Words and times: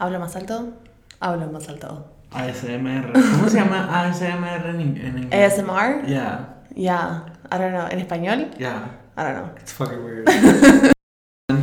¿Hablo 0.00 0.20
más 0.20 0.36
alto? 0.36 0.74
Hablo 1.18 1.50
más 1.50 1.68
alto. 1.68 2.06
ASMR. 2.30 3.12
¿Cómo 3.14 3.48
se 3.48 3.56
llama 3.56 4.00
ASMR 4.00 4.70
en, 4.70 4.80
en 4.96 5.18
inglés? 5.24 5.58
ASMR? 5.58 6.06
Yeah. 6.06 6.54
Yeah. 6.76 7.26
I 7.50 7.58
don't 7.58 7.72
know. 7.72 7.88
¿En 7.90 7.98
español? 7.98 8.48
Yeah. 8.58 8.92
I 9.16 9.22
don't 9.24 9.34
know. 9.34 9.50
It's 9.60 9.72
fucking 9.72 10.04
weird. 10.04 10.28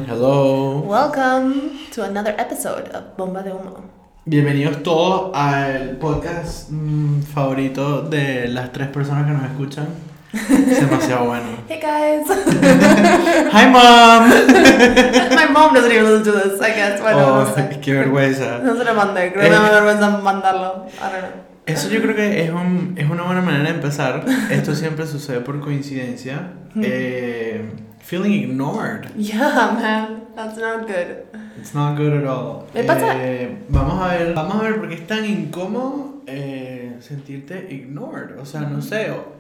Hello. 0.06 0.82
Welcome 0.82 1.80
to 1.94 2.04
another 2.04 2.36
episode 2.38 2.90
of 2.90 3.16
Bomba 3.16 3.42
de 3.42 3.52
Humo. 3.54 3.86
Bienvenidos 4.26 4.84
todos 4.84 5.32
al 5.34 5.96
podcast 5.96 6.72
mm, 6.72 7.22
favorito 7.22 8.02
de 8.02 8.50
las 8.50 8.74
tres 8.74 8.90
personas 8.90 9.28
que 9.28 9.32
nos 9.32 9.50
escuchan. 9.50 9.88
Es 10.36 10.82
demasiado 10.82 11.26
bueno. 11.26 11.46
Hey 11.68 11.80
guys! 11.82 12.28
Hi 13.54 13.66
mom. 13.68 14.30
My 15.36 15.48
mom 15.52 15.74
doesn't 15.74 15.92
even 15.92 16.06
listen 16.06 16.24
to 16.34 16.40
this, 16.50 16.62
I 16.62 16.72
guess. 16.76 17.02
Bueno, 17.02 17.26
Oh, 17.26 17.44
no 17.44 17.56
sé. 17.56 17.80
qué 17.82 17.94
vergüenza. 17.94 18.60
No 18.60 18.76
se 18.76 18.84
lo 18.84 18.94
mandé, 18.94 19.32
creo 19.34 19.44
que 19.44 19.50
me 19.50 19.56
da 19.56 19.72
vergüenza 19.72 20.10
mandarlo. 20.22 20.86
I 20.88 21.00
don't 21.00 21.22
know. 21.22 21.44
Eso 21.66 21.90
yo 21.90 22.00
creo 22.02 22.16
que 22.16 22.44
es, 22.44 22.52
un, 22.52 22.94
es 22.98 23.10
una 23.10 23.24
buena 23.24 23.42
manera 23.42 23.64
de 23.64 23.76
empezar. 23.76 24.24
Esto 24.52 24.76
siempre 24.76 25.08
sucede 25.08 25.40
por 25.42 25.60
coincidencia. 25.62 26.52
Eh, 26.80 27.66
feeling 28.00 28.34
ignored. 28.34 29.08
Yeah, 29.16 29.72
man. 29.72 30.26
That's 30.36 30.58
not 30.58 30.86
good. 30.86 31.26
It's 31.58 31.74
not 31.74 31.98
good 31.98 32.14
at 32.14 32.28
all. 32.28 32.68
Me 32.74 32.84
pasa- 32.84 33.16
Eh, 33.18 33.58
vamos 33.70 34.00
a 34.04 34.08
ver, 34.14 34.34
vamos 34.36 34.56
a 34.58 34.62
ver 34.64 34.76
por 34.80 34.90
qué 34.90 34.96
es 34.96 35.08
tan 35.08 35.26
incómodo 35.26 36.22
eh, 36.28 36.98
sentirte 37.00 37.68
ignored. 37.72 38.38
O 38.40 38.46
sea, 38.46 38.62
no 38.62 38.82
sé. 38.82 39.10
o- 39.12 39.34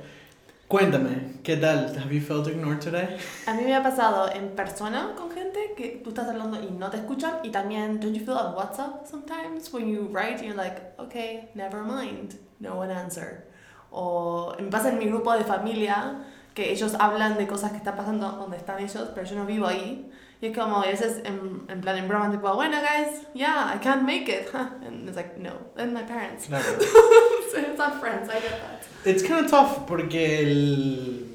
cuéntame, 0.68 1.40
¿qué 1.44 1.58
tal? 1.58 1.96
Have 1.98 2.12
you 2.14 2.22
felt 2.22 2.48
ignored 2.48 2.80
today? 2.82 3.18
A 3.48 3.54
mí 3.54 3.64
me 3.64 3.76
ha 3.76 3.84
pasado 3.84 4.30
en 4.32 4.50
persona 4.55 5.14
con 5.16 5.30
gente 5.32 5.74
que 5.78 6.02
tú 6.04 6.10
estás 6.10 6.28
hablando 6.28 6.62
y 6.62 6.72
no 6.72 6.90
te 6.90 6.98
escuchan 6.98 7.36
y 7.44 7.50
también 7.52 8.00
don't 8.00 8.16
you 8.16 8.26
feel 8.26 8.38
on 8.38 8.55
WhatsApp 8.55 9.05
sometimes 9.05 9.72
when 9.72 9.88
you 9.88 10.08
write 10.12 10.44
you're 10.44 10.55
like 10.55 10.82
okay 10.98 11.50
never 11.54 11.84
mind 11.84 12.36
no 12.60 12.76
one 12.76 12.91
answer 12.91 13.46
o 13.91 14.55
me 14.60 14.70
pasa 14.70 14.90
en 14.90 14.98
mi 14.98 15.05
grupo 15.05 15.34
de 15.34 15.44
familia 15.44 16.24
que 16.54 16.72
ellos 16.72 16.96
hablan 17.00 17.38
de 17.38 17.46
cosas 17.46 17.72
que 17.72 17.77
están 17.77 17.96
pasando 17.96 18.32
donde 18.32 18.57
están 18.57 18.79
ellos 18.82 19.10
pero 19.13 19.27
yo 19.27 19.35
no 19.35 19.46
vivo 19.46 19.68
ahí 19.68 20.10
y 20.41 20.48
es 20.48 20.57
como 20.57 20.82
a 20.82 20.85
veces 20.85 21.22
en, 21.26 21.66
en 21.70 21.82
plan 21.82 21.98
en 21.98 22.07
broma 22.07 22.32
tipo 22.32 22.54
bueno 22.55 22.77
guys 22.79 23.27
yeah 23.34 23.72
I 23.76 23.79
can't 23.79 24.04
make 24.04 24.29
it 24.29 24.50
and 24.55 25.07
it's 25.07 25.16
like 25.18 25.38
no 25.38 25.52
and 25.77 25.94
my 25.94 26.04
parents 26.04 26.48
Claro. 26.48 26.66
it's 27.55 27.77
not 27.77 27.99
friends 27.99 28.29
I 28.29 28.40
get 28.40 28.60
that 28.62 28.85
It's 29.05 29.21
kind 29.21 29.46
of 29.46 29.51
tough 29.51 29.85
porque 29.88 30.40
el... 30.41 31.26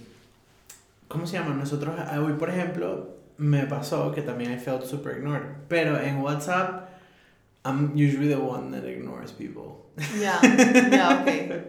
¿Cómo 1.09 1.27
se 1.27 1.39
llama? 1.39 1.55
Nosotros, 1.55 1.95
ah, 1.99 2.21
hoy 2.21 2.33
por 2.35 2.49
ejemplo, 2.51 3.17
me 3.39 3.65
pasó 3.67 4.13
que 4.15 4.23
también 4.23 4.53
I 4.53 4.57
felt 4.59 4.85
super 4.85 5.17
ignored. 5.17 5.45
Pero 5.69 5.97
en 6.01 6.21
WhatsApp, 6.23 6.89
I'm 7.65 7.93
usually 7.97 8.29
the 8.29 8.39
one 8.41 8.71
that 8.73 8.85
ignores 8.85 9.33
people. 9.33 9.87
yeah 10.19 10.41
yeah 10.91 11.21
okay 11.23 11.63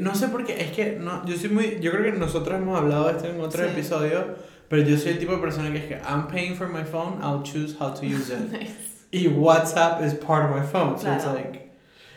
No 0.00 0.12
sé 0.14 0.28
por 0.30 0.44
qué, 0.44 0.60
es 0.60 0.70
que 0.72 0.96
no, 0.98 1.24
yo 1.26 1.36
soy 1.36 1.50
muy, 1.50 1.78
yo 1.80 1.90
creo 1.90 2.12
que 2.12 2.18
nosotros 2.18 2.56
hemos 2.56 2.78
hablado 2.78 3.06
de 3.08 3.16
esto 3.16 3.28
en 3.28 3.40
otro 3.40 3.64
Sí. 3.64 3.70
episodio, 3.70 4.36
pero 4.68 4.82
yo 4.82 4.96
soy 4.96 5.12
el 5.12 5.18
tipo 5.18 5.32
de 5.32 5.38
persona 5.38 5.70
que 5.72 5.78
es 5.78 5.84
que 5.86 5.96
I'm 6.08 6.28
paying 6.28 6.54
for 6.56 6.68
my 6.68 6.84
phone, 6.84 7.20
I'll 7.20 7.42
choose 7.42 7.74
how 7.78 7.90
to 7.94 8.06
use 8.06 8.30
it. 8.30 8.40
nice 8.52 8.74
y 9.12 9.26
WhatsApp 9.28 10.02
is 10.02 10.14
part 10.14 10.44
of 10.48 10.56
my 10.56 10.62
phone, 10.64 10.98
so 10.98 11.12
it's 11.12 11.24
Claro. 11.24 11.36
like, 11.36 11.61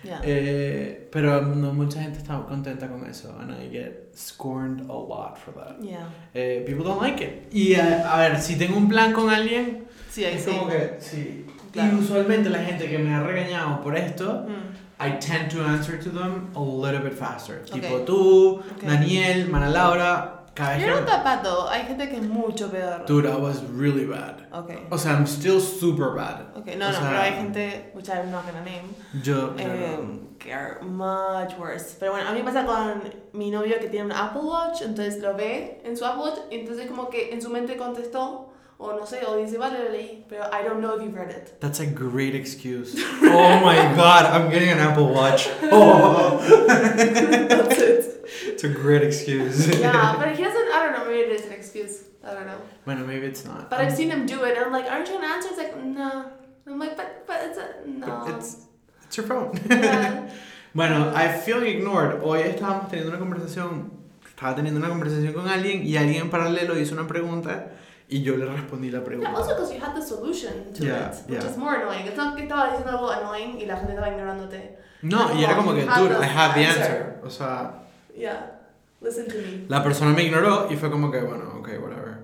yeah 0.06 0.22
eh, 0.24 1.08
pero 1.12 1.42
no 1.42 1.74
mucha 1.74 2.02
gente 2.02 2.20
está 2.20 2.40
contenta 2.48 2.88
con 2.88 3.06
eso, 3.10 3.36
and 3.40 3.52
I 3.52 3.70
get 3.70 4.12
scorned 4.16 4.82
a 4.90 4.94
lot 4.94 5.38
for 5.38 5.54
that. 5.56 5.76
yeah 5.82 6.08
Eh, 6.34 6.64
people 6.66 6.84
don't 6.84 7.02
like 7.02 7.24
it. 7.24 7.54
Y 7.54 7.74
eh, 7.74 7.82
a 8.04 8.18
ver, 8.20 8.40
si 8.40 8.56
tengo 8.56 8.78
un 8.78 8.88
plan 8.88 9.12
con 9.14 9.30
alguien, 9.30 9.86
sí 10.12 10.24
es 10.26 10.44
sí 10.44 10.52
como 10.52 10.68
que, 10.68 10.98
sí. 11.00 11.46
Claro. 11.72 11.98
Y 11.98 12.00
usualmente 12.00 12.50
la 12.50 12.60
gente 12.60 12.88
que 12.90 12.98
me 12.98 13.14
ha 13.14 13.22
regañado 13.22 13.82
por 13.82 13.98
esto, 13.98 14.46
Mm. 14.48 14.76
I 14.98 15.20
tend 15.20 15.52
to 15.52 15.62
answer 15.62 16.00
to 16.00 16.10
them 16.10 16.48
a 16.56 16.60
little 16.62 17.00
bit 17.04 17.14
faster. 17.18 17.62
Ok. 17.68 17.74
Tipo 17.82 17.98
tú, 18.06 18.60
Ok. 18.78 18.84
Daniel, 18.86 19.50
Mana 19.50 19.68
Laura, 19.70 20.35
cada 20.56 20.80
You're 20.80 20.96
not 20.96 21.06
that 21.06 21.24
bad 21.24 21.44
though. 21.44 21.68
Hay 21.68 21.84
gente 21.86 22.10
que 22.10 22.18
es 22.18 22.24
mucho 22.24 22.70
peor. 22.70 23.06
Dude, 23.06 23.26
I 23.26 23.36
was 23.36 23.62
really 23.64 24.06
bad. 24.06 24.48
Okay. 24.54 24.80
O 24.90 24.98
sea, 24.98 25.14
I'm 25.14 25.28
still 25.28 25.60
super 25.60 26.16
bad. 26.16 26.46
Okay, 26.58 26.76
no, 26.76 26.88
o 26.88 26.92
no, 26.92 26.98
sea, 26.98 27.10
pero 27.10 27.22
hay 27.22 27.32
gente, 27.34 27.92
which 27.94 28.10
I'm 28.10 28.32
not 28.32 28.46
gonna 28.46 28.64
name, 28.64 28.96
Yo, 29.22 29.54
eh, 29.58 29.68
claro. 29.68 30.20
que 30.40 30.54
are 30.54 30.82
much 30.82 31.58
worse. 31.60 31.98
Pero 32.00 32.14
bueno, 32.14 32.30
a 32.30 32.34
mí 32.34 32.40
me 32.40 32.46
pasa 32.46 32.66
con 32.66 33.04
mi 33.34 33.52
novio 33.52 33.80
que 33.80 33.90
tiene 33.90 34.06
un 34.06 34.12
Apple 34.12 34.42
Watch, 34.42 34.82
entonces 34.82 35.22
lo 35.22 35.36
ve 35.36 35.82
en 35.84 35.98
su 35.98 36.06
Apple 36.06 36.24
Watch, 36.24 36.40
entonces 36.52 36.88
como 36.88 37.10
que 37.10 37.34
en 37.34 37.42
su 37.42 37.50
mente 37.50 37.76
contestó, 37.76 38.45
o 38.78 38.92
no 38.94 39.06
sé, 39.06 39.24
o 39.26 39.38
dice, 39.38 39.58
vale, 39.58 39.80
lo 39.84 39.90
leí, 39.92 40.24
pero 40.28 40.44
I 40.52 40.64
don't 40.64 40.82
know 40.82 40.96
if 40.98 41.02
you've 41.04 41.16
read 41.16 41.30
it. 41.32 41.60
That's 41.62 41.80
a 41.80 41.86
great 41.86 42.36
excuse. 42.36 42.96
oh 43.22 43.60
my 43.62 43.76
god, 43.96 44.26
I'm 44.26 44.50
getting 44.50 44.70
an 44.70 44.80
Apple 44.80 45.10
Watch. 45.14 45.48
Oh, 45.64 46.40
That's 46.68 47.78
it. 47.80 48.26
it's 48.48 48.64
a 48.64 48.70
great 48.70 49.04
excuse. 49.04 49.68
Yeah, 49.80 50.16
but 50.18 50.36
he 50.36 50.44
doesn't, 50.44 50.70
I 50.74 50.84
don't 50.84 50.94
know, 50.94 51.06
maybe 51.06 51.32
it 51.32 51.40
is 51.40 51.46
an 51.46 51.54
excuse. 51.54 52.04
I 52.24 52.34
don't 52.34 52.48
know. 52.48 52.60
Bueno, 52.86 53.06
maybe 53.06 53.28
it's 53.28 53.46
not. 53.46 53.70
But 53.70 53.80
I've 53.82 53.96
seen 53.96 54.10
him 54.10 54.26
do 54.26 54.44
it, 54.44 54.58
and 54.58 54.66
I'm 54.66 54.72
like, 54.72 54.92
aren't 54.92 55.08
you 55.08 55.14
gonna 55.16 55.28
answer? 55.28 55.50
It's 55.50 55.58
like, 55.58 55.76
no. 55.84 56.32
I'm 56.68 56.80
like, 56.80 56.98
but, 56.98 57.26
but 57.28 57.42
it's 57.46 57.58
a, 57.60 57.88
no. 57.88 58.24
But 58.26 58.36
It's, 58.40 58.66
it's 59.04 59.18
your 59.18 59.26
phone. 59.28 59.60
Yeah. 59.70 60.30
Bueno, 60.76 61.14
I 61.16 61.30
feel 61.30 61.64
ignored. 61.64 62.20
Hoy 62.22 62.42
estábamos 62.42 62.90
teniendo 62.90 63.08
una 63.12 63.18
conversación, 63.18 63.92
estaba 64.28 64.54
teniendo 64.58 64.78
una 64.78 64.90
conversación 64.90 65.32
con 65.32 65.48
alguien 65.48 65.86
y 65.88 65.96
alguien 65.96 66.24
en 66.24 66.30
paralelo 66.30 66.78
hizo 66.78 66.96
una 66.96 67.08
pregunta 67.08 67.72
y 68.08 68.22
yo 68.22 68.38
le 68.38 68.46
respondí 68.46 68.92
la 68.92 69.04
pregunta. 69.04 69.32
also 69.32 69.50
because 69.56 69.74
you 69.74 69.80
had 69.84 69.96
the 69.96 70.02
solution 70.02 70.72
to 70.74 70.84
Yeah, 70.84 71.10
it, 71.12 71.30
which 71.30 71.42
yeah. 71.42 71.50
is 71.50 71.58
more 71.58 71.76
annoying. 71.76 72.06
It's 72.06 72.16
not 72.18 72.36
que 72.36 72.44
estaba 72.44 72.70
diciendo 72.70 72.92
algo 72.92 73.10
annoying 73.12 73.58
y 73.60 73.66
la 73.66 73.78
gente 73.78 73.94
estaba 73.94 74.10
ignorándote. 74.10 74.78
No, 75.02 75.34
y 75.36 75.44
era 75.44 75.56
como 75.56 75.74
que, 75.74 75.82
dude, 75.86 76.16
I 76.22 76.26
have 76.28 76.54
the 76.56 76.66
answer. 76.66 76.82
answer. 76.84 77.20
O 77.24 77.30
sea, 77.30 77.82
Yeah, 78.18 78.60
listen 79.02 79.28
to 79.28 79.36
me. 79.36 79.66
la 79.68 79.84
persona 79.84 80.12
me 80.14 80.24
ignoró 80.24 80.68
y 80.72 80.76
fue 80.78 80.90
como 80.90 81.12
que, 81.12 81.20
bueno, 81.22 81.54
ok, 81.60 81.70
whatever. 81.82 82.16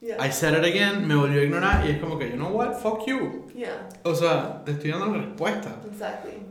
Yeah. 0.00 0.16
I 0.24 0.30
said 0.30 0.52
it 0.54 0.64
again, 0.64 1.06
me 1.06 1.14
volvió 1.14 1.40
a 1.40 1.44
ignorar 1.44 1.86
y 1.86 1.90
es 1.92 1.98
como 1.98 2.18
que, 2.18 2.28
you 2.30 2.36
know 2.36 2.50
what, 2.50 2.74
fuck 2.74 3.06
you. 3.06 3.46
yeah, 3.54 3.88
O 4.04 4.14
sea, 4.14 4.62
te 4.64 4.72
estoy 4.72 4.90
dando 4.90 5.06
la 5.16 5.18
respuesta. 5.24 5.76
exactly. 5.90 6.42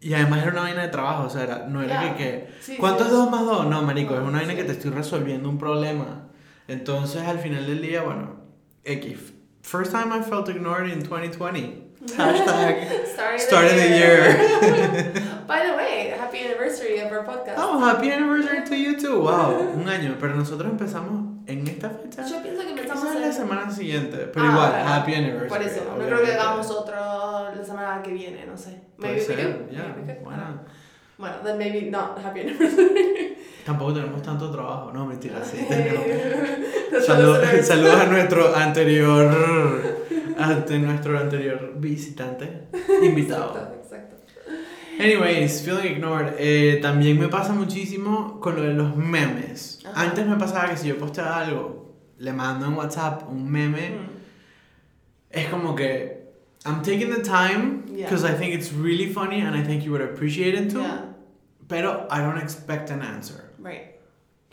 Y 0.00 0.12
además 0.14 0.42
era 0.42 0.52
una 0.52 0.60
vaina 0.62 0.82
de 0.82 0.88
trabajo, 0.88 1.24
o 1.24 1.30
sea, 1.30 1.42
era- 1.44 1.66
no 1.66 1.82
era 1.82 2.02
Yeah. 2.02 2.16
que, 2.16 2.22
que 2.24 2.48
Sí, 2.60 2.76
¿cuánto 2.78 3.04
es 3.04 3.08
sí. 3.10 3.16
2 3.16 3.30
más 3.30 3.44
2? 3.46 3.66
No, 3.66 3.82
marico, 3.82 4.14
es 4.14 4.20
No, 4.20 4.26
una 4.28 4.38
vaina 4.38 4.52
sí. 4.52 4.58
que 4.58 4.64
te 4.64 4.72
estoy 4.72 4.90
resolviendo 4.90 5.48
un 5.48 5.58
problema. 5.58 6.25
Entonces, 6.68 7.22
al 7.22 7.38
final 7.38 7.66
del 7.66 7.80
día, 7.82 8.02
bueno, 8.02 8.36
X. 8.84 9.32
First 9.62 9.92
time 9.92 10.12
I 10.12 10.22
felt 10.22 10.48
ignored 10.48 10.88
in 10.90 11.02
2020. 11.02 11.84
Hashtag 12.16 13.06
start 13.40 13.64
of 13.64 13.76
the 13.76 13.88
year. 13.88 14.36
By 15.48 15.66
the 15.66 15.76
way, 15.76 16.14
happy 16.16 16.38
anniversary 16.38 16.98
of 17.00 17.10
our 17.10 17.24
podcast. 17.24 17.54
Oh, 17.56 17.78
happy 17.80 18.10
anniversary 18.12 18.64
to 18.64 18.76
you 18.76 18.96
too. 19.00 19.22
Wow, 19.22 19.72
un 19.74 19.88
año. 19.88 20.16
Pero 20.20 20.36
nosotros 20.36 20.70
empezamos 20.70 21.40
en 21.48 21.66
esta 21.66 21.90
fecha. 21.90 22.24
Yo 22.28 22.42
pienso 22.42 22.62
que 22.62 22.70
empezamos 22.70 23.04
Quizás 23.04 23.20
la 23.20 23.26
en... 23.26 23.32
semana 23.32 23.70
siguiente. 23.70 24.16
Pero 24.32 24.46
Ah, 24.46 24.50
igual, 24.52 24.72
happy 24.86 25.14
anniversary. 25.14 25.48
Por 25.48 25.62
eso, 25.62 25.96
no 25.98 26.04
creo 26.06 26.22
que 26.22 26.32
hagamos 26.32 26.70
otro 26.70 26.94
la 26.96 27.64
semana 27.64 28.02
que 28.02 28.12
viene, 28.12 28.44
no 28.46 28.56
sé. 28.56 28.80
Maybe 28.98 29.20
we 29.28 29.34
do. 29.36 29.70
ya, 29.72 29.94
Maybe 29.96 30.12
we 30.12 30.14
could. 30.14 30.26
Bueno, 31.18 31.36
then 31.42 31.56
maybe 31.58 31.90
not 31.90 32.18
happy 32.22 32.40
anniversary. 32.40 33.36
Tampoco 33.64 33.94
tenemos 33.94 34.22
tanto 34.22 34.50
trabajo. 34.50 34.92
No, 34.92 35.06
mentira, 35.06 35.42
sí. 35.44 35.58
Tenemos. 35.68 36.04
Salud- 37.06 37.62
saludos 37.62 38.00
a 38.00 38.06
nuestro 38.06 38.54
anterior 38.54 39.96
ante 40.38 40.78
nuestro 40.78 41.18
anterior 41.18 41.72
visitante 41.76 42.68
invitado 43.02 43.54
Exacto, 43.56 43.76
exacto. 43.82 44.16
anyways 45.02 45.62
feeling 45.62 45.92
ignored 45.96 46.34
eh, 46.38 46.78
también 46.82 47.18
me 47.18 47.28
pasa 47.28 47.52
muchísimo 47.54 48.38
con 48.38 48.54
lo 48.56 48.62
de 48.62 48.74
los 48.74 48.94
memes 48.96 49.80
Ajá. 49.86 50.02
antes 50.02 50.26
me 50.26 50.36
pasaba 50.36 50.68
que 50.70 50.76
si 50.76 50.88
yo 50.88 50.98
posteaba 50.98 51.38
algo 51.40 51.96
le 52.18 52.32
mando 52.34 52.66
en 52.66 52.74
WhatsApp 52.74 53.22
un 53.30 53.50
meme 53.50 53.90
Mm. 53.90 54.08
es 55.30 55.46
como 55.48 55.74
que 55.74 56.15
I'm 56.66 56.82
taking 56.82 57.10
the 57.10 57.22
time 57.22 57.84
Yeah. 57.88 58.04
because 58.04 58.24
I 58.24 58.34
think 58.34 58.54
it's 58.54 58.72
really 58.72 59.12
funny 59.12 59.40
and 59.40 59.54
I 59.56 59.62
think 59.62 59.84
you 59.84 59.92
would 59.92 60.02
appreciate 60.02 60.54
it 60.54 60.70
too 60.70 60.80
Yeah, 60.82 61.00
pero 61.68 62.06
I 62.10 62.20
don't 62.20 62.38
expect 62.38 62.90
an 62.90 63.00
answer 63.02 63.50
right, 63.58 63.94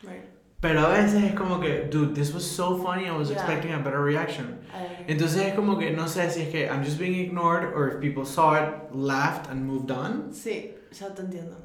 right. 0.03 0.23
pero 0.61 0.85
a 0.85 0.93
veces 0.93 1.23
es 1.23 1.33
como 1.35 1.59
que 1.59 1.87
dude 1.89 2.13
this 2.15 2.33
was 2.33 2.45
so 2.49 2.77
funny 2.77 3.07
I 3.07 3.15
was 3.17 3.29
Yeah. 3.29 3.37
expecting 3.37 3.73
a 3.73 3.79
better 3.79 4.01
reaction 4.01 4.59
I, 4.73 5.05
Entonces 5.11 5.37
es 5.49 5.55
como 5.55 5.77
que 5.77 5.91
no 5.91 6.05
sé 6.05 6.29
si 6.31 6.41
es 6.43 6.51
que 6.51 6.67
I'm 6.69 6.83
just 6.83 6.97
being 6.97 7.15
ignored 7.15 7.73
or 7.73 7.89
if 7.89 7.99
people 8.01 8.25
saw 8.25 8.53
it, 8.55 8.69
laughed 8.95 9.49
and 9.51 9.65
moved 9.65 9.91
on. 9.91 10.31
sí, 10.31 10.71
ya 10.91 11.09
te 11.09 11.21
entiendo. 11.23 11.55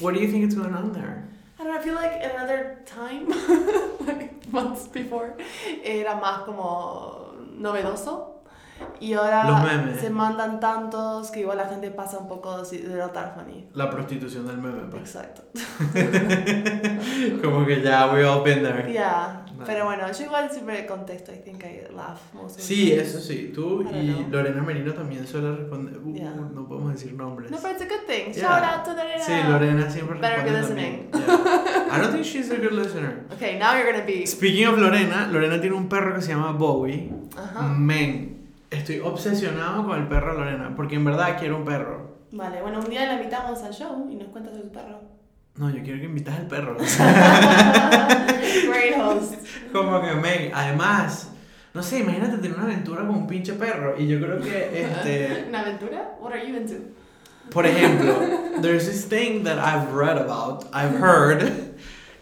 What 0.00 0.14
do 0.14 0.20
you 0.20 0.28
think 0.30 0.44
is 0.48 0.54
going 0.54 0.74
on 0.74 0.92
there? 0.92 1.28
I 1.58 1.64
don't 1.64 1.72
know, 1.72 1.78
I 1.80 1.82
feel 1.82 1.94
like 1.94 2.12
another 2.22 2.82
time, 2.84 3.28
like 4.06 4.52
months 4.52 4.88
before, 4.88 5.34
era 5.84 6.18
más 6.20 6.44
como 6.44 7.32
novedoso. 7.58 8.35
Y 8.98 9.12
ahora 9.12 9.94
se 10.00 10.10
mandan 10.10 10.58
tantos 10.58 11.30
que 11.30 11.40
igual 11.40 11.58
la 11.58 11.66
gente 11.66 11.90
pasa 11.90 12.18
un 12.18 12.28
poco 12.28 12.62
de 12.62 12.96
notar 12.96 13.34
funny. 13.34 13.68
La 13.74 13.90
prostitución 13.90 14.46
del 14.46 14.58
meme, 14.58 14.82
pues. 14.90 15.02
Exacto. 15.02 15.42
como 17.42 17.66
que 17.66 17.82
ya 17.82 18.10
we 18.12 18.24
all 18.24 18.42
been 18.42 18.62
there. 18.62 18.90
Yeah. 18.90 19.42
Pero 19.64 19.86
bueno, 19.86 20.10
yo 20.12 20.24
igual 20.24 20.50
siempre 20.50 20.86
contesto. 20.86 21.32
I 21.32 21.38
think 21.38 21.64
I 21.64 21.92
laugh 21.94 22.20
most 22.34 22.50
of 22.50 22.56
the 22.56 22.62
Sí, 22.62 22.92
eso 22.92 23.20
sí. 23.20 23.52
Tú 23.54 23.82
y 23.82 24.12
know. 24.12 24.28
Lorena 24.30 24.62
Merino 24.62 24.92
también 24.92 25.26
suele 25.26 25.56
responder. 25.56 25.98
Uh, 25.98 26.14
Yeah. 26.16 26.30
No 26.34 26.66
podemos 26.66 26.92
decir 26.94 27.12
nombres. 27.14 27.50
No, 27.50 27.58
but 27.58 27.72
it's 27.72 27.82
a 27.82 27.86
good 27.86 28.06
thing. 28.06 28.32
Yeah. 28.32 28.48
Shout 28.48 28.62
out 28.62 28.84
to 28.84 28.92
Lorena. 28.92 29.22
Sí, 29.22 29.32
Lorena 29.48 29.90
siempre 29.90 30.18
Better 30.18 30.44
be 30.44 30.50
responde 30.50 31.08
también. 31.10 31.10
Yeah. 31.12 31.88
I 31.92 32.00
don't 32.00 32.12
think 32.12 32.24
she's 32.24 32.50
a 32.50 32.56
good 32.56 32.72
listener. 32.72 33.24
Okay, 33.34 33.58
now 33.58 33.74
you're 33.76 33.90
gonna 33.90 34.04
be. 34.04 34.26
Speaking 34.26 34.66
of 34.66 34.78
Lorena, 34.78 35.28
Lorena 35.30 35.60
tiene 35.60 35.76
un 35.76 35.88
perro 35.88 36.14
que 36.14 36.22
se 36.22 36.32
llama 36.32 36.52
Bowie. 36.52 37.10
Ajá. 37.36 37.62
Men, 37.68 38.35
estoy 38.78 39.00
obsesionado 39.00 39.84
con 39.84 39.98
el 39.98 40.08
perro 40.08 40.32
de 40.32 40.38
Lorena, 40.38 40.74
porque 40.76 40.96
en 40.96 41.04
verdad 41.04 41.38
quiero 41.38 41.56
un 41.56 41.64
perro. 41.64 42.16
Vale, 42.32 42.60
bueno, 42.62 42.80
un 42.80 42.90
día 42.90 43.06
la 43.06 43.14
invitamos 43.14 43.62
al 43.62 43.72
show 43.72 44.08
y 44.10 44.16
nos 44.16 44.28
cuenta 44.28 44.50
sobre 44.50 44.64
su 44.64 44.72
perro. 44.72 45.00
No, 45.56 45.70
yo 45.70 45.82
quiero 45.82 45.98
que 45.98 46.04
invites 46.04 46.34
al 46.34 46.46
perro. 46.46 46.76
Great 48.68 48.96
host. 49.00 49.34
Como 49.72 50.02
que, 50.02 50.12
men, 50.14 50.50
además, 50.54 51.30
no 51.72 51.82
sé, 51.82 52.00
imagínate 52.00 52.38
tener 52.38 52.56
una 52.56 52.64
aventura 52.64 53.06
con 53.06 53.16
un 53.16 53.26
pinche 53.26 53.54
perro. 53.54 53.94
Y 53.98 54.06
yo 54.06 54.20
creo 54.20 54.40
que, 54.40 54.82
este, 54.82 55.44
¿Una 55.48 55.60
aventura? 55.60 56.16
What 56.20 56.32
are 56.32 56.46
you 56.46 56.56
into? 56.56 56.74
por 57.50 57.64
ejemplo, 57.64 58.60
there's 58.60 58.86
this 58.86 59.04
thing 59.04 59.44
that 59.44 59.58
I've 59.58 59.92
read 59.92 60.18
about, 60.18 60.66
I've 60.72 60.96
heard, 60.96 61.74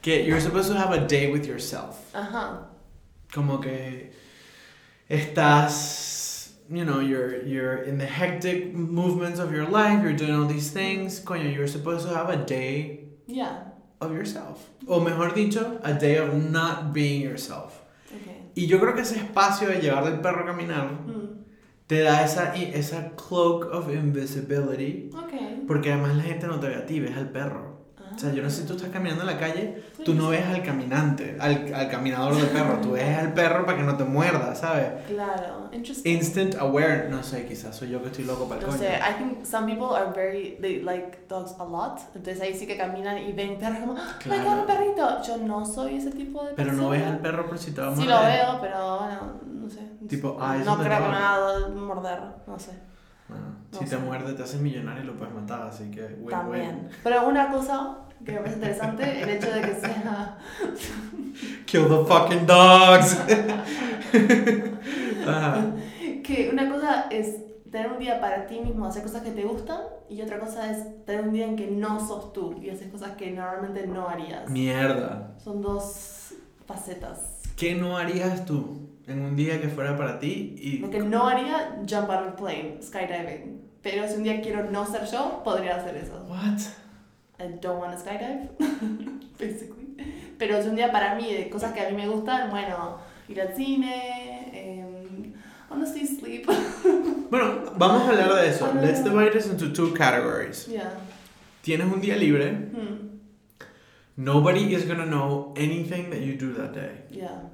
que 0.03 0.23
you're 0.23 0.41
supposed 0.41 0.69
to 0.71 0.79
have 0.79 0.93
a 0.93 1.07
day 1.07 1.31
with 1.33 1.47
yourself. 1.47 2.13
Ajá. 2.15 2.67
Como 3.33 3.59
que 3.59 4.13
estás, 5.09 6.14
you 6.71 6.85
know, 6.85 7.01
you're, 7.01 7.43
you're 7.45 7.77
in 7.83 7.99
the 7.99 8.07
hectic 8.07 8.75
movements 8.75 9.39
of 9.39 9.53
your 9.53 9.67
life, 9.69 10.03
you're 10.03 10.13
doing 10.17 10.35
all 10.35 10.47
these 10.47 10.71
things. 10.71 11.21
Coño, 11.21 11.55
you're 11.55 11.67
supposed 11.69 12.07
to 12.09 12.15
have 12.15 12.29
a 12.31 12.37
day 12.45 13.01
Yeah. 13.27 13.65
of 14.01 14.13
yourself. 14.13 14.71
O 14.89 15.01
mejor 15.01 15.31
dicho, 15.35 15.81
a 15.83 15.93
day 15.95 16.17
of 16.19 16.35
not 16.35 16.93
being 16.93 17.21
yourself. 17.23 17.81
Okay. 18.15 18.43
Y 18.57 18.67
yo 18.67 18.79
creo 18.79 18.95
que 18.95 19.03
ese 19.03 19.17
espacio 19.17 19.69
de 19.69 19.81
llevar 19.81 20.05
del 20.05 20.21
perro 20.21 20.43
a 20.45 20.47
caminar 20.47 20.91
Mm. 21.07 21.45
te 21.87 22.01
da 22.03 22.23
esa, 22.25 22.55
esa 22.55 23.13
cloak 23.17 23.67
of 23.73 23.91
invisibility. 23.91 25.11
Okay. 25.15 25.65
Porque 25.67 25.93
además 25.93 26.17
la 26.17 26.23
gente 26.25 26.47
no 26.47 26.59
te 26.61 26.69
ve 26.69 26.75
a 26.77 26.87
ti, 26.87 27.01
ves 27.01 27.17
al 27.17 27.31
perro. 27.31 27.74
O 28.15 28.19
sea, 28.19 28.33
yo 28.33 28.43
no 28.43 28.51
sé 28.51 28.63
si 28.63 28.67
tú 28.69 28.75
estás 28.75 28.91
caminando 28.91 29.23
en 29.23 29.27
la 29.29 29.39
calle, 29.39 29.83
tú 30.05 30.15
no 30.15 30.29
ves 30.29 30.45
al 30.47 30.63
caminante, 30.63 31.37
al, 31.41 31.73
al 31.75 31.91
caminador 31.91 32.37
del 32.37 32.47
perro, 32.47 32.79
tú 32.81 32.93
ves 32.93 33.19
al 33.19 33.33
perro 33.33 33.65
para 33.67 33.79
que 33.79 33.85
no 33.85 33.97
te 33.97 34.05
muerda, 34.05 34.55
¿sabes? 34.55 34.89
Claro. 35.09 35.69
Interesting. 35.73 36.13
Instant 36.17 36.55
aware, 36.61 37.09
no 37.11 37.23
sé, 37.23 37.47
quizás 37.47 37.75
soy 37.77 37.91
yo 37.91 38.01
que 38.03 38.09
estoy 38.09 38.25
loco 38.25 38.49
para 38.49 38.61
el 38.61 38.67
No 38.67 38.73
coño. 38.73 38.79
sé, 38.89 38.95
I 38.99 39.15
think 39.19 39.45
some 39.45 39.67
people 39.67 39.95
are 39.97 40.13
very, 40.15 40.57
they 40.61 40.81
like 40.83 41.27
dogs 41.29 41.55
a 41.59 41.65
lot. 41.65 41.99
Entonces 42.15 42.41
ahí 42.41 42.55
sí 42.55 42.67
que 42.67 42.77
caminan 42.77 43.19
y 43.19 43.33
ven 43.33 43.59
perros 43.59 43.79
como, 43.81 43.97
¡Ah, 43.99 44.15
my 44.19 44.23
Claro. 44.23 44.45
God, 44.51 44.59
un 44.61 44.67
perrito! 44.67 45.23
Yo 45.27 45.37
no 45.39 45.65
soy 45.67 45.97
ese 45.97 46.11
tipo 46.13 46.43
de 46.45 46.55
Pero 46.55 46.69
persona. 46.69 46.83
no 46.83 46.89
ves 46.91 47.07
al 47.07 47.19
perro 47.19 47.47
por 47.49 47.59
si 47.59 47.73
te 47.73 47.81
va 47.81 47.89
a 47.89 47.97
Sí 47.97 48.03
morder. 48.03 48.17
lo 48.17 48.23
veo, 48.25 48.61
pero 48.61 48.99
bueno, 48.99 49.21
no 49.45 49.69
sé. 49.71 49.81
Tipo, 50.09 50.37
ah, 50.41 50.57
No 50.65 50.77
creo 50.79 50.99
que 51.03 51.09
me 51.09 51.17
haga 51.17 51.69
morder, 51.75 52.19
no 52.47 52.59
sé. 52.59 52.73
Bueno, 53.27 53.45
No 53.73 53.79
si 53.79 53.87
sé. 53.87 53.97
te 53.97 54.03
muerde 54.03 54.35
te 54.35 54.43
haces 54.43 54.61
millonario 54.61 55.03
y 55.03 55.07
lo 55.07 55.17
puedes 55.17 55.35
matar, 55.35 55.63
así 55.63 55.91
que 55.91 56.03
win, 56.21 56.29
También. 56.29 56.89
Pero 57.03 57.27
una 57.27 57.51
cosa 57.51 57.97
que 58.25 58.33
me 58.33 58.39
parece 58.39 58.57
interesante, 58.57 59.23
el 59.23 59.29
hecho 59.29 59.51
de 59.51 59.61
que 59.61 59.75
sea... 59.75 60.39
Kill 61.67 61.89
the 61.89 62.05
fucking 62.07 62.47
dogs. 62.47 63.19
Ajá. 65.27 65.67
que 66.25 66.51
una 66.53 66.71
cosa 66.71 67.07
es 67.11 67.37
tener 67.71 67.93
un 67.93 67.99
día 67.99 68.21
para 68.21 68.47
ti 68.47 68.61
mismo, 68.61 68.87
hacer 68.87 69.03
cosas 69.03 69.23
que 69.23 69.33
te 69.33 69.43
gustan, 69.43 69.81
y 70.09 70.23
otra 70.23 70.39
cosa 70.39 70.71
es 70.71 71.05
tener 71.05 71.23
un 71.23 71.33
día 71.33 71.47
en 71.47 71.57
que 71.57 71.67
no 71.67 72.05
sos 72.07 72.33
tú 72.33 72.61
y 72.63 72.71
haces 72.71 72.91
cosas 72.91 73.13
que 73.17 73.31
normalmente 73.31 73.87
no 73.87 74.09
harías. 74.09 74.49
Mierda. 74.49 75.35
Son 75.43 75.61
dos 75.61 76.35
facetas. 76.67 77.43
¿Qué 77.57 77.75
no 77.75 77.97
harías 77.97 78.45
tú 78.45 78.89
en 79.07 79.23
un 79.23 79.37
día 79.37 79.61
que 79.61 79.69
fuera 79.69 79.97
para 79.97 80.19
ti 80.19 80.55
y 80.59 80.79
Lo 80.79 80.91
que 80.91 81.01
no 81.01 81.27
haría, 81.29 81.83
jump 81.89 82.11
out 82.11 82.29
of 82.29 82.35
plane, 82.35 82.79
skydiving. 82.83 83.63
Pero 83.83 84.09
si 84.09 84.15
un 84.15 84.23
día 84.23 84.41
quiero 84.41 84.71
no 84.71 84.87
ser 84.87 85.05
yo, 85.07 85.43
podría 85.45 85.77
hacer 85.77 85.97
eso. 85.97 86.25
what? 86.29 86.61
I 87.41 87.47
don't 87.61 87.79
want 87.79 87.93
to 87.93 87.99
skydive, 87.99 88.49
basically. 89.39 89.97
Pero 90.39 90.63
si 90.63 90.69
un 90.69 90.77
día 90.77 90.91
para 90.93 91.15
mí, 91.17 91.33
de 91.33 91.49
cosas 91.51 91.73
que 91.73 91.81
a 91.81 91.91
mí 91.91 91.97
me 91.97 92.07
gustan, 92.09 92.51
bueno, 92.51 92.99
ir 93.29 93.41
al 93.41 93.55
cine, 93.55 94.51
em, 94.53 95.33
honestly 95.71 96.07
sleep. 96.07 96.47
Bueno, 97.31 97.73
vamos 97.77 98.03
a 98.03 98.11
hablar 98.11 98.35
de 98.35 98.49
eso. 98.49 98.67
Ah. 98.67 98.81
Let's 98.81 99.03
divide 99.03 99.33
this 99.33 99.47
into 99.47 99.71
two 99.73 99.93
categories. 99.95 100.69
yeah. 100.69 100.91
Tienes 101.65 101.91
un 101.93 102.01
día 102.01 102.17
libre. 102.17 102.51
Hmm. 102.53 103.19
Nobody 104.17 104.73
is 104.73 104.85
gonna 104.85 105.07
know 105.07 105.53
anything 105.57 106.11
that 106.11 106.21
you 106.21 106.37
do 106.37 106.53
that 106.53 106.73
day. 106.75 106.93
Yeah. 107.11 107.49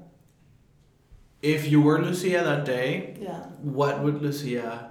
If 1.40 1.70
you 1.70 1.80
were 1.80 2.02
Lucia 2.02 2.42
that 2.44 2.66
day, 2.66 3.16
Yeah. 3.18 3.44
what 3.62 4.02
would 4.02 4.20
Lucia 4.20 4.90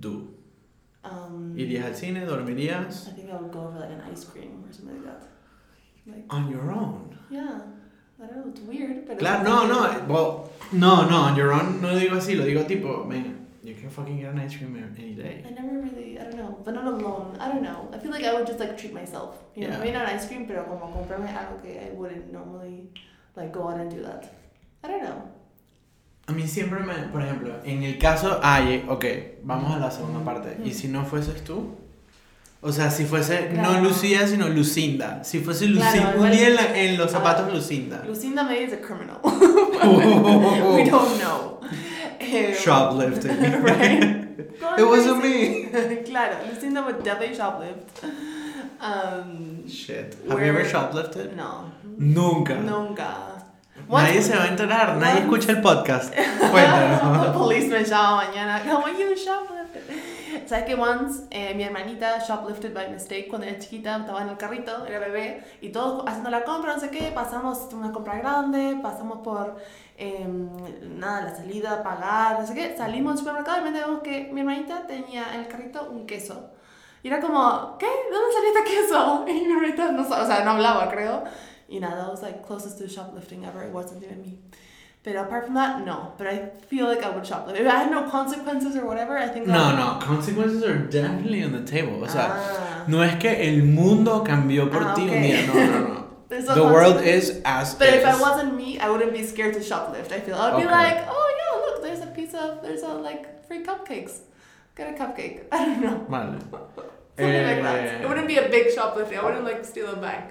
do? 0.00 0.33
Um, 1.04 1.54
¿Irías 1.56 1.84
al 1.86 1.94
cine? 1.94 2.24
¿Dormirías? 2.26 3.08
I 3.08 3.12
think 3.12 3.30
I 3.30 3.36
would 3.36 3.52
go 3.52 3.70
for 3.70 3.78
like 3.80 3.90
an 3.90 4.00
ice 4.10 4.24
cream 4.24 4.64
or 4.66 4.72
something 4.72 4.96
like 4.96 5.04
that. 5.04 5.22
Like, 6.06 6.24
On 6.30 6.50
your 6.50 6.70
own. 6.72 7.16
yeah. 7.30 7.60
I 8.22 8.26
don't 8.26 8.36
know, 8.36 8.50
it's 8.50 8.60
weird, 8.60 9.06
but 9.06 9.18
Claro, 9.18 9.42
no, 9.42 9.66
no, 9.66 10.04
well, 10.08 10.50
no, 10.72 11.08
no, 11.08 11.16
on 11.16 11.36
your 11.36 11.52
own 11.52 11.82
no 11.82 11.92
lo 11.92 11.98
digo 11.98 12.16
así, 12.16 12.36
lo 12.38 12.44
digo 12.44 12.64
tipo, 12.64 13.04
man, 13.06 13.44
you 13.62 13.74
can 13.74 13.90
fucking 13.90 14.20
get 14.20 14.30
an 14.32 14.38
ice 14.38 14.56
cream 14.56 14.76
any 14.96 15.14
day. 15.14 15.44
I 15.44 15.50
never 15.50 15.80
really, 15.80 16.18
I 16.18 16.22
don't 16.24 16.36
know, 16.36 16.56
but 16.64 16.74
not 16.74 16.84
alone. 16.86 17.36
I 17.40 17.48
don't 17.48 17.62
know. 17.62 17.88
I 17.92 17.98
feel 17.98 18.12
like 18.12 18.22
I 18.24 18.32
would 18.32 18.46
just 18.46 18.60
like 18.60 18.78
treat 18.78 18.94
myself. 18.94 19.42
You 19.56 19.62
know, 19.66 19.74
Yeah. 19.74 19.78
maybe 19.80 19.92
not 19.92 20.06
ice 20.06 20.26
cream, 20.28 20.46
pero 20.46 20.62
como 20.64 20.92
comprarme 20.92 21.26
algo 21.28 21.60
que 21.60 21.76
I 21.80 21.90
wouldn't 21.92 22.32
normally 22.32 22.88
like 23.36 23.52
go 23.52 23.68
out 23.68 23.78
and 23.80 23.90
do 23.90 24.00
that. 24.04 24.32
I 24.84 24.88
don't 24.88 25.02
know. 25.02 25.22
A 26.26 26.32
mí 26.32 26.46
siempre 26.48 26.80
me, 26.80 26.94
por 27.12 27.22
ejemplo, 27.22 27.54
en 27.64 27.82
el 27.82 27.98
caso, 27.98 28.40
ay, 28.42 28.84
ok, 28.88 29.04
vamos 29.42 29.74
a 29.74 29.78
la 29.78 29.90
segunda 29.90 30.24
parte. 30.24 30.56
¿Y 30.64 30.72
si 30.72 30.88
no 30.88 31.04
fueses 31.04 31.44
tú? 31.44 31.74
O 32.62 32.72
sea, 32.72 32.90
si 32.90 33.04
fuese 33.04 33.50
no. 33.52 33.78
Lucía, 33.82 34.26
sino 34.26 34.48
Lucinda. 34.48 35.22
Si 35.22 35.40
fuese 35.40 35.66
Lucinda, 35.66 36.12
Claro, 36.12 36.22
un 36.22 36.30
día 36.30 36.48
en, 36.48 36.54
la- 36.54 36.78
en 36.80 36.96
los 36.96 37.08
Ah. 37.14 37.18
zapatos 37.18 37.52
Lucinda. 37.52 38.02
Lucinda 38.06 38.42
maybe 38.42 38.64
is 38.64 38.72
a 38.72 38.80
criminal. 38.80 39.18
we 39.22 40.84
don't 40.88 41.20
know. 41.20 41.60
Eh, 42.18 42.54
Shoplifting. 42.58 43.36
right? 43.62 44.02
It 44.78 44.82
wasn't 44.86 45.22
me. 45.22 45.66
claro, 46.06 46.36
Lucinda 46.50 46.80
would 46.82 47.02
definitely 47.04 47.36
shoplift. 47.36 48.02
Um, 48.80 49.68
Shit. 49.68 50.16
Have 50.28 50.40
you 50.40 50.46
ever 50.46 50.64
shoplifted? 50.64 51.36
no. 51.36 51.70
Nunca. 51.98 52.54
Nunca. 52.54 53.33
Nadie 53.88 54.22
se 54.22 54.36
va 54.36 54.44
a 54.44 54.48
enterar, 54.48 54.96
nadie 54.96 55.20
escucha 55.20 55.52
el 55.52 55.60
podcast. 55.60 56.14
Cuéntanos. 56.50 57.26
policeman 57.36 57.84
llama 57.84 58.16
mañana, 58.16 58.62
como 58.62 58.88
you 58.88 59.14
shoplifted. 59.14 59.82
¿Sabes 60.46 60.64
que 60.64 60.74
once 60.74 61.24
eh, 61.30 61.54
mi 61.54 61.62
hermanita 61.62 62.18
shoplifted 62.18 62.74
by 62.74 62.90
mistake 62.90 63.28
cuando 63.28 63.46
era 63.46 63.58
chiquita, 63.58 63.96
estaba 63.96 64.22
en 64.22 64.28
el 64.30 64.36
carrito, 64.36 64.86
era 64.86 64.98
bebé, 64.98 65.44
y 65.60 65.70
todos 65.70 66.04
haciendo 66.06 66.30
la 66.30 66.44
compra, 66.44 66.74
no 66.74 66.80
sé 66.80 66.90
qué, 66.90 67.12
pasamos 67.14 67.68
una 67.72 67.92
compra 67.92 68.18
grande, 68.18 68.78
pasamos 68.82 69.18
por 69.18 69.56
em, 69.96 70.48
nada, 70.98 71.22
la 71.22 71.36
salida, 71.36 71.82
pagar, 71.82 72.40
no 72.40 72.46
sé 72.46 72.54
qué, 72.54 72.76
salimos 72.76 73.14
del 73.14 73.18
supermercado 73.20 73.66
y 73.66 73.72
vemos 73.72 74.00
que 74.02 74.30
mi 74.32 74.40
hermanita 74.40 74.86
tenía 74.86 75.34
en 75.34 75.40
el 75.40 75.48
carrito 75.48 75.88
un 75.90 76.06
queso. 76.06 76.50
Y 77.02 77.08
era 77.08 77.20
como, 77.20 77.76
¿qué? 77.78 77.86
¿De 77.86 78.16
dónde 78.16 78.32
salió 78.32 78.48
este 78.48 78.70
queso? 78.70 79.24
Y 79.28 79.46
mi 79.46 79.52
hermanita 79.52 79.92
no, 79.92 80.02
o 80.02 80.26
sea, 80.26 80.44
no 80.44 80.52
hablaba, 80.52 80.90
creo. 80.90 81.24
Y 81.68 81.78
know 81.78 81.90
that 81.90 82.08
was 82.10 82.22
like 82.22 82.44
closest 82.46 82.78
to 82.78 82.88
shoplifting 82.88 83.44
ever. 83.44 83.62
It 83.62 83.72
wasn't 83.72 84.02
even 84.04 84.20
me. 84.22 84.38
But 85.02 85.16
apart 85.16 85.44
from 85.46 85.54
that, 85.54 85.84
no. 85.84 86.12
But 86.16 86.26
I 86.28 86.48
feel 86.68 86.86
like 86.86 87.02
I 87.02 87.10
would 87.10 87.24
shoplift. 87.24 87.58
If 87.60 87.66
I 87.66 87.76
had 87.82 87.90
no 87.90 88.08
consequences 88.08 88.74
or 88.76 88.86
whatever, 88.86 89.18
I 89.18 89.28
think. 89.28 89.46
No, 89.46 89.76
no, 89.76 89.98
consequences 90.00 90.62
are 90.64 90.78
definitely 90.78 91.42
on 91.42 91.52
the 91.52 91.62
table. 91.64 92.02
O 92.02 92.06
sea, 92.06 92.30
Ah. 92.32 92.84
no 92.88 93.02
es 93.02 93.16
que 93.20 93.30
el 93.30 93.64
mundo 93.64 94.24
cambió 94.24 94.70
por 94.70 94.82
Ah, 94.82 94.94
ti 94.94 95.02
ok. 95.02 95.10
un 95.16 95.22
día, 95.22 95.46
no, 95.46 95.54
no, 95.54 95.88
no. 95.88 96.04
The 96.54 96.64
world 96.64 97.00
is 97.02 97.40
as 97.44 97.74
But 97.74 97.88
is. 97.88 97.94
if 97.96 98.06
I 98.06 98.18
wasn't 98.20 98.56
me, 98.56 98.78
I 98.80 98.88
wouldn't 98.90 99.12
be 99.12 99.22
scared 99.24 99.54
to 99.54 99.60
shoplift. 99.60 100.10
I 100.10 100.20
feel 100.20 100.34
I 100.34 100.50
would 100.52 100.60
be 100.62 100.66
Okay. 100.66 100.74
like, 100.74 101.04
oh 101.08 101.28
yeah, 101.38 101.60
look, 101.64 101.82
there's 101.82 102.00
a 102.02 102.06
piece 102.08 102.34
of, 102.34 102.60
there's 102.62 102.82
a 102.82 102.88
like 102.94 103.46
free 103.46 103.62
cupcakes. 103.62 104.20
Get 104.74 104.88
a 104.88 104.94
cupcake. 105.00 105.44
I 105.52 105.64
don't 105.66 105.80
know. 105.80 106.06
Vale. 106.08 106.38
Something 107.16 107.46
like 107.46 107.62
that. 107.62 107.78
Eh, 107.84 108.02
It 108.02 108.08
wouldn't 108.08 108.26
be 108.26 108.38
a 108.38 108.48
big 108.48 108.72
shoplifting. 108.74 109.18
I 109.18 109.22
wouldn't 109.24 109.44
like 109.44 109.64
steal 109.64 109.88
a 109.90 109.96
bank. 109.96 110.24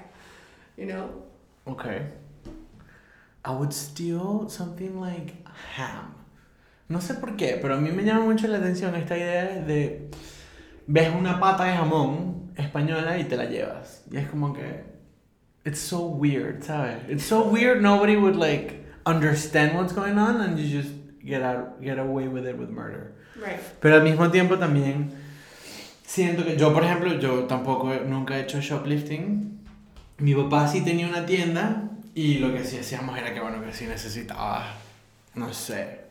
You 0.75 0.87
know? 0.87 1.09
Okay. 1.65 2.01
I 3.45 3.51
would 3.51 3.73
steal 3.73 4.49
something 4.49 4.99
like 4.99 5.33
ham. 5.75 6.15
No 6.89 6.99
sé 6.99 7.15
por 7.19 7.35
qué, 7.37 7.59
pero 7.61 7.75
a 7.75 7.77
mí 7.77 7.91
me 7.91 8.03
llama 8.03 8.25
mucho 8.25 8.47
la 8.47 8.57
atención 8.57 8.95
esta 8.95 9.17
idea 9.17 9.61
de 9.61 10.09
ves 10.87 11.09
una 11.15 11.39
pata 11.39 11.65
de 11.65 11.75
jamón 11.75 12.51
española 12.55 13.17
y 13.17 13.23
te 13.25 13.37
la 13.37 13.45
llevas. 13.45 14.03
Y 14.11 14.17
es 14.17 14.27
como 14.29 14.53
que 14.53 14.83
it's 15.65 15.79
so 15.79 16.07
weird, 16.07 16.63
¿sabes? 16.63 16.97
It's 17.09 17.23
so 17.23 17.47
weird 17.47 17.81
nobody 17.81 18.15
would 18.15 18.35
like 18.35 18.85
understand 19.05 19.75
what's 19.75 19.93
going 19.93 20.17
on 20.17 20.41
and 20.41 20.57
you 20.57 20.67
just 20.67 20.93
get 21.23 21.41
out 21.41 21.81
get 21.81 21.97
away 21.99 22.27
with 22.27 22.45
it 22.45 22.57
with 22.57 22.69
murder. 22.69 23.15
Right. 23.35 23.59
Pero 23.79 23.95
al 23.95 24.03
mismo 24.03 24.29
tiempo 24.29 24.57
también 24.57 25.11
siento 26.05 26.45
que 26.45 26.57
yo, 26.57 26.73
por 26.73 26.83
ejemplo, 26.83 27.13
yo 27.19 27.45
tampoco 27.45 27.93
nunca 28.05 28.37
he 28.37 28.41
hecho 28.41 28.61
shoplifting. 28.61 29.52
Mi 30.19 30.35
papá 30.35 30.67
sí 30.67 30.81
tenía 30.81 31.07
una 31.07 31.25
tienda 31.25 31.83
Y 32.15 32.35
lo 32.39 32.53
que 32.53 32.63
sí 32.63 32.77
hacíamos 32.77 33.17
era 33.17 33.33
que, 33.33 33.39
bueno, 33.39 33.61
que 33.63 33.71
si 33.73 33.85
necesitabas, 33.85 34.65
no 35.35 35.51
sé, 35.53 36.01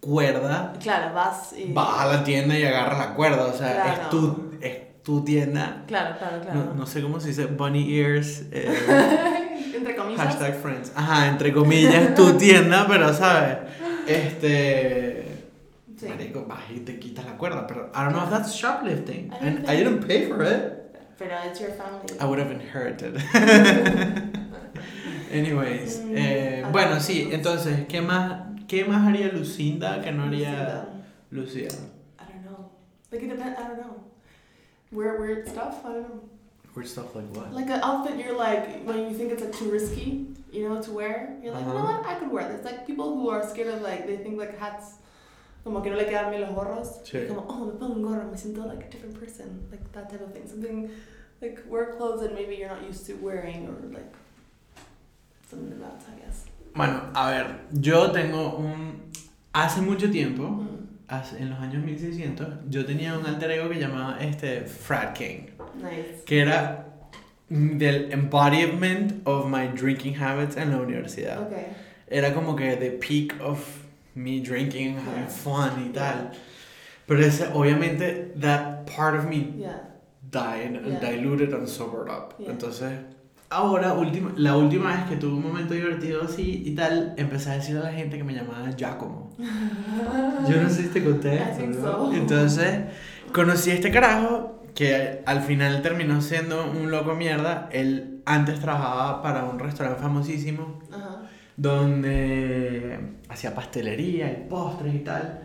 cuerda, 0.00 0.72
Claro, 0.82 1.14
vas 1.14 1.52
y... 1.56 1.72
vas 1.72 2.00
a 2.00 2.06
la 2.06 2.24
tienda 2.24 2.58
y 2.58 2.64
agarras 2.64 2.98
la 2.98 3.14
cuerda. 3.14 3.44
O 3.46 3.52
sea, 3.52 3.72
Claro. 3.82 4.02
es, 4.02 4.10
tu, 4.10 4.52
es 4.60 5.02
tu 5.02 5.22
tienda. 5.24 5.84
Claro, 5.86 6.16
claro, 6.18 6.40
claro. 6.40 6.64
No, 6.66 6.74
no 6.74 6.86
sé 6.86 7.02
cómo 7.02 7.20
se 7.20 7.28
dice, 7.28 7.46
bunny 7.46 7.94
ears. 7.98 8.44
eh, 8.50 8.68
Entre 9.76 9.94
comillas. 9.96 10.20
hashtag 10.26 10.54
friends. 10.60 10.92
Ajá, 10.94 11.28
entre 11.28 11.52
comillas, 11.52 12.14
tu 12.14 12.32
tienda, 12.38 12.86
pero 12.88 13.12
sabes. 13.12 13.58
Este. 14.06 15.28
Sí. 15.98 16.06
Marico, 16.08 16.44
vas 16.46 16.62
y 16.74 16.80
te 16.80 16.98
quitas 16.98 17.24
la 17.24 17.36
cuerda, 17.36 17.66
pero 17.66 17.90
I 17.94 17.98
don't 17.98 18.12
know 18.12 18.24
if 18.24 18.30
that's 18.30 18.52
shoplifting. 18.54 19.26
I 19.32 19.44
don't 19.44 19.58
And 19.58 19.70
I 19.70 19.76
didn't 19.76 20.04
pay 20.06 20.26
for 20.28 20.42
it. 20.44 20.81
It's 21.30 21.60
your 21.60 21.70
family. 21.70 22.18
I 22.20 22.24
would 22.24 22.38
have 22.38 22.50
inherited. 22.50 23.16
Anyways, 25.32 25.98
Mm, 26.00 26.16
eh, 26.16 26.64
bueno, 26.70 27.00
sí, 27.00 27.30
entonces, 27.32 27.86
¿qué 27.88 28.02
más, 28.02 28.42
¿qué 28.68 28.84
más 28.84 29.06
haría 29.08 29.28
Lucinda 29.32 30.02
que 30.02 30.12
no 30.12 30.24
haría 30.24 30.86
Lucinda. 31.30 31.68
Lucía? 31.70 31.88
I 32.18 32.24
don't 32.30 32.44
know. 32.44 32.70
Like 33.10 33.22
it 33.22 33.30
depends. 33.30 33.58
I 33.58 33.68
don't 33.68 33.78
know. 33.78 33.96
Weird, 34.90 35.18
weird 35.20 35.48
stuff. 35.48 35.80
I 35.86 35.88
don't 35.94 36.02
know. 36.08 36.20
Weird 36.74 36.88
stuff 36.88 37.14
like 37.14 37.24
what? 37.34 37.52
Like 37.54 37.70
an 37.70 37.80
outfit, 37.82 38.18
you're 38.18 38.36
like 38.36 38.82
when 38.84 38.98
you 39.08 39.14
think 39.16 39.32
it's 39.32 39.42
like 39.42 39.52
too 39.56 39.70
risky, 39.70 40.26
you 40.52 40.68
know, 40.68 40.82
to 40.82 40.90
wear. 40.90 41.34
You're 41.42 41.54
like, 41.54 41.64
you 41.64 41.68
know 41.72 41.78
Uh-huh. 41.78 41.98
what? 42.02 42.06
I 42.06 42.14
could 42.16 42.30
wear 42.30 42.48
this. 42.54 42.62
Like 42.64 42.86
people 42.86 43.14
who 43.16 43.30
are 43.30 43.42
scared 43.46 43.68
of 43.72 43.80
like 43.80 44.06
they 44.06 44.18
think 44.18 44.38
like 44.38 44.58
hats, 44.58 44.96
como 45.64 45.80
que 45.80 45.90
no 45.90 45.96
le 45.96 46.04
quedan 46.04 46.28
bien 46.30 46.42
los 46.42 46.50
gorros. 46.54 47.00
Sí. 47.04 47.20
Y 47.22 47.26
Como 47.28 47.46
oh 47.48 47.64
me 47.66 47.72
pongo 47.72 47.94
un 47.94 48.02
gorro, 48.02 48.30
me 48.30 48.36
siento 48.36 48.66
like 48.66 48.84
a 48.84 48.90
different 48.90 49.18
person, 49.18 49.66
like 49.70 49.80
that 49.92 50.10
type 50.10 50.20
of 50.20 50.32
thing. 50.34 50.46
Something 50.46 50.90
like 51.42 51.58
wear 51.68 51.94
clothes 51.96 52.20
that 52.22 52.32
maybe 52.34 52.54
you're 52.56 52.68
not 52.68 52.82
used 52.86 53.04
to 53.06 53.14
wearing 53.16 53.66
or 53.68 53.74
like 53.92 54.12
something 55.50 55.78
that. 55.80 56.00
I 56.08 56.24
guess. 56.24 56.44
Bueno, 56.74 57.10
a 57.14 57.30
ver, 57.30 57.56
yo 57.80 58.10
tengo 58.12 58.56
un... 58.58 59.10
Hace 59.54 59.82
mucho 59.82 60.10
tiempo, 60.10 60.44
Mm. 60.44 60.86
hace- 61.08 61.36
en 61.38 61.50
los 61.50 61.58
años 61.58 61.84
1600, 61.84 62.48
yo 62.70 62.86
tenía 62.86 63.18
un 63.18 63.26
alter 63.26 63.50
ego 63.50 63.68
que 63.68 63.78
llamaba 63.78 64.16
este 64.20 64.62
Frat 64.64 65.12
King, 65.14 65.48
Nice. 65.76 66.24
que 66.24 66.40
era 66.40 66.86
del 67.50 68.10
embodiment 68.12 69.20
of 69.26 69.46
my 69.50 69.66
drinking 69.68 70.14
habits 70.14 70.56
en 70.56 70.70
la 70.70 70.78
universidad. 70.78 71.42
Okay. 71.48 71.66
Era 72.08 72.32
como 72.32 72.56
que 72.56 72.76
the 72.76 72.92
peak 72.92 73.34
of 73.42 73.58
me 74.14 74.40
drinking, 74.40 74.96
having 74.96 75.24
Yeah. 75.24 75.28
fun 75.28 75.70
y 75.78 75.92
Yeah. 75.92 75.92
tal. 75.92 76.30
Pero 77.06 77.20
ese, 77.20 77.42
obviamente, 77.52 78.32
that 78.40 78.86
part 78.86 79.14
of 79.14 79.26
me 79.26 79.52
Yeah. 79.58 79.80
Died 80.32 80.74
and 80.76 80.86
Yeah. 80.86 81.00
diluted 81.00 81.52
and 81.54 81.68
sobered 81.68 82.08
up. 82.08 82.34
Yeah. 82.38 82.50
Entonces, 82.52 82.92
ahora, 83.50 83.92
última, 83.92 84.32
la 84.36 84.56
última 84.56 84.90
vez 84.96 85.04
que 85.10 85.16
tuve 85.16 85.34
un 85.34 85.42
momento 85.42 85.74
divertido 85.74 86.22
así 86.24 86.62
y 86.66 86.74
tal, 86.74 87.14
empecé 87.18 87.50
a 87.50 87.54
decirle 87.54 87.82
a 87.82 87.84
la 87.84 87.92
gente 87.92 88.16
que 88.16 88.24
me 88.24 88.32
llamaba 88.34 88.70
Giacomo. 88.76 89.30
Yo 90.48 90.60
no 90.62 90.68
sé 90.70 90.82
si 90.84 90.88
te 90.88 91.04
conté. 91.04 91.40
So. 91.80 92.10
Entonces, 92.14 92.80
conocí 93.32 93.70
a 93.70 93.74
este 93.74 93.90
carajo 93.90 94.58
que 94.74 95.20
al 95.26 95.42
final 95.42 95.82
terminó 95.82 96.20
siendo 96.22 96.64
un 96.70 96.90
loco 96.90 97.14
mierda. 97.14 97.68
Él 97.72 98.22
antes 98.24 98.58
trabajaba 98.58 99.22
para 99.22 99.44
un 99.44 99.58
restaurante 99.58 100.00
famosísimo 100.00 100.80
Ajá. 100.90 101.28
donde 101.58 102.98
hacía 103.28 103.54
pastelería 103.54 104.30
y 104.32 104.46
postres 104.48 104.94
y 104.94 105.00
tal. 105.00 105.41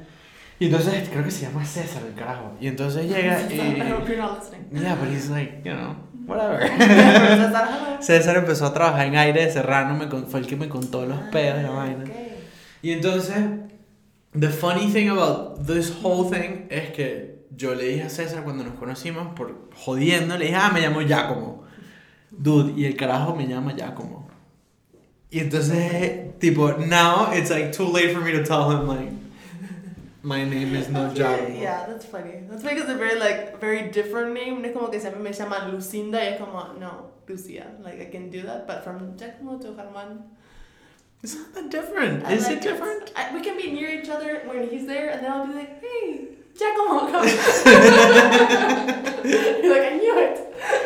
Y 0.59 0.65
entonces 0.65 1.07
creo 1.09 1.23
que 1.23 1.31
se 1.31 1.43
llama 1.45 1.63
César 1.65 2.01
el 2.07 2.13
carajo. 2.15 2.53
Y 2.59 2.67
entonces 2.67 3.05
llega 3.07 3.39
I 3.41 3.53
y... 3.55 3.91
hope 3.91 4.07
you're 4.07 4.17
not 4.17 4.39
listening. 4.39 4.65
Yeah, 4.71 4.95
but 4.95 5.09
he's 5.09 5.29
like, 5.29 5.61
you 5.63 5.73
know, 5.73 5.95
whatever. 6.25 6.67
César, 6.77 7.97
César 8.01 8.37
empezó 8.37 8.65
a 8.65 8.73
trabajar 8.73 9.05
en 9.05 9.15
aire 9.15 9.45
de 9.45 9.51
serrano, 9.51 9.95
me 9.95 10.07
con- 10.09 10.27
fue 10.27 10.39
el 10.39 10.47
que 10.47 10.55
me 10.55 10.67
contó 10.67 11.05
los 11.05 11.19
pedos 11.31 11.59
y 11.59 11.63
la 11.63 11.69
Ah, 11.69 11.75
vaina. 11.75 12.03
okay. 12.03 12.43
Y 12.81 12.91
entonces, 12.91 13.35
the 14.39 14.49
funny 14.49 14.91
thing 14.91 15.09
about 15.09 15.65
this 15.67 15.93
whole 16.03 16.29
thing 16.29 16.65
es 16.69 16.89
que 16.91 17.45
yo 17.55 17.75
le 17.75 17.83
dije 17.89 18.03
a 18.03 18.09
César 18.09 18.43
cuando 18.43 18.63
nos 18.63 18.73
conocimos, 18.75 19.27
por 19.35 19.69
jodiendo, 19.75 20.37
le 20.37 20.45
dije, 20.45 20.57
ah, 20.57 20.71
me 20.73 20.81
llamo 20.81 21.01
Giacomo. 21.01 21.63
Dude, 22.31 22.73
y 22.79 22.85
el 22.85 22.95
carajo 22.95 23.35
me 23.35 23.47
llama 23.47 23.73
Giacomo. 23.75 24.27
Y 25.29 25.39
entonces, 25.39 26.37
tipo, 26.39 26.71
now 26.79 27.31
it's 27.35 27.49
like 27.51 27.71
too 27.71 27.91
late 27.91 28.11
for 28.13 28.21
me 28.21 28.31
to 28.31 28.43
tell 28.43 28.71
him, 28.71 28.87
like, 28.87 29.11
my 30.27 30.43
name 30.43 30.75
is 30.75 30.89
not 30.89 31.11
Okay, 31.11 31.61
Yeah, 31.61 31.85
that's 31.87 32.05
funny. 32.05 32.43
That's 32.49 32.61
because 32.61 32.81
it's 32.83 32.91
a 32.91 32.95
very 32.95 33.17
like 33.17 33.59
very 33.61 33.89
different 33.89 34.33
name. 34.33 34.61
No 34.61 34.67
es 34.67 34.73
como 34.73 34.89
que 34.89 34.99
siempre 34.99 35.21
me 35.21 35.31
llaman 35.31 35.71
Lucinda 35.71 36.19
y 36.19 36.33
es 36.33 36.39
como 36.39 36.73
no, 36.77 37.11
Lucia. 37.27 37.65
Like 37.81 38.01
I 38.01 38.05
can 38.11 38.29
do 38.29 38.41
that, 38.43 38.67
but 38.67 38.83
from 38.83 39.17
Giacomo 39.17 39.57
to 39.59 39.69
Germán. 39.69 40.23
It's 41.23 41.35
not 41.35 41.53
that 41.55 41.69
different. 41.71 42.25
I 42.25 42.33
Is 42.33 42.43
like 42.43 42.57
it 42.57 42.61
different? 42.61 43.11
I, 43.15 43.33
we 43.33 43.41
can 43.41 43.57
be 43.57 43.71
near 43.71 43.89
each 43.89 44.09
other 44.09 44.41
when 44.45 44.69
he's 44.69 44.85
there, 44.85 45.09
and 45.09 45.23
then 45.23 45.31
I'll 45.31 45.47
be 45.47 45.53
like, 45.53 45.81
hey, 45.81 46.27
Giacomo, 46.55 47.09
come. 47.09 47.25
You're 49.63 49.73
like 49.75 49.87
I 49.91 49.97
knew 49.97 50.15
it. 50.19 50.37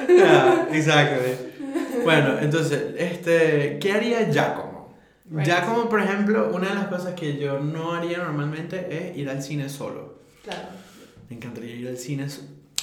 Yeah, 0.08 0.68
exactly. 0.68 1.38
Bueno, 2.04 2.40
entonces, 2.40 2.94
este, 2.98 3.78
¿qué 3.80 3.92
haría 3.92 4.32
Giacomo? 4.32 4.71
Right. 5.34 5.46
Giacomo, 5.46 5.88
por 5.88 6.02
ejemplo, 6.02 6.52
una 6.54 6.68
de 6.70 6.76
las 6.76 6.88
cosas 6.88 7.14
que 7.16 7.38
yo 7.38 7.58
no 7.60 7.94
haría 7.94 8.18
normalmente 8.18 8.88
es 9.12 9.18
ir 9.18 9.30
al 9.30 9.42
cine 9.42 9.70
solo. 9.70 10.20
Claro. 10.44 10.68
Me 11.30 11.38
encantaría 11.38 11.74
ir 11.76 11.88
al 11.88 11.98
cine 11.98 12.30
so- 12.30 12.42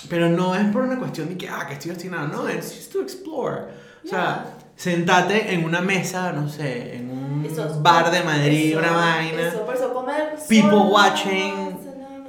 Pero 0.09 0.31
no 0.31 0.55
es 0.55 0.65
por 0.73 0.83
una 0.83 0.99
cuestión 0.99 1.29
de 1.29 1.37
que, 1.37 1.47
ah, 1.49 1.67
que 1.67 1.75
estoy 1.75 1.91
destinado. 1.91 2.29
No, 2.29 2.49
es 2.49 2.73
just 2.75 2.93
to 2.93 3.03
explore. 3.03 3.65
O 4.05 4.09
sea, 4.09 4.55
sentate 4.77 5.53
en 5.53 5.65
una 5.65 5.83
mesa, 5.83 6.33
no 6.33 6.49
sé, 6.49 6.97
en 6.97 7.11
un 7.11 7.45
Eso, 7.45 7.81
bar 7.83 8.11
de 8.11 8.23
Madrid, 8.23 8.71
eso, 8.71 8.79
una 8.79 8.93
vaina, 8.93 9.49
Eso, 9.49 9.67
por 9.67 9.75
eso 9.75 9.93
comer. 9.93 10.35
People 10.49 10.71
sola, 10.71 10.85
watching, 10.91 11.79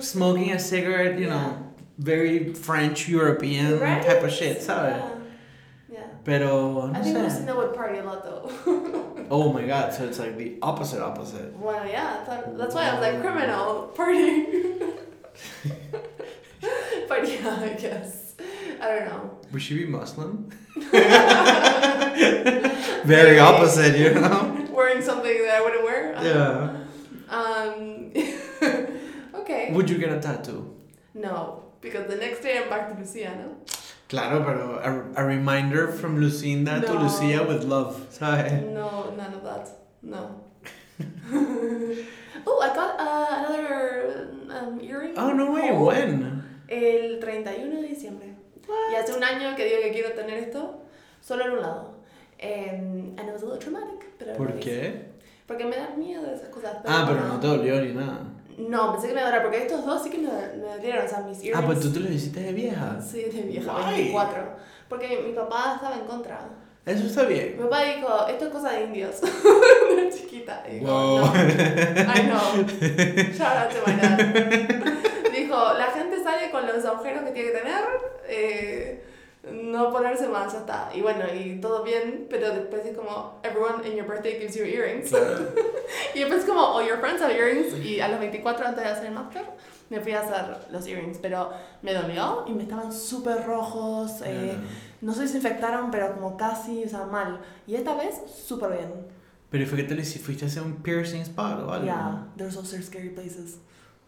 smoking 0.02 0.52
a 0.52 0.60
cigarette, 0.60 1.18
you 1.18 1.28
know, 1.28 1.54
very 1.98 2.54
French, 2.54 3.08
European 3.08 3.80
Right? 3.80 4.06
type 4.06 4.24
of 4.26 4.32
shit, 4.32 4.60
¿sabes? 4.62 4.96
Yeah. 4.98 5.14
Yeah. 6.00 6.06
Pero, 6.26 6.88
I 6.90 6.98
no 6.98 7.04
think 7.04 7.16
sé. 7.18 7.24
Lucinda 7.24 7.56
would 7.56 7.74
party 7.74 8.00
a 8.00 8.04
lot 8.04 8.24
though. 8.24 8.50
Oh 9.32 9.54
my 9.54 9.66
god, 9.66 9.94
so 9.94 10.06
it's 10.06 10.20
like 10.20 10.38
the 10.38 10.58
opposite 10.62 11.02
opposite. 11.02 11.56
well, 11.58 11.86
yeah, 11.88 12.24
that, 12.28 12.58
that's 12.58 12.74
why 12.76 12.90
I 12.90 12.94
was 12.94 13.02
like 13.02 13.22
criminal 13.22 13.92
partying. 13.96 14.98
but 17.08 17.30
yeah, 17.30 17.60
I 17.62 17.74
guess 17.80 18.34
I 18.82 18.88
don't 18.88 19.06
know. 19.06 19.38
Would 19.52 19.62
she 19.62 19.78
be 19.78 19.86
Muslim? 19.86 20.50
Maybe. 20.76 20.90
Very 23.06 23.40
opposite, 23.40 23.98
you 23.98 24.14
know? 24.14 24.68
Wearing 24.72 25.02
something 25.02 25.38
that 25.44 25.56
I 25.56 25.62
wouldn't 25.62 25.84
wear. 25.84 26.14
Yeah. 26.24 26.86
Um. 27.30 28.12
okay. 29.42 29.72
Would 29.74 29.90
you 29.90 29.98
get 29.98 30.12
a 30.12 30.20
tattoo? 30.20 30.76
No, 31.14 31.64
because 31.82 32.08
the 32.08 32.16
next 32.16 32.42
day 32.42 32.58
I'm 32.62 32.70
back 32.70 32.90
to 32.90 32.98
Lucia, 33.00 33.36
no? 33.36 33.58
Claro, 34.10 34.44
pero 34.44 34.80
a, 34.82 35.22
a 35.22 35.24
reminder 35.24 35.88
from 35.88 36.20
Lucinda 36.20 36.82
to 36.82 36.94
No. 36.94 37.02
Lucia 37.04 37.44
with 37.44 37.64
love, 37.64 38.08
¿sabes? 38.10 38.52
No, 38.74 39.14
none 39.16 39.36
of 39.36 39.44
that. 39.44 39.70
No. 40.02 40.42
oh, 41.32 42.60
I 42.60 42.74
got 42.74 43.00
uh, 43.00 43.28
another 43.38 44.30
um, 44.50 44.82
earring. 44.82 45.14
Oh, 45.16 45.32
no 45.32 45.52
way, 45.52 45.70
hole 45.70 45.86
when? 45.86 46.44
El 46.68 47.20
31 47.22 47.82
de 47.82 47.88
diciembre. 47.88 48.34
Y 48.92 48.96
hace 48.96 49.14
un 49.14 49.24
año 49.24 49.56
que 49.56 49.66
digo 49.66 49.82
que 49.82 49.92
quiero 49.92 50.14
tener 50.16 50.40
esto 50.40 50.82
solo 51.22 51.46
en 51.46 51.52
un 51.52 51.62
lado. 51.62 51.96
Um, 52.42 53.14
and 53.18 53.28
it 53.28 53.32
was 53.32 53.44
a 53.44 53.46
little 53.46 53.60
traumatic. 53.60 54.06
Pero 54.18 54.36
¿Por 54.36 54.60
qué? 54.60 55.06
Porque 55.46 55.66
me 55.66 55.76
da 55.76 55.96
miedo 55.96 56.26
esas 56.34 56.50
cosas. 56.50 56.78
Ah, 56.86 57.06
pero 57.08 57.28
no 57.28 57.40
te 57.40 57.46
dolió 57.48 57.80
ni 57.82 57.94
nada. 57.94 58.26
No, 58.68 58.92
pensé 58.94 59.08
que 59.10 59.14
me 59.14 59.22
dolía 59.22 59.42
porque 59.42 59.58
estos 59.64 59.86
dos 59.86 60.04
sí 60.04 60.10
que 60.10 60.18
me, 60.18 60.28
me 60.28 60.68
dolieron. 60.76 61.06
O 61.06 61.10
sea, 61.10 61.20
mis 61.22 61.38
earrings. 61.38 61.56
Ah, 61.58 61.66
pues 61.66 61.80
tú 61.80 61.92
te 61.94 62.00
lo 62.02 62.10
hiciste 62.12 62.40
de 62.42 62.52
vieja. 62.54 63.00
Sí, 63.02 63.22
de 63.24 63.42
vieja, 63.44 63.74
Why? 63.74 63.94
24. 63.96 64.44
Porque 64.90 65.24
mi 65.26 65.34
papá 65.34 65.74
estaba 65.76 65.96
en 65.96 66.06
contra. 66.06 66.40
Eso 66.86 67.06
está 67.06 67.24
bien. 67.24 67.56
Mi 67.58 67.64
papá 67.64 67.82
dijo, 67.84 68.28
esto 68.28 68.46
es 68.46 68.52
cosa 68.52 68.72
de 68.72 68.84
indios. 68.86 69.16
Una 69.94 70.10
chiquita. 70.10 70.64
Y 70.70 70.80
dijo, 70.80 70.88
Wow. 70.92 71.20
no. 71.20 71.34
I 71.36 72.22
know. 72.24 72.66
Shout 73.34 73.56
out 73.58 73.70
to 73.70 73.80
my 73.86 73.96
dad. 73.96 74.18
Dijo, 75.32 75.74
la 75.78 75.88
gente 75.94 76.24
sale 76.24 76.50
con 76.52 76.66
los 76.68 76.84
agujeros 76.84 77.24
que 77.24 77.32
tiene 77.32 77.52
que 77.52 77.58
tener, 77.58 77.84
eh, 78.28 79.04
no 79.44 79.92
ponerse 79.92 80.28
más, 80.28 80.52
ya 80.54 80.60
está. 80.60 80.90
Y 80.94 81.02
bueno, 81.02 81.24
y 81.34 81.60
todo 81.62 81.84
bien, 81.84 82.28
pero 82.30 82.54
después 82.54 82.86
es 82.86 82.98
como, 82.98 83.40
everyone 83.44 83.88
in 83.88 83.96
your 83.96 84.06
birthday 84.08 84.38
gives 84.40 84.56
you 84.56 84.64
earrings. 84.66 85.10
Claro. 85.10 85.48
Y 86.14 86.20
después 86.20 86.46
como, 86.46 86.62
all 86.62 86.86
your 86.86 87.00
friends 87.00 87.22
have 87.22 87.34
earrings. 87.36 87.74
Y 87.84 88.00
a 88.00 88.08
los 88.10 88.20
24 88.20 88.68
antes 88.68 88.84
de 88.84 88.90
hacer 88.90 89.06
el 89.08 89.14
máster, 89.14 89.44
me 89.90 90.00
fui 90.00 90.12
a 90.12 90.22
hacer 90.22 90.58
los 90.72 90.86
earrings. 90.88 91.18
Pero 91.20 91.52
me 91.82 91.94
dolió 91.94 92.44
y 92.48 92.52
me 92.54 92.64
estaban 92.64 92.92
súper 92.92 93.46
rojos. 93.46 94.22
eh, 94.26 94.56
no 95.02 95.14
se 95.14 95.22
desinfectaron, 95.22 95.90
pero 95.92 96.14
como 96.14 96.36
casi, 96.36 96.84
o 96.84 96.90
sea, 96.90 97.06
mal. 97.06 97.40
Y 97.66 97.76
esta 97.76 97.96
vez, 97.96 98.22
súper 98.46 98.72
bien. 98.72 98.90
Pero 99.50 99.66
fue 99.66 99.78
que 99.78 99.84
te 99.84 99.96
hiciste, 99.96 100.20
fuiste 100.20 100.46
a 100.46 100.48
hacer 100.48 100.62
un 100.62 100.76
piercing 100.84 101.22
spot 101.22 101.60
o 101.62 101.72
algo. 101.72 101.86
Yeah, 101.86 102.28
there's 102.38 102.58
also 102.58 102.80
scary 102.82 103.10
places. 103.10 103.60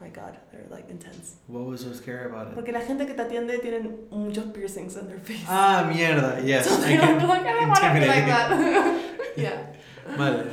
My 0.01 0.10
God, 0.10 0.36
they're 0.51 0.65
like 0.72 0.89
intense. 0.89 1.36
What 1.46 1.65
was 1.67 1.81
so 1.81 1.93
scary 1.93 2.25
about 2.25 2.48
it? 2.48 2.55
Porque 2.55 2.72
la 2.72 2.81
gente 2.81 3.05
que 3.05 3.13
te 3.13 3.22
atiende 3.22 3.60
tienen 3.60 4.08
muchos 4.10 4.46
piercings 4.46 4.98
in 4.98 5.08
their 5.08 5.20
face. 5.20 5.46
Ah, 5.48 5.88
mierda, 5.88 6.43
yes. 6.43 6.65
so 6.67 6.75
they're 6.77 6.98
like, 7.00 7.46
I 7.46 7.53
don't 7.53 7.70
want 7.70 7.81
to 7.84 7.93
be 7.93 8.08
like 8.08 8.25
that. 8.25 8.50
yeah. 9.38 9.62
Vale. 10.17 10.46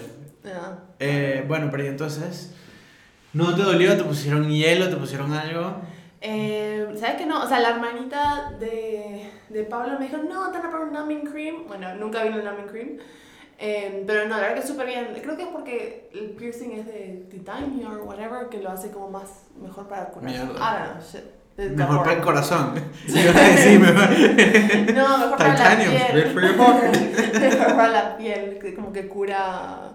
Yeah. 0.45 0.79
Eh, 1.01 1.45
bueno, 1.49 1.71
pero 1.71 1.85
entonces, 1.85 2.53
¿no 3.33 3.55
te 3.57 3.63
dolió? 3.63 3.97
¿Te 3.97 4.05
pusieron 4.05 4.51
hielo? 4.51 4.91
¿Te 4.91 4.97
pusieron 4.97 5.33
algo? 5.33 5.81
Eh, 6.21 6.87
¿Sabes 7.01 7.17
qué 7.17 7.25
no? 7.25 7.43
O 7.43 7.49
sea, 7.49 7.61
la 7.61 7.71
hermanita 7.71 8.53
de, 8.61 9.31
de 9.49 9.63
Pablo 9.65 9.99
me 9.99 10.09
dijo, 10.09 10.19
no, 10.19 10.51
te 10.51 10.59
van 10.59 10.67
a 10.67 10.71
poner 10.71 10.89
un 10.89 10.93
numbing 10.93 11.25
cream. 11.25 11.67
Bueno, 11.67 11.95
nunca 11.95 12.23
vino 12.23 12.37
el 12.37 12.45
numbing 12.45 12.67
cream. 12.67 12.99
Eh, 13.61 14.05
pero 14.07 14.25
no, 14.29 14.37
la 14.37 14.41
verdad 14.43 14.55
que 14.55 14.61
es 14.61 14.69
súper 14.69 14.87
bien. 14.87 15.09
Creo 15.21 15.37
que 15.37 15.43
es 15.43 15.49
porque 15.49 16.11
el 16.15 16.31
piercing 16.31 16.73
es 16.73 16.87
de 16.87 17.27
titanio 17.31 17.91
o 18.01 18.05
whatever, 18.05 18.49
que 18.49 18.59
lo 18.59 18.71
hace 18.71 18.91
como 18.93 19.11
más 19.11 19.47
mejor 19.61 19.89
para 19.89 20.03
el 20.07 20.13
corazón. 20.13 20.47
Mierda. 20.49 20.59
I 20.61 20.79
don't 20.79 20.93
know, 20.93 21.03
shit. 21.11 21.77
Mejor 21.77 21.99
para 22.05 22.13
el 22.13 22.21
corazón. 22.21 22.75
A 23.09 23.41
decir, 23.41 23.81
mejor. 23.81 24.95
No, 24.95 25.19
mejor 25.19 25.39
para 25.39 25.49
la 25.49 25.57
Titanium, 25.57 25.91
piel. 25.91 26.35
mejor 27.41 27.77
para 27.77 27.89
la 27.89 28.17
piel, 28.17 28.59
que 28.61 28.75
como 28.75 28.93
que 28.93 29.09
cura 29.09 29.91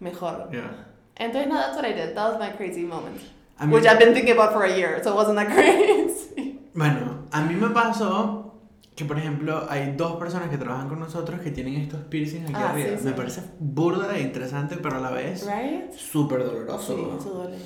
mejor. 0.00 0.48
Yeah. 0.50 0.86
Entonces, 1.16 1.46
no, 1.48 1.54
that's 1.54 1.76
what 1.76 1.84
I 1.84 1.92
did. 1.92 2.14
That 2.16 2.30
was 2.32 2.40
my 2.40 2.50
crazy 2.56 2.82
moment. 2.82 3.20
A 3.58 3.66
mí- 3.66 3.72
Which 3.74 3.86
I've 3.86 4.00
been 4.00 4.12
thinking 4.12 4.32
about 4.36 4.52
for 4.52 4.64
a 4.64 4.76
year, 4.76 5.00
so 5.04 5.12
it 5.12 5.14
wasn't 5.14 5.36
that 5.36 5.46
crazy. 5.54 6.58
Bueno, 6.74 7.28
a 7.30 7.40
mí 7.42 7.54
me 7.54 7.68
pasó 7.68 8.43
que, 8.94 9.04
por 9.04 9.18
ejemplo, 9.18 9.66
hay 9.68 9.94
dos 9.96 10.16
personas 10.16 10.48
que 10.50 10.56
trabajan 10.56 10.88
con 10.88 11.00
nosotros 11.00 11.40
que 11.40 11.50
tienen 11.50 11.74
estos 11.76 12.00
piercings 12.02 12.44
aquí 12.44 12.54
Ah, 12.56 12.70
arriba. 12.70 12.90
sí, 12.90 12.96
sí. 12.98 13.04
Me 13.04 13.12
parece 13.12 13.40
burda 13.58 14.16
e 14.16 14.20
interesante, 14.22 14.76
pero 14.80 14.96
a 14.98 15.00
la 15.00 15.10
vez 15.10 15.44
Right? 15.46 15.92
súper 15.92 16.44
doloroso. 16.44 16.94
Sí, 16.96 17.06
eso 17.18 17.30
duele. 17.30 17.56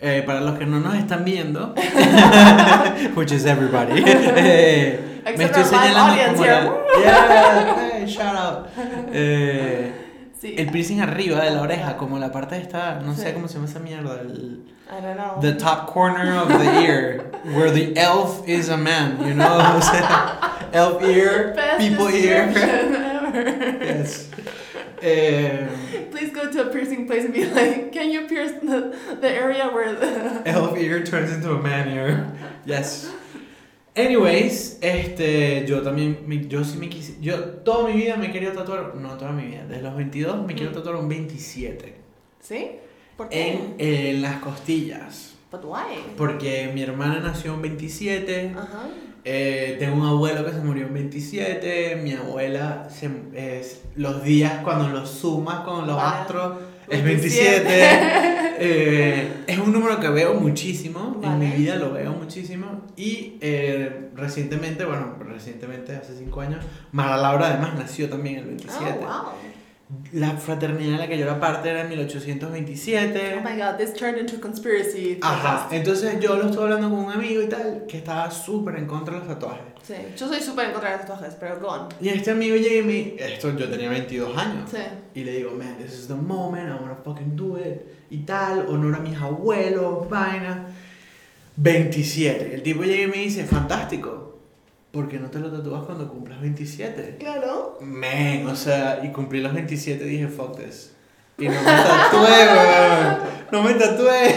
Eh, 0.00 0.22
para 0.24 0.40
los 0.40 0.56
que 0.58 0.64
no 0.64 0.78
nos 0.80 0.94
están 0.94 1.24
viendo, 1.24 1.74
which 3.16 3.32
is 3.32 3.44
everybody, 3.44 4.02
eh, 4.06 5.20
me 5.36 5.44
estoy 5.44 5.64
señalando 5.64 6.32
como 6.32 6.44
la- 6.46 6.78
Yeah, 7.02 7.76
hey, 7.92 8.06
shout 8.06 8.36
out. 8.36 8.66
Eh, 9.12 9.92
Sí. 10.40 10.54
el 10.56 10.70
piercing 10.70 11.00
arriba 11.00 11.40
de 11.42 11.50
la 11.50 11.62
oreja, 11.62 11.96
como 11.96 12.18
la 12.18 12.30
parte 12.30 12.54
de 12.54 12.62
esta, 12.62 13.00
no 13.00 13.14
sé 13.14 13.28
Sí. 13.28 13.32
cómo 13.34 13.48
se 13.48 13.54
llama 13.54 13.66
esa 13.66 13.80
mierda, 13.80 14.20
el, 14.20 14.62
I 14.88 15.02
don't 15.02 15.16
know. 15.16 15.40
the 15.40 15.52
top 15.54 15.86
corner 15.92 16.36
of 16.38 16.48
the 16.48 16.80
ear, 16.80 17.30
where 17.56 17.70
the 17.72 17.92
elf 17.96 18.46
is 18.48 18.68
a 18.68 18.76
man, 18.76 19.18
you 19.26 19.34
know? 19.34 19.58
O 19.76 19.80
sea, 19.80 20.68
elf 20.72 21.02
ear, 21.02 21.54
Best 21.56 21.78
people 21.80 22.08
ear. 22.08 22.52
ever. 22.54 23.84
Yes. 23.84 24.28
Eh, 25.02 25.66
Please 26.10 26.30
go 26.32 26.50
to 26.50 26.62
a 26.68 26.72
piercing 26.72 27.06
place 27.06 27.24
and 27.24 27.32
be 27.34 27.44
like, 27.44 27.92
can 27.92 28.10
you 28.10 28.26
pierce 28.26 28.52
the, 28.62 28.96
the 29.20 29.28
area 29.30 29.68
where 29.68 29.94
the... 29.94 30.42
elf 30.46 30.76
ear 30.78 31.04
turns 31.04 31.30
into 31.32 31.50
a 31.52 31.62
man 31.62 31.88
ear. 31.88 32.26
Yes. 32.64 33.10
Anyways, 33.98 34.78
este, 34.80 35.64
yo 35.66 35.82
también, 35.82 36.20
me- 36.26 36.46
yo 36.46 36.62
sí 36.64 36.78
me 36.78 36.88
quise, 36.88 37.16
yo 37.20 37.36
toda 37.64 37.88
mi 37.88 37.94
vida 37.94 38.16
me 38.16 38.26
he 38.28 38.30
querido 38.32 38.52
tatuar, 38.52 38.94
no 38.94 39.10
toda 39.16 39.32
mi 39.32 39.46
vida, 39.46 39.64
desde 39.68 39.82
los 39.82 39.96
22 39.96 40.46
me 40.46 40.54
quiero 40.54 40.70
Mm. 40.70 40.74
tatuar 40.74 40.96
un 40.96 41.08
27 41.08 41.94
¿Sí? 42.40 42.70
¿Por 43.16 43.28
qué? 43.28 43.48
en, 43.52 43.74
en 43.78 44.22
las 44.22 44.36
costillas, 44.36 45.34
But 45.50 45.64
why? 45.64 46.14
porque 46.16 46.70
mi 46.72 46.82
hermana 46.82 47.18
nació 47.20 47.54
en 47.54 47.62
27, 47.62 48.52
Ajá. 48.56 48.88
eh, 49.24 49.76
tengo 49.80 49.96
un 49.96 50.06
abuelo 50.06 50.44
que 50.44 50.52
se 50.52 50.58
murió 50.60 50.86
en 50.86 50.94
27, 50.94 51.96
mi 51.96 52.12
abuela, 52.12 52.88
se, 52.90 53.10
es, 53.34 53.82
los 53.96 54.22
días 54.22 54.62
cuando 54.62 54.88
los 54.90 55.10
sumas 55.10 55.60
con 55.64 55.86
los 55.88 56.00
astros 56.00 56.58
es 56.90 57.04
27. 57.04 57.64
Eh, 58.60 59.44
es 59.46 59.58
un 59.58 59.72
número 59.72 60.00
que 60.00 60.08
veo 60.08 60.34
muchísimo, 60.34 61.20
en 61.22 61.38
mi 61.38 61.46
Vale. 61.46 61.56
vida 61.56 61.76
lo 61.76 61.92
veo 61.92 62.12
muchísimo. 62.12 62.82
Y 62.96 63.38
eh, 63.40 64.10
recientemente, 64.16 64.84
bueno, 64.84 65.14
recientemente, 65.20 65.94
hace 65.94 66.16
5 66.18 66.40
años, 66.40 66.64
Mara 66.90 67.16
Laura 67.16 67.48
además 67.48 67.74
nació 67.76 68.08
también 68.08 68.38
el 68.38 68.44
27. 68.46 68.96
Oh, 69.00 69.00
wow. 69.00 69.32
La 70.12 70.36
fraternidad 70.36 70.92
de 70.92 70.98
la 70.98 71.08
que 71.08 71.16
yo 71.16 71.24
era 71.24 71.40
parte 71.40 71.70
era 71.70 71.80
en 71.80 71.88
1827. 71.88 73.38
Oh 73.38 73.48
my 73.48 73.56
god, 73.56 73.78
this 73.78 73.94
turned 73.94 74.18
into 74.18 74.36
a 74.36 74.40
conspiracy. 74.40 75.18
Ajá, 75.22 75.68
entonces 75.70 76.20
yo 76.20 76.36
lo 76.36 76.50
estuve 76.50 76.64
hablando 76.64 76.90
con 76.90 77.06
un 77.06 77.12
amigo 77.12 77.40
y 77.40 77.46
tal, 77.46 77.86
que 77.88 77.98
estaba 77.98 78.30
súper 78.30 78.76
en 78.76 78.86
contra 78.86 79.14
de 79.14 79.20
los 79.20 79.28
tatuajes. 79.28 79.64
Sí, 79.82 79.94
yo 80.14 80.28
soy 80.28 80.40
súper 80.40 80.66
en 80.66 80.72
contra 80.72 80.90
de 80.90 80.96
los 80.98 81.06
tatuajes, 81.06 81.34
pero 81.40 81.58
go 81.58 81.68
on. 81.68 81.88
Y 82.02 82.10
este 82.10 82.32
amigo 82.32 82.56
llega 82.56 82.80
y 82.80 82.82
me, 82.82 83.32
esto 83.32 83.56
yo 83.56 83.66
tenía 83.70 83.88
22 83.88 84.36
años. 84.36 84.70
Sí. 84.70 84.82
Y 85.14 85.24
le 85.24 85.32
digo, 85.32 85.52
man, 85.52 85.78
this 85.78 85.94
is 85.94 86.06
the 86.06 86.14
moment, 86.14 86.68
I 86.68 86.82
wanna 86.82 86.98
fucking 87.02 87.34
do 87.34 87.58
it. 87.58 87.80
Y 88.10 88.18
tal, 88.18 88.66
honor 88.68 88.96
a 88.96 88.98
mis 88.98 89.16
abuelos, 89.16 90.06
vaina. 90.10 90.66
27. 91.56 92.54
El 92.54 92.62
tipo 92.62 92.82
llega 92.82 93.04
y 93.04 93.06
me 93.06 93.16
dice, 93.24 93.44
fantástico. 93.44 94.27
¿Por 94.90 95.08
qué 95.08 95.18
no 95.18 95.30
te 95.30 95.38
lo 95.38 95.50
tatúas 95.50 95.84
cuando 95.84 96.08
cumplas 96.08 96.40
27? 96.40 97.16
Claro. 97.18 97.78
Man, 97.80 98.46
o 98.46 98.56
sea, 98.56 99.04
y 99.04 99.12
cumplí 99.12 99.40
los 99.40 99.52
27 99.52 100.04
y 100.04 100.08
dije, 100.08 100.28
fuck 100.28 100.56
this. 100.56 100.94
Y 101.36 101.46
no 101.46 101.52
me 101.52 101.64
tatué, 101.64 102.18
weón. 102.56 103.18
No 103.52 103.62
me 103.62 103.74
tatué. 103.74 104.34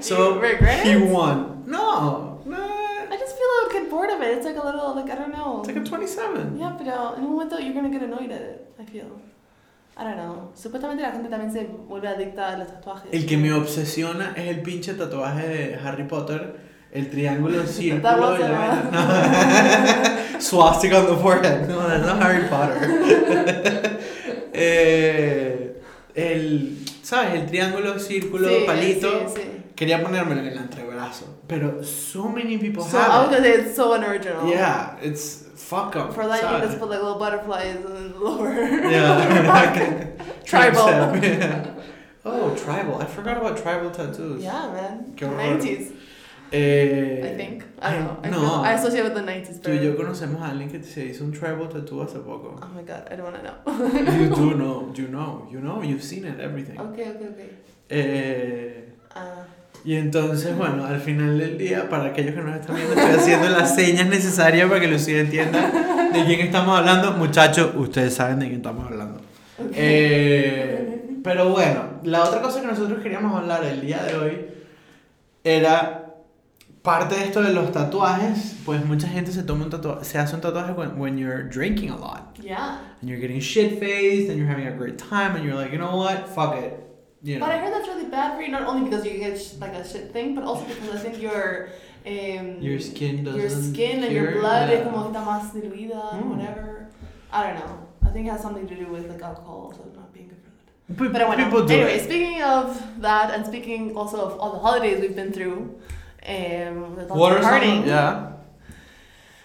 so, 0.00 0.40
he 0.42 0.96
won. 0.96 1.64
No, 1.66 2.40
no. 2.46 2.56
I 2.56 3.16
just 3.18 3.36
feel 3.36 3.46
a 3.46 3.68
little 3.68 3.90
bored 3.90 4.10
of 4.10 4.22
it. 4.22 4.38
It's 4.38 4.46
like 4.46 4.56
a 4.56 4.64
little, 4.64 4.94
like, 4.94 5.10
I 5.10 5.16
don't 5.16 5.32
know. 5.32 5.58
It's 5.58 5.68
like 5.68 5.76
a 5.76 5.84
27. 5.84 6.58
Yeah, 6.58 6.76
pero 6.78 7.14
en 7.16 7.24
un 7.24 7.32
momento 7.32 7.58
you're 7.58 7.74
gonna 7.74 7.90
get 7.90 8.02
annoyed 8.02 8.32
at 8.32 8.40
it, 8.40 8.74
I 8.80 8.84
feel. 8.84 9.20
I 9.96 10.04
don't 10.04 10.16
know. 10.16 10.50
Supuestamente 10.54 11.02
la 11.02 11.12
gente 11.12 11.28
también 11.28 11.52
se 11.52 11.66
vuelve 11.66 12.08
adicta 12.08 12.54
a 12.54 12.56
los 12.56 12.68
tatuajes. 12.68 13.12
El 13.12 13.26
que 13.26 13.36
me 13.36 13.52
obsesiona 13.52 14.32
es 14.34 14.48
el 14.48 14.62
pinche 14.62 14.94
tatuaje 14.94 15.46
de 15.46 15.74
Harry 15.76 16.04
Potter. 16.04 16.69
El 16.92 17.08
triángulo, 17.08 17.64
círculo 17.66 18.36
y 18.36 18.40
la. 18.40 20.40
Swastika 20.40 20.98
on 20.98 21.06
the 21.06 21.16
forehead. 21.22 21.68
No, 21.68 21.86
that's 21.86 22.04
not 22.04 22.20
Harry 22.20 22.48
Potter. 22.48 22.80
eh, 24.52 25.80
el, 26.16 26.78
¿sabes? 27.02 27.34
El 27.34 27.46
triángulo, 27.46 27.98
círculo, 27.98 28.48
Sí, 28.48 28.64
palito. 28.66 29.28
Sí, 29.28 29.34
sí. 29.36 29.42
Quería 29.76 30.02
ponérmelo 30.02 30.40
en 30.40 30.48
el 30.48 30.58
antebrazo. 30.58 31.26
Pero 31.46 31.82
so 31.84 32.28
many 32.28 32.58
people 32.58 32.82
So 32.82 32.98
I 32.98 33.00
was 33.00 33.08
have 33.08 33.24
it. 33.24 33.30
gonna 33.30 33.42
say 33.44 33.60
it's 33.62 33.76
so 33.76 33.92
unoriginal. 33.94 34.48
Yeah, 34.48 34.96
it's 35.00 35.46
fuck 35.56 35.96
up. 35.96 36.12
For 36.12 36.26
that, 36.26 36.42
you 36.42 36.66
just 36.66 36.78
put 36.78 36.90
like 36.90 37.00
little 37.00 37.18
butterflies 37.18 37.76
in 37.76 37.82
the 38.12 38.18
lower. 38.18 38.52
Yeah. 38.90 40.06
Tribal. 40.44 41.16
Yeah. 41.22 41.66
Oh, 42.22 42.54
tribal. 42.54 43.00
I 43.00 43.06
forgot 43.06 43.38
about 43.38 43.56
tribal 43.56 43.90
tattoos. 43.90 44.42
Yeah, 44.42 44.70
man. 44.72 45.14
Qué 45.16 45.24
horror. 45.24 45.38
90s, 45.40 45.92
Eh, 46.52 47.32
I 47.32 47.36
think. 47.36 47.62
I 47.82 47.92
don't 47.94 48.04
know. 48.04 48.18
I, 48.24 48.30
no. 48.30 48.62
I 48.64 48.72
associate 48.74 49.04
with 49.04 49.14
the 49.14 49.22
90s, 49.22 49.60
Tú 49.62 49.70
y 49.70 49.80
yo 49.84 49.96
conocemos 49.96 50.42
a 50.42 50.50
alguien 50.50 50.68
que 50.70 50.82
se 50.82 51.06
hizo 51.06 51.24
un 51.24 51.32
tribal 51.32 51.68
tattoo 51.68 52.02
hace 52.02 52.18
poco. 52.18 52.56
Oh 52.60 52.66
my 52.74 52.82
god, 52.82 53.06
I 53.10 53.16
don't 53.16 53.24
wanna 53.24 53.40
know. 53.42 53.54
You 54.18 54.28
do 54.34 54.54
know, 54.54 54.92
you 54.94 55.08
know, 55.08 55.48
you 55.50 55.60
know, 55.60 55.82
you've 55.82 56.02
seen 56.02 56.24
it, 56.26 56.40
everything. 56.40 56.78
okay, 56.78 57.10
okay, 57.10 57.28
okay. 57.28 57.50
Eh, 57.88 58.86
Ah, 59.14 59.44
y 59.84 59.96
entonces, 59.96 60.56
bueno, 60.56 60.84
al 60.86 61.00
final 61.00 61.36
del 61.38 61.56
día, 61.58 61.88
para 61.88 62.06
aquellos 62.06 62.34
que 62.34 62.40
nos 62.42 62.60
están 62.60 62.76
viendo, 62.76 62.94
estoy 62.94 63.14
haciendo 63.16 63.48
las 63.48 63.74
señas 63.76 64.06
necesarias 64.08 64.68
para 64.68 64.80
que 64.80 64.86
Lucía 64.88 65.20
entienda 65.20 66.08
de 66.12 66.24
quién 66.26 66.40
estamos 66.40 66.78
hablando. 66.78 67.12
Muchachos, 67.12 67.70
ustedes 67.76 68.14
saben 68.14 68.38
de 68.38 68.46
quién 68.46 68.56
estamos 68.58 68.86
hablando. 68.86 69.20
okay. 69.58 69.72
Eh, 69.74 71.02
pero 71.24 71.48
bueno, 71.50 71.82
la 72.04 72.22
otra 72.24 72.40
cosa 72.40 72.60
que 72.60 72.66
nosotros 72.68 73.00
queríamos 73.02 73.36
hablar 73.40 73.64
el 73.64 73.80
día 73.80 74.02
de 74.04 74.16
hoy 74.16 74.46
era 75.42 75.99
parte 76.82 77.14
de 77.14 77.24
esto 77.24 77.42
de 77.42 77.52
los 77.52 77.70
tatuajes. 77.72 78.56
Pues 78.64 78.84
mucha 78.84 79.06
gente 79.08 79.32
se 79.32 79.42
toma 79.42 79.64
un 79.64 79.70
tatuaje, 79.70 80.04
se 80.04 80.18
hace 80.18 80.34
un 80.34 80.40
tatuaje 80.40 80.74
when, 80.74 80.98
when 80.98 81.18
you're 81.18 81.42
drinking 81.42 81.90
a 81.90 81.96
lot. 81.96 82.36
yeah. 82.42 82.78
and 83.00 83.08
you're 83.08 83.20
getting 83.20 83.40
shit 83.40 83.78
faced 83.78 84.28
and 84.30 84.38
you're 84.38 84.48
having 84.48 84.66
a 84.66 84.72
great 84.72 84.98
time 84.98 85.34
and 85.36 85.44
you're 85.44 85.54
like, 85.54 85.72
you 85.72 85.78
know 85.78 85.96
what, 85.96 86.28
fuck 86.28 86.54
it. 86.56 86.72
You 87.22 87.38
know. 87.38 87.46
But 87.46 87.54
I 87.54 87.58
heard 87.58 87.72
that's 87.72 87.86
really 87.88 88.06
bad 88.10 88.34
for 88.36 88.42
you, 88.42 88.50
not 88.50 88.62
only 88.62 88.88
because 88.88 89.04
you 89.04 89.18
get 89.18 89.38
sh- 89.38 89.54
like 89.60 89.72
a 89.74 89.86
shit 89.86 90.10
thing, 90.12 90.34
but 90.34 90.42
also 90.44 90.64
because 90.64 90.94
I 90.94 90.98
think 90.98 91.20
your 91.20 91.68
um, 92.06 92.56
Your 92.62 92.80
skin 92.80 93.24
doesn't. 93.24 93.40
your 93.40 93.50
skin 93.50 94.02
and 94.04 94.12
your 94.12 94.32
blood 94.40 94.70
es 94.70 94.84
como 94.84 95.10
está 95.10 95.22
más 95.22 95.52
diluida, 95.52 96.14
Mm. 96.14 96.30
whatever. 96.30 96.88
I 97.30 97.42
don't 97.46 97.58
know. 97.60 97.78
I 98.06 98.10
think 98.10 98.26
it 98.26 98.30
has 98.32 98.40
something 98.40 98.66
to 98.66 98.74
do 98.74 98.86
with 98.90 99.06
like 99.10 99.22
alcohol 99.22 99.66
also 99.70 99.84
not 99.94 100.10
being 100.14 100.28
good 100.28 100.38
for 100.42 100.50
that. 100.94 101.12
But 101.12 101.26
bueno, 101.26 101.44
people 101.44 101.66
do 101.66 101.74
anyway, 101.74 101.96
it. 101.98 102.04
speaking 102.04 102.42
of 102.42 102.80
that 103.02 103.34
and 103.34 103.44
speaking 103.46 103.94
also 103.94 104.16
of 104.24 104.38
all 104.40 104.52
the 104.52 104.58
holidays 104.58 104.98
we've 105.02 105.14
been 105.14 105.30
through, 105.32 105.78
um, 106.26 106.96
with 106.96 107.08
lots 107.08 107.18
What 107.20 107.32
are 107.32 107.38
of 107.38 107.42
some? 107.44 107.52
partying. 107.60 107.86
Yeah. 107.86 108.26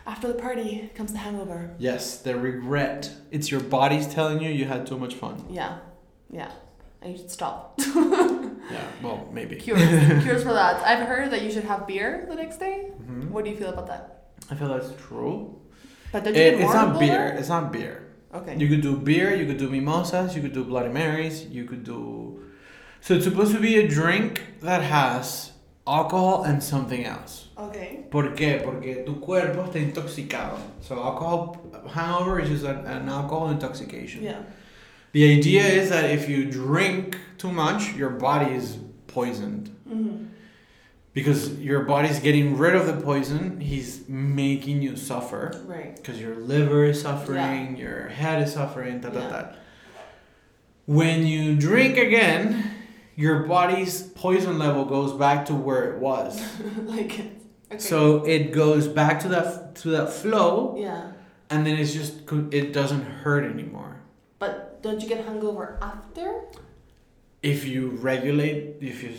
After 0.07 0.27
the 0.27 0.35
party 0.35 0.91
comes 0.93 1.11
the 1.13 1.17
hangover. 1.19 1.71
Yes, 1.79 2.19
the 2.19 2.37
regret. 2.37 3.11
It's 3.31 3.49
your 3.49 3.61
body's 3.61 4.07
telling 4.07 4.39
you 4.41 4.49
you 4.49 4.65
had 4.65 4.85
too 4.85 4.99
much 4.99 5.15
fun. 5.15 5.43
Yeah, 5.49 5.79
yeah, 6.29 6.51
and 7.01 7.11
you 7.11 7.17
should 7.17 7.31
stop. 7.31 7.79
Yeah. 8.71 8.81
Well, 9.03 9.29
maybe. 9.31 9.57
Cures, 9.57 9.79
cures 10.23 10.41
for 10.41 10.51
that. 10.53 10.83
I've 10.83 11.07
heard 11.07 11.29
that 11.29 11.43
you 11.43 11.51
should 11.51 11.65
have 11.65 11.85
beer 11.85 12.25
the 12.27 12.33
next 12.33 12.57
day. 12.57 12.89
Mhm. 13.03 13.29
What 13.29 13.45
do 13.45 13.51
you 13.51 13.57
feel 13.57 13.69
about 13.69 13.85
that? 13.85 14.23
I 14.49 14.55
feel 14.55 14.69
that's 14.69 14.89
true. 15.07 15.55
But 16.11 16.23
don't 16.23 16.33
you 16.33 16.41
It, 16.41 16.53
it's 16.55 16.73
not 16.73 16.97
beer. 16.99 17.35
It's 17.37 17.49
not 17.49 17.71
beer. 17.71 18.07
Okay. 18.33 18.57
You 18.57 18.67
could 18.67 18.81
do 18.81 18.97
beer. 18.97 19.35
You 19.35 19.45
could 19.45 19.59
do 19.59 19.69
mimosas. 19.69 20.35
You 20.35 20.41
could 20.41 20.53
do 20.53 20.63
Bloody 20.63 20.89
Marys. 20.89 21.45
You 21.45 21.65
could 21.65 21.83
do. 21.83 22.43
So 23.01 23.13
it's 23.13 23.25
supposed 23.25 23.53
to 23.53 23.59
be 23.61 23.77
a 23.77 23.87
drink 23.87 24.41
that 24.61 24.81
has 24.81 25.51
alcohol 25.87 26.43
and 26.43 26.61
something 26.63 27.05
else. 27.05 27.47
Okay. 27.57 28.05
¿Por 28.09 28.33
qué? 28.35 28.61
Porque 28.63 29.03
tu 29.05 29.15
cuerpo 29.19 29.63
está 29.65 29.75
intoxicado. 29.79 30.57
So 30.81 30.95
alcohol 31.01 31.57
hangover 31.87 32.39
is 32.39 32.49
just 32.49 32.65
an, 32.65 32.85
an 32.85 33.07
alcohol 33.09 33.49
intoxication. 33.49 34.23
Yeah. 34.23 34.41
The 35.13 35.37
idea 35.37 35.63
is 35.63 35.89
that 35.89 36.09
if 36.09 36.27
you 36.27 36.45
drink 36.51 37.17
too 37.37 37.51
much, 37.51 37.93
your 37.95 38.09
body 38.09 38.53
is 38.53 38.77
poisoned. 39.07 39.69
Mhm. 39.87 40.27
Because 41.13 41.53
your 41.61 41.83
body's 41.83 42.19
getting 42.19 42.57
rid 42.57 42.75
of 42.75 42.87
the 42.87 42.93
poison, 43.01 43.61
he's 43.61 44.03
making 44.09 44.81
you 44.81 44.97
suffer. 44.97 45.53
Right. 45.65 45.95
Because 45.95 46.19
your 46.19 46.35
liver 46.35 46.83
is 46.83 47.01
suffering, 47.01 47.77
your 47.77 48.09
head 48.09 48.41
is 48.41 48.51
suffering, 48.51 48.99
ta 48.99 49.09
ta 49.11 49.19
Yeah. 49.19 49.29
ta. 49.29 49.45
When 50.87 51.25
you 51.25 51.55
drink 51.55 51.97
again, 51.97 52.71
your 53.15 53.43
body's 53.43 54.01
poison 54.01 54.57
level 54.59 54.85
goes 54.85 55.13
back 55.13 55.45
to 55.47 55.53
where 55.55 55.93
it 55.93 55.99
was. 55.99 56.41
like 56.83 57.11
okay. 57.71 57.77
So 57.77 58.23
it 58.25 58.51
goes 58.51 58.87
back 58.87 59.19
to 59.21 59.27
that 59.29 59.75
to 59.77 59.89
that 59.91 60.11
flow, 60.13 60.75
yeah. 60.77 61.11
and 61.49 61.65
then 61.65 61.77
it's 61.77 61.93
just 61.93 62.29
it 62.51 62.73
doesn't 62.73 63.03
hurt 63.23 63.43
anymore. 63.43 64.01
But 64.39 64.81
don't 64.83 65.01
you 65.01 65.07
get 65.09 65.25
hungover 65.25 65.77
after? 65.81 66.41
If 67.41 67.65
you 67.65 67.89
regulate, 68.01 68.77
if 68.81 69.03
you 69.03 69.11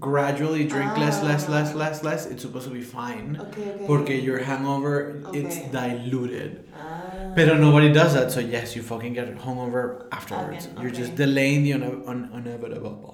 gradually 0.00 0.64
drink 0.66 0.96
less, 0.96 1.22
less, 1.22 1.46
Ah. 1.48 1.52
less, 1.52 1.74
less, 1.74 2.02
less, 2.02 2.26
it's 2.26 2.42
supposed 2.42 2.66
to 2.66 2.72
be 2.74 2.80
fine. 2.82 3.36
Okay, 3.40 3.70
okay. 3.72 3.86
Porque 3.86 4.10
your 4.10 4.38
hangover, 4.38 5.20
it's 5.32 5.56
Okay. 5.58 5.68
diluted. 5.70 6.64
Ah. 6.74 7.32
But 7.36 7.46
nobody 7.60 7.92
does 7.92 8.14
that, 8.14 8.32
so 8.32 8.40
yes, 8.40 8.74
you 8.74 8.82
fucking 8.82 9.12
get 9.12 9.28
hungover 9.38 10.06
afterwards. 10.10 10.66
Again, 10.66 10.78
You're 10.82 10.90
okay. 10.90 10.98
just 11.02 11.14
delaying 11.16 11.62
the 11.64 11.72
une- 11.72 12.02
un- 12.06 12.30
inevitable. 12.34 13.13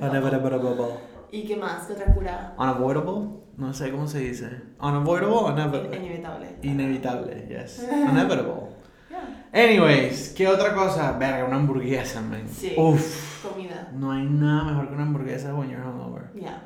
Unavoidable. 0.00 0.98
¿Y 1.32 1.44
qué 1.44 1.56
más? 1.56 1.86
¿Qué 1.86 1.92
otra 1.94 2.14
cura? 2.14 2.54
Unavoidable? 2.58 3.28
No 3.56 3.72
sé 3.72 3.90
cómo 3.90 4.06
se 4.06 4.20
dice. 4.20 4.62
Unavoidable 4.80 5.52
inevitable? 5.52 5.96
Inevitable. 5.96 6.58
Inevitable, 6.62 7.46
yes. 7.48 7.86
Inevitable. 7.92 8.68
Yeah. 9.10 9.46
Anyways, 9.52 10.34
¿qué 10.36 10.46
otra 10.48 10.74
cosa? 10.74 11.12
Verga, 11.18 11.44
una 11.44 11.56
hamburguesa, 11.56 12.20
man. 12.20 12.48
Sí. 12.48 12.74
Uf. 12.76 13.42
Comida. 13.42 13.90
No 13.94 14.12
hay 14.12 14.24
nada 14.24 14.64
mejor 14.64 14.88
que 14.88 14.94
una 14.94 15.04
hamburguesa 15.04 15.54
when 15.54 15.70
you're 15.70 15.82
hungover. 15.82 16.28
Yeah. 16.34 16.58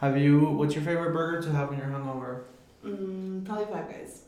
Have 0.00 0.18
you, 0.18 0.40
what's 0.40 0.74
your 0.74 0.84
favorite 0.84 1.12
burger 1.12 1.40
to 1.42 1.52
have 1.52 1.70
when 1.70 1.78
you're 1.78 1.88
hungover? 1.88 2.42
Mm, 2.84 3.44
probably 3.44 3.66
Five 3.66 3.88
Guys. 3.88 4.22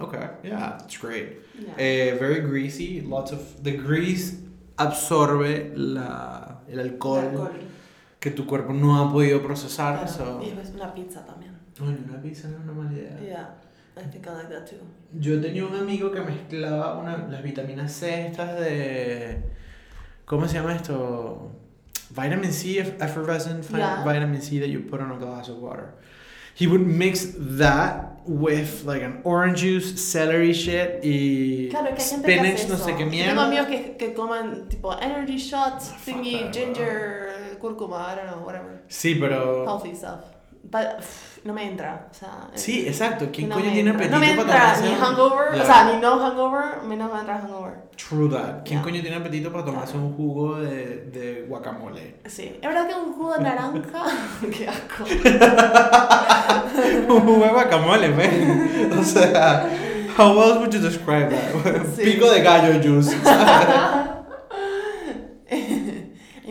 Okay, 0.00 0.26
yeah, 0.42 0.82
it's 0.82 0.96
great. 0.96 1.36
Yeah. 1.58 1.74
Eh, 1.76 2.14
very 2.18 2.40
greasy, 2.40 3.02
lots 3.02 3.30
of, 3.30 3.62
the 3.62 3.72
grease 3.76 4.38
absorbe 4.78 5.72
la, 5.76 6.61
el 6.72 6.80
alcohol, 6.80 7.26
Alcohol. 7.26 7.50
que 8.18 8.30
tu 8.30 8.46
cuerpo 8.46 8.72
no 8.72 9.00
ha 9.02 9.12
podido 9.12 9.42
procesar. 9.42 9.96
Claro. 10.06 10.12
So. 10.12 10.40
Y 10.42 10.46
después 10.46 10.70
una 10.74 10.92
pizza 10.94 11.24
también. 11.24 11.52
Oye, 11.80 11.96
una 12.08 12.20
pizza 12.20 12.48
no 12.48 12.56
es 12.58 12.62
una 12.64 12.72
mala 12.72 12.92
idea. 12.92 13.18
Yeah. 13.20 13.54
I 13.96 14.08
think 14.10 14.26
I 14.26 14.30
like 14.30 14.48
that 14.48 14.64
too. 14.64 14.76
Yo 15.18 15.38
tenía 15.40 15.66
un 15.66 15.74
amigo 15.74 16.10
que 16.10 16.20
mezclaba 16.22 16.98
una, 16.98 17.16
las 17.28 17.42
vitaminas 17.42 17.92
C 17.92 18.26
estas 18.28 18.58
de... 18.58 19.42
¿Cómo 20.24 20.48
se 20.48 20.54
llama 20.54 20.74
esto? 20.74 21.50
Vitamin 22.10 22.52
C, 22.52 22.78
eff- 22.82 23.02
effervescent 23.04 23.64
Yeah. 23.70 24.02
vitamin 24.04 24.40
C 24.40 24.60
that 24.60 24.68
you 24.68 24.86
put 24.88 25.00
on 25.00 25.10
a 25.12 25.18
glass 25.18 25.48
of 25.50 25.58
water. 25.58 25.94
He 26.54 26.66
would 26.66 26.86
mix 26.86 27.32
that 27.36 28.12
with 28.26 28.84
like 28.84 29.02
an 29.02 29.20
orange 29.24 29.60
juice, 29.60 30.00
celery 30.00 30.52
shit 30.52 31.00
y 31.04 31.68
Claro, 31.70 31.94
que 31.94 32.02
hay 32.02 32.08
gente 32.08 32.26
que 32.26 32.36
spinach, 32.36 32.54
hace 32.54 32.68
no 32.68 32.76
sé 32.76 32.96
qué 32.96 33.04
mierda. 33.04 33.30
Tengo 33.30 33.40
amigos 33.42 33.66
que, 33.66 33.96
que 33.96 34.14
coman 34.14 34.68
tipo 34.68 34.92
energy 35.00 35.38
shots, 35.38 35.88
fuck 35.88 36.16
thingy, 36.16 36.52
ginger, 36.52 37.56
cúrcuma, 37.60 38.12
I 38.12 38.14
don't 38.16 38.26
know, 38.26 38.44
whatever. 38.44 38.82
Sí, 38.88 39.18
pero... 39.18 39.64
Healthy 39.64 39.94
stuff. 39.94 40.24
Pff, 40.70 41.44
no 41.44 41.52
me 41.52 41.68
entra. 41.68 42.06
O 42.10 42.14
sea, 42.14 42.48
Sí, 42.54 42.86
exacto. 42.86 43.28
¿Quién 43.32 43.48
no 43.48 43.56
coño 43.56 43.72
tiene 43.72 43.90
apetito 43.90 44.14
No 44.14 44.20
me 44.20 44.34
para 44.34 44.74
entra 44.74 44.88
ni 44.88 44.94
hangover, 44.94 45.52
Yeah. 45.54 45.62
o 45.62 45.66
sea, 45.66 45.84
ni 45.92 46.00
no 46.00 46.18
hangover, 46.18 46.82
menos 46.88 47.12
me 47.12 47.18
entra 47.20 47.38
hangover. 47.38 47.74
True 47.96 48.28
that. 48.30 48.62
¿Quién 48.64 48.78
Yeah. 48.78 48.82
coño 48.82 49.00
tiene 49.02 49.16
apetito 49.16 49.52
para 49.52 49.64
tomarse 49.64 49.92
Claro. 49.92 50.06
un 50.06 50.16
jugo 50.16 50.56
de, 50.60 51.06
de 51.12 51.44
guacamole? 51.48 52.16
Sí. 52.26 52.56
Es 52.62 52.68
verdad 52.68 52.88
que 52.88 52.94
un 52.94 53.12
jugo 53.12 53.34
de 53.34 53.42
naranja. 53.42 54.04
Qué 54.56 54.68
asco. 54.68 55.04
un 57.14 57.20
jugo 57.20 57.44
de 57.44 57.50
guacamole, 57.50 58.08
man. 58.08 58.92
O 58.98 59.04
sea, 59.04 59.66
how 60.16 60.40
else 60.42 60.58
would 60.58 60.72
you 60.72 60.80
describe 60.80 61.28
that? 61.30 61.86
Sí. 61.96 62.02
Pico 62.04 62.30
de 62.30 62.42
gallo 62.42 62.80
juice. 62.82 63.14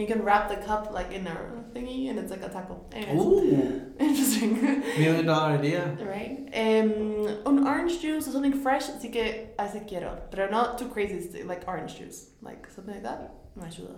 you 0.02 0.08
can 0.08 0.24
wrap 0.24 0.50
the 0.50 0.58
cup 0.58 0.92
like 0.92 1.12
in 1.12 1.28
a 1.28 1.36
thingy 1.74 2.10
and 2.10 2.20
it's 2.20 2.32
like 2.32 2.44
a 2.44 2.50
taco. 2.50 2.84
Anyways, 2.92 3.26
Ooh, 3.26 3.92
interesting. 4.00 4.62
million 4.98 5.26
dollar 5.26 5.54
idea. 5.58 5.98
Right. 6.00 6.50
Um, 6.54 7.40
un 7.46 7.68
orange 7.68 8.02
juice 8.02 8.28
or 8.28 8.32
something 8.32 8.54
fresh, 8.54 8.84
sí 8.84 9.12
que 9.12 9.50
veces 9.58 9.88
quiero. 9.88 10.18
Pero 10.32 10.50
not 10.50 10.78
too 10.78 10.90
crazy, 10.90 11.44
like 11.44 11.68
orange 11.68 11.98
juice. 11.98 12.32
Like 12.42 12.70
something 12.70 12.96
like 12.96 13.04
that. 13.04 13.34
Me 13.56 13.64
ayuda. 13.64 13.96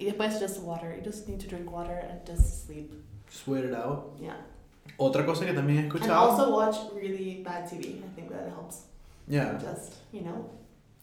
Y 0.00 0.06
después 0.06 0.40
just 0.40 0.60
water. 0.60 0.94
You 0.96 1.02
just 1.02 1.28
need 1.28 1.40
to 1.40 1.48
drink 1.48 1.70
water 1.70 2.04
and 2.08 2.24
just 2.26 2.66
sleep. 2.66 2.92
Sweat 3.30 3.64
it 3.64 3.74
out. 3.74 4.16
Yeah. 4.20 4.36
Otra 4.98 5.24
cosa 5.24 5.44
que 5.44 5.52
también 5.54 5.90
he 5.90 6.00
And 6.02 6.12
also 6.12 6.52
watch 6.52 6.76
really 6.94 7.42
bad 7.44 7.68
TV. 7.68 8.02
I 8.04 8.08
think 8.14 8.30
that 8.30 8.48
helps. 8.48 8.82
Yeah. 9.26 9.58
Just, 9.58 9.94
you 10.12 10.22
know. 10.22 10.50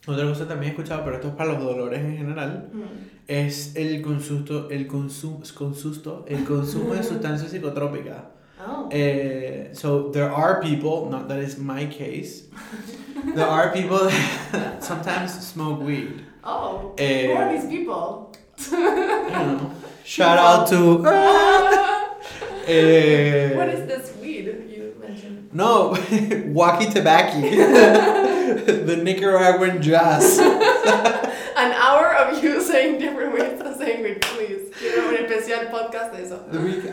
Otra 0.06 0.26
cosa 0.26 0.48
también 0.48 0.72
he 0.72 0.74
escuchado, 0.74 1.04
pero 1.04 1.16
esto 1.16 1.28
es 1.28 1.34
para 1.34 1.52
los 1.52 1.62
dolores 1.62 2.00
en 2.00 2.16
general, 2.16 2.68
Mm. 2.72 2.82
es 3.28 3.76
el 3.76 4.02
consusto, 4.02 4.68
el 4.70 4.86
consumo, 4.88 5.42
consusto, 5.56 6.24
el 6.28 6.44
consumo 6.44 6.94
de 6.94 7.02
sustancias 7.04 7.50
psicotrópicas. 7.52 8.16
Oh. 8.64 8.86
Uh, 8.92 9.72
so 9.74 10.10
there 10.12 10.30
are 10.30 10.60
people, 10.60 11.08
not 11.10 11.28
that 11.28 11.38
is 11.38 11.56
my 11.58 11.86
case, 11.86 12.44
there 13.34 13.46
are 13.46 13.70
people 13.72 13.98
that 13.98 14.80
sometimes 14.82 15.32
smoke 15.46 15.82
weed. 15.84 16.24
oh. 16.44 16.94
Eh, 16.98 17.28
Who 17.28 17.36
are 17.38 17.52
these 17.52 17.66
people? 17.68 18.30
Know, 18.70 19.70
shout 20.04 20.38
out 20.38 20.68
to. 20.68 21.04
eh, 22.66 23.56
what 23.56 23.68
is 23.68 23.86
this? 23.86 24.12
No, 25.52 25.88
Waki 26.46 26.86
Tabaki, 26.86 27.50
the 28.86 28.96
Nicaraguan 28.96 29.82
jazz. 29.82 30.38
An 31.56 31.72
hour 31.72 32.14
of 32.14 32.42
you 32.42 32.60
saying 32.62 32.98
different 32.98 33.34
ways 33.34 33.60
of 33.60 33.76
saying 33.76 34.02
weed, 34.02 34.22
please. 34.22 34.70
Quiero 34.74 35.08
un 35.08 35.14
especial 35.16 35.66
podcast 35.70 36.12
de 36.16 36.22
eso. 36.24 36.42
The 36.50 36.58
week, 36.60 36.84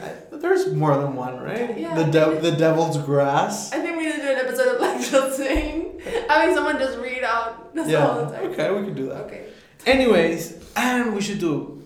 there's 0.41 0.74
more 0.74 0.95
than 0.98 1.15
one, 1.15 1.39
right? 1.39 1.78
Yeah. 1.78 1.95
The 1.95 2.04
de- 2.12 2.41
the 2.41 2.52
devil's 2.52 2.98
grass. 2.98 3.72
I 3.72 3.80
think 3.80 3.98
we 3.98 4.06
need 4.08 4.15
to 4.17 4.22
do 4.22 4.28
an 4.30 4.38
episode 4.38 4.76
of 4.76 4.82
like 4.82 5.02
just 5.10 5.38
saying, 5.38 6.02
having 6.28 6.54
someone 6.54 6.78
just 6.78 6.98
read 7.00 7.24
out 7.24 7.74
the 7.74 7.84
Yeah. 7.89 8.08
time. 8.08 8.52
Okay, 8.52 8.69
we 8.72 8.84
can 8.84 8.93
do 8.93 9.08
that. 9.08 9.24
Okay. 9.26 9.45
Anyways, 9.86 10.58
and 10.76 11.15
we 11.15 11.22
should 11.22 11.39
do 11.39 11.82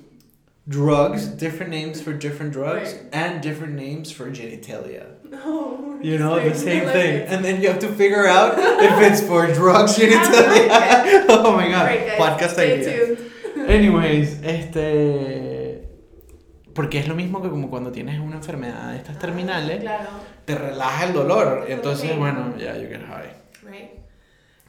drugs, 0.68 1.28
different 1.28 1.70
names 1.72 2.02
for 2.02 2.12
different 2.14 2.52
drugs, 2.54 2.94
Right. 2.94 3.04
and 3.14 3.42
different 3.44 3.74
names 3.76 4.12
for 4.12 4.32
genitalia. 4.32 5.13
No. 5.34 6.00
You 6.02 6.18
know, 6.18 6.36
the 6.38 6.54
same 6.54 6.84
like 6.84 6.94
thing. 6.94 7.16
it. 7.16 7.30
And 7.30 7.44
then 7.46 7.62
you 7.62 7.70
have 7.70 7.80
to 7.80 7.88
figure 7.90 8.28
out 8.28 8.56
if 8.58 9.00
it's 9.12 9.22
for 9.22 9.48
drugs, 9.48 9.96
genitalia. 9.98 11.26
oh 11.30 11.54
my 11.56 11.70
god. 11.70 11.98
Podcast 12.18 12.54
Stay 12.54 12.80
idea. 12.82 13.16
tuned. 13.16 13.70
Anyways, 13.70 14.42
este. 14.44 15.88
Porque 16.74 16.96
es 17.00 17.08
lo 17.08 17.16
mismo 17.16 17.42
que 17.42 17.50
como 17.50 17.70
cuando 17.70 17.92
tienes 17.92 18.20
una 18.20 18.36
enfermedad 18.38 18.92
de 18.92 18.98
estas 18.98 19.18
terminales, 19.20 19.82
Claro. 19.82 20.10
te 20.46 20.56
relaja 20.56 21.06
el 21.06 21.14
dolor. 21.14 21.66
Entonces, 21.70 22.18
bueno, 22.18 22.56
yeah, 22.58 22.76
you 22.78 22.88
get 22.90 23.02
high. 23.04 23.32
Right. 23.64 23.92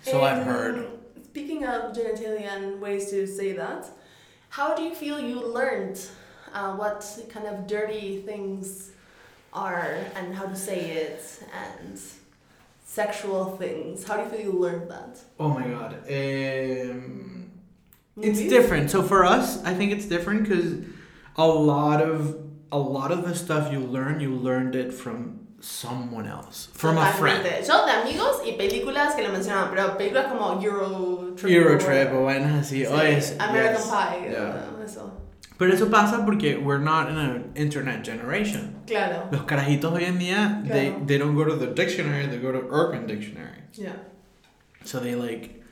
So 0.02 0.22
I've 0.22 0.42
Um, 0.42 0.44
heard. 0.46 0.86
Speaking 1.24 1.64
of 1.64 1.92
genitalia 1.94 2.46
and 2.54 2.80
ways 2.80 3.10
to 3.10 3.26
say 3.26 3.54
that, 3.54 3.86
how 4.50 4.74
do 4.76 4.82
you 4.82 4.94
feel 4.94 5.18
you 5.18 5.40
learned 5.40 5.98
uh, 6.54 6.76
what 6.76 7.02
kind 7.32 7.46
of 7.46 7.66
dirty 7.66 8.22
things 8.24 8.92
are 9.54 9.96
and 10.16 10.34
how 10.34 10.46
to 10.46 10.56
say 10.56 10.90
it 10.90 11.22
and 11.54 11.98
sexual 12.84 13.56
things? 13.56 14.04
How 14.06 14.16
do 14.16 14.22
you 14.24 14.28
feel 14.28 14.40
you 14.40 14.52
learned 14.58 14.90
that? 14.90 15.18
Oh 15.38 15.48
my 15.48 15.66
god. 15.66 15.94
Um, 16.08 17.50
it's 18.20 18.40
different. 18.40 18.90
So 18.90 19.02
for 19.02 19.24
us, 19.24 19.62
I 19.64 19.74
think 19.74 19.92
it's 19.92 20.06
different 20.06 20.44
because 20.48 20.84
a 21.36 21.46
lot 21.46 22.00
of 22.02 22.36
a 22.70 22.78
lot 22.78 23.10
of 23.12 23.24
the 23.26 23.34
stuff 23.34 23.72
you 23.72 23.80
learn, 23.80 24.20
you 24.20 24.34
learned 24.34 24.74
it 24.74 24.92
from 24.92 25.40
someone 25.60 26.26
else, 26.26 26.68
from 26.74 26.98
a 26.98 27.12
friend. 27.12 27.44
Yo 27.44 27.86
de 27.86 27.92
amigos 27.92 28.40
y 28.44 28.52
películas 28.58 29.14
que 29.16 29.22
lo 29.22 29.30
mencionaban, 29.32 29.70
pero 29.70 29.96
películas 29.96 30.28
como 30.28 30.60
Euro 30.60 31.34
Trip. 31.36 31.50
Eurotrip 31.52 32.12
o 32.12 32.24
vainas 32.24 32.66
así. 32.66 32.84
Sí, 32.84 32.86
Oh, 32.86 33.02
yes, 33.02 33.32
American 33.38 33.74
yes. 33.80 33.90
Pie. 33.90 34.30
Yeah. 34.30 34.84
Eso. 34.84 35.12
Pero 35.58 35.72
eso 35.72 35.88
pasa 35.88 36.24
porque 36.24 36.60
we're 36.60 36.78
not 36.82 37.08
in 37.08 37.16
an 37.16 37.52
internet 37.54 38.02
generation. 38.02 38.74
Claro. 38.86 39.28
Los 39.30 39.42
carajitos 39.42 39.92
hoy 39.92 40.04
en 40.04 40.18
día, 40.18 40.62
they, 40.68 40.90
Claro. 40.90 41.04
they 41.06 41.18
don't 41.18 41.34
go 41.36 41.44
to 41.44 41.54
the 41.54 41.68
dictionary, 41.68 42.26
they 42.26 42.38
go 42.38 42.50
to 42.52 42.66
Urban 42.70 43.06
Dictionary. 43.06 43.58
Yeah. 43.74 43.92
So 44.84 44.98
they 44.98 45.14
like 45.14 45.62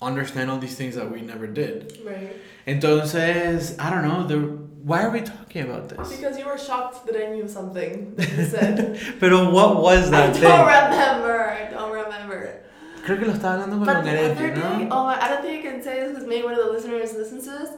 understand 0.00 0.50
all 0.50 0.58
these 0.58 0.76
things 0.76 0.94
that 0.94 1.10
we 1.10 1.22
never 1.22 1.46
did. 1.48 1.98
Right. 2.04 2.36
Entonces, 2.66 3.76
I 3.80 3.90
don't 3.90 4.02
know, 4.06 4.26
the, 4.26 4.36
why 4.84 5.02
are 5.02 5.10
we 5.10 5.20
talking 5.22 5.62
about 5.62 5.88
this? 5.88 6.16
Because 6.16 6.38
you 6.38 6.46
were 6.46 6.58
shocked 6.58 7.04
that 7.06 7.16
I 7.16 7.30
knew 7.32 7.48
something 7.48 8.14
that 8.16 8.30
you 8.30 8.44
said. 8.44 9.00
Pero 9.20 9.50
what 9.50 9.82
was 9.82 10.10
that 10.10 10.30
I 10.36 10.38
that 10.38 10.40
don't 10.40 10.66
remember. 10.66 11.50
I 11.50 11.70
don't 11.70 11.92
remember. 11.92 12.60
Creo 13.04 13.18
que 13.18 13.26
lo 13.26 13.32
estaba 13.32 13.58
hablando 13.58 13.78
con 13.78 13.86
But 13.86 13.94
Don 13.94 14.04
the 14.04 14.10
day, 14.12 14.54
¿no? 14.54 14.88
oh, 14.92 15.06
I 15.06 15.28
don't 15.28 15.42
think 15.42 15.66
I 15.66 15.70
can 15.72 15.82
say 15.82 15.98
this 16.00 16.10
because 16.12 16.28
maybe 16.28 16.44
one 16.44 16.54
of 16.54 16.64
the 16.64 16.70
listeners 16.72 17.12
listens 17.14 17.44
to 17.44 17.50
this. 17.50 17.70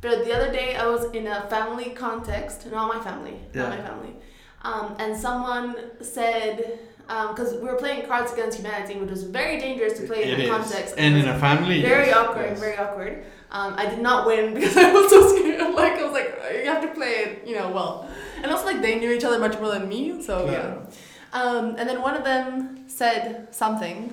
But 0.00 0.24
the 0.24 0.32
other 0.34 0.50
day, 0.52 0.76
I 0.76 0.86
was 0.86 1.04
in 1.12 1.26
a 1.26 1.42
family 1.50 1.90
context, 1.90 2.70
not 2.70 2.88
my 2.94 3.02
family, 3.02 3.36
Yeah. 3.54 3.62
not 3.62 3.70
my 3.78 3.82
family, 3.88 4.14
um, 4.62 4.96
and 4.98 5.16
someone 5.16 5.76
said, 6.00 6.78
because 7.06 7.52
we 7.54 7.60
were 7.68 7.74
playing 7.74 8.06
Cards 8.06 8.32
Against 8.32 8.58
Humanity, 8.58 8.94
which 9.00 9.10
was 9.10 9.24
very 9.24 9.58
dangerous 9.58 9.94
to 9.98 10.06
play 10.06 10.22
in 10.24 10.28
It 10.30 10.36
that 10.36 10.42
is. 10.44 10.50
context. 10.50 10.94
And 10.96 11.16
in 11.16 11.28
a 11.28 11.38
family. 11.38 11.82
very 11.82 12.06
yes, 12.06 12.16
awkward, 12.16 12.50
yes. 12.50 12.60
very 12.60 12.76
awkward. 12.78 13.24
Um, 13.50 13.74
I 13.76 13.86
did 13.86 13.98
not 14.00 14.26
win 14.26 14.54
because 14.56 14.76
I 14.76 14.92
was 14.92 15.10
so 15.10 15.18
scared. 15.28 15.58
Like 15.80 15.94
I 15.98 16.04
was 16.04 16.12
like, 16.12 16.30
you 16.62 16.66
have 16.70 16.82
to 16.82 16.88
play 16.88 17.12
it, 17.24 17.46
you 17.48 17.54
know, 17.56 17.70
well. 17.70 18.08
And 18.42 18.50
also 18.52 18.64
like 18.66 18.80
they 18.82 18.98
knew 19.00 19.10
each 19.10 19.24
other 19.24 19.38
much 19.38 19.58
more 19.60 19.70
than 19.72 19.88
me, 19.88 20.22
so 20.22 20.44
yeah. 20.46 20.50
Claro. 20.60 20.86
Um, 21.32 21.64
and 21.78 21.88
then 21.88 22.00
one 22.02 22.14
of 22.16 22.24
them 22.24 22.84
said 22.88 23.48
something, 23.54 24.12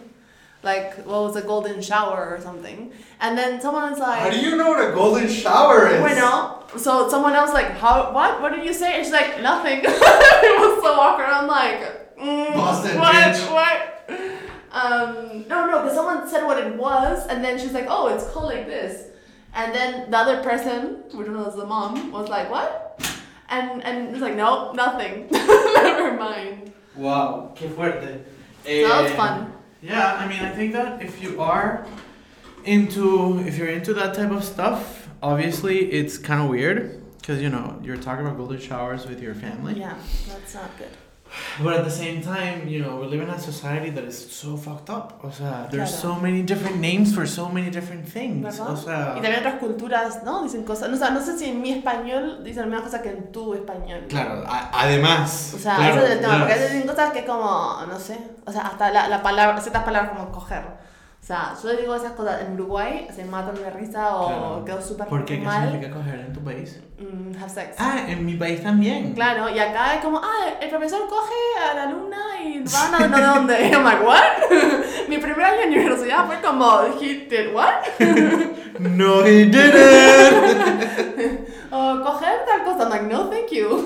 like, 0.71 0.89
what 1.09 1.21
was 1.27 1.35
a 1.35 1.41
golden 1.53 1.81
shower 1.81 2.19
or 2.33 2.39
something. 2.47 2.91
And 3.23 3.31
then 3.39 3.59
someone 3.59 3.85
was 3.91 3.99
like, 3.99 4.19
How 4.19 4.29
do 4.29 4.39
you 4.47 4.53
know 4.59 4.69
what 4.73 4.83
a 4.89 4.93
golden 4.93 5.27
shower 5.27 5.87
is? 5.93 5.99
Bueno, 6.05 6.61
so 6.85 7.09
someone 7.09 7.33
else 7.33 7.51
like, 7.59 7.71
how, 7.83 8.11
what, 8.17 8.41
what 8.41 8.51
did 8.53 8.63
you 8.67 8.73
say? 8.81 8.89
And 8.97 9.03
she's 9.05 9.13
like, 9.21 9.41
nothing. 9.41 9.79
it 9.83 10.55
was 10.63 10.73
so 10.85 10.91
awkward. 11.05 11.25
I'm 11.37 11.47
like, 11.47 11.79
mm, 12.17 12.53
Boston 12.53 12.99
what, 12.99 13.15
bitch. 13.15 13.41
what? 13.57 13.77
Um, 14.71 15.45
no, 15.47 15.65
no, 15.65 15.81
because 15.81 15.95
someone 15.95 16.27
said 16.29 16.43
what 16.45 16.57
it 16.59 16.75
was, 16.75 17.25
and 17.27 17.43
then 17.43 17.57
she's 17.57 17.71
like, 17.73 17.87
oh, 17.89 18.13
it's 18.13 18.25
called 18.31 18.53
like 18.53 18.67
this. 18.67 18.93
And 19.55 19.73
then 19.73 20.11
the 20.11 20.17
other 20.17 20.43
person, 20.43 21.03
which 21.17 21.27
was 21.29 21.55
the 21.55 21.65
mom, 21.65 22.11
was 22.11 22.29
like, 22.29 22.51
what? 22.51 23.01
And 23.49 23.81
and 23.83 24.09
it's 24.13 24.21
like, 24.21 24.35
no, 24.35 24.73
nothing. 24.73 25.27
Never 25.31 26.13
mind. 26.17 26.73
Wow, 26.95 27.53
qué 27.55 27.69
fuerte. 27.69 28.21
So 28.65 28.87
that 28.87 29.01
was 29.03 29.11
Eh, 29.11 29.15
fun. 29.15 29.53
Yeah, 29.81 30.15
I 30.15 30.27
mean, 30.27 30.39
I 30.39 30.49
think 30.49 30.73
that 30.73 31.01
if 31.01 31.21
you 31.21 31.41
are 31.41 31.85
into, 32.65 33.39
if 33.39 33.57
you're 33.57 33.69
into 33.69 33.93
that 33.93 34.15
type 34.15 34.31
of 34.31 34.43
stuff, 34.43 35.07
obviously 35.21 35.91
it's 35.91 36.17
kind 36.17 36.41
of 36.41 36.49
weird 36.49 37.01
because 37.19 37.41
you 37.41 37.49
know 37.49 37.79
you're 37.83 37.97
talking 37.97 38.25
about 38.25 38.37
golden 38.37 38.59
showers 38.59 39.05
with 39.07 39.21
your 39.21 39.35
family. 39.35 39.79
Yeah, 39.79 39.95
that's 40.27 40.53
not 40.55 40.77
good. 40.77 40.89
But 41.59 41.73
at 41.77 41.83
the 41.83 41.89
same 41.91 42.21
time, 42.21 42.67
you 42.67 42.79
know, 42.81 42.97
we 43.01 43.07
live 43.07 43.21
in 43.23 43.29
a 43.29 43.39
society 43.39 43.89
that 43.91 44.03
is 44.05 44.15
so 44.17 44.55
fucked 44.57 44.89
up. 44.89 45.19
O 45.23 45.31
sea, 45.31 45.67
there's 45.71 45.91
Claro. 45.99 46.15
so 46.15 46.21
many 46.21 46.41
different 46.43 46.77
names 46.77 47.13
for 47.13 47.27
so 47.27 47.49
many 47.49 47.69
different 47.69 48.05
things. 48.07 48.41
¿Verdad? 48.43 48.69
O 48.71 48.77
sea, 48.77 49.13
Y 49.17 49.21
también 49.21 49.39
otras 49.39 49.55
culturas, 49.59 50.23
¿no? 50.23 50.43
Dicen 50.43 50.63
cosas. 50.63 50.89
No, 50.89 50.95
o 50.95 50.99
sea, 50.99 51.09
no 51.09 51.21
sé 51.21 51.37
si 51.37 51.45
en 51.45 51.61
mi 51.61 51.71
español 51.71 52.43
dicen 52.43 52.61
la 52.63 52.67
misma 52.67 52.83
cosa 52.83 53.01
que 53.01 53.09
en 53.09 53.31
tu 53.31 53.53
español. 53.53 54.05
claro, 54.09 54.43
además. 54.47 55.53
O 55.55 55.59
sea, 55.59 55.75
claro, 55.75 55.95
eso 55.97 56.05
es 56.05 56.11
el 56.13 56.19
tema, 56.21 56.35
claro. 56.35 56.47
porque 56.47 56.63
dicen 56.63 56.87
cosas 56.87 57.11
que 57.11 57.25
como, 57.25 57.77
no 57.87 57.99
sé, 57.99 58.17
o 58.45 58.51
sea, 58.51 58.61
hasta 58.61 58.91
la, 58.91 59.07
la 59.07 59.21
palabra, 59.21 59.59
ciertas 59.61 59.83
palabras 59.83 60.11
como 60.15 60.31
coger. 60.31 60.86
O 61.27 61.29
sea, 61.29 61.53
yo 61.61 61.75
digo 61.75 61.93
esas 61.93 62.13
cosas 62.13 62.41
en 62.41 62.53
Uruguay, 62.53 63.05
se 63.13 63.25
matan 63.25 63.55
de 63.55 63.69
risa 63.69 64.15
o 64.15 64.27
Claro. 64.27 64.63
quedo 64.65 64.81
súper 64.81 65.07
¿Por 65.07 65.25
qué? 65.25 65.39
¿Qué 65.39 65.45
mal. 65.45 65.69
significa 65.71 65.93
coger 65.93 66.19
en 66.21 66.31
tu 66.31 66.39
país? 66.39 66.79
Mm, 66.99 67.35
have 67.37 67.49
sex. 67.49 67.75
Ah, 67.77 68.05
en 68.07 68.25
mi 68.25 68.35
país 68.37 68.63
también. 68.63 69.13
Claro, 69.13 69.49
y 69.49 69.59
acá 69.59 69.95
es 69.95 70.01
como, 70.01 70.21
ah, 70.23 70.47
el 70.61 70.69
profesor 70.69 71.01
coge 71.09 71.35
a 71.69 71.73
la 71.73 71.83
alumna 71.83 72.17
y 72.41 72.59
van 72.59 72.95
a 72.95 73.07
no 73.09 73.17
sé 73.17 73.23
dónde. 73.23 73.67
Y 73.67 73.71
I'm 73.73 73.83
like, 73.83 74.05
what? 74.05 74.21
Mi 75.09 75.17
primer 75.17 75.41
año 75.43 75.61
en 75.63 75.69
universidad 75.73 76.25
fue 76.27 76.39
como, 76.39 76.79
he 77.01 77.25
did 77.27 77.53
what? 77.53 77.73
No, 78.79 79.25
he 79.25 79.47
didn't. 79.47 80.77
O 81.71 82.01
coger 82.03 82.45
tal 82.45 82.63
cosa. 82.63 82.83
I'm 82.83 82.89
like, 82.89 83.03
no, 83.03 83.29
thank 83.29 83.51
you. 83.51 83.85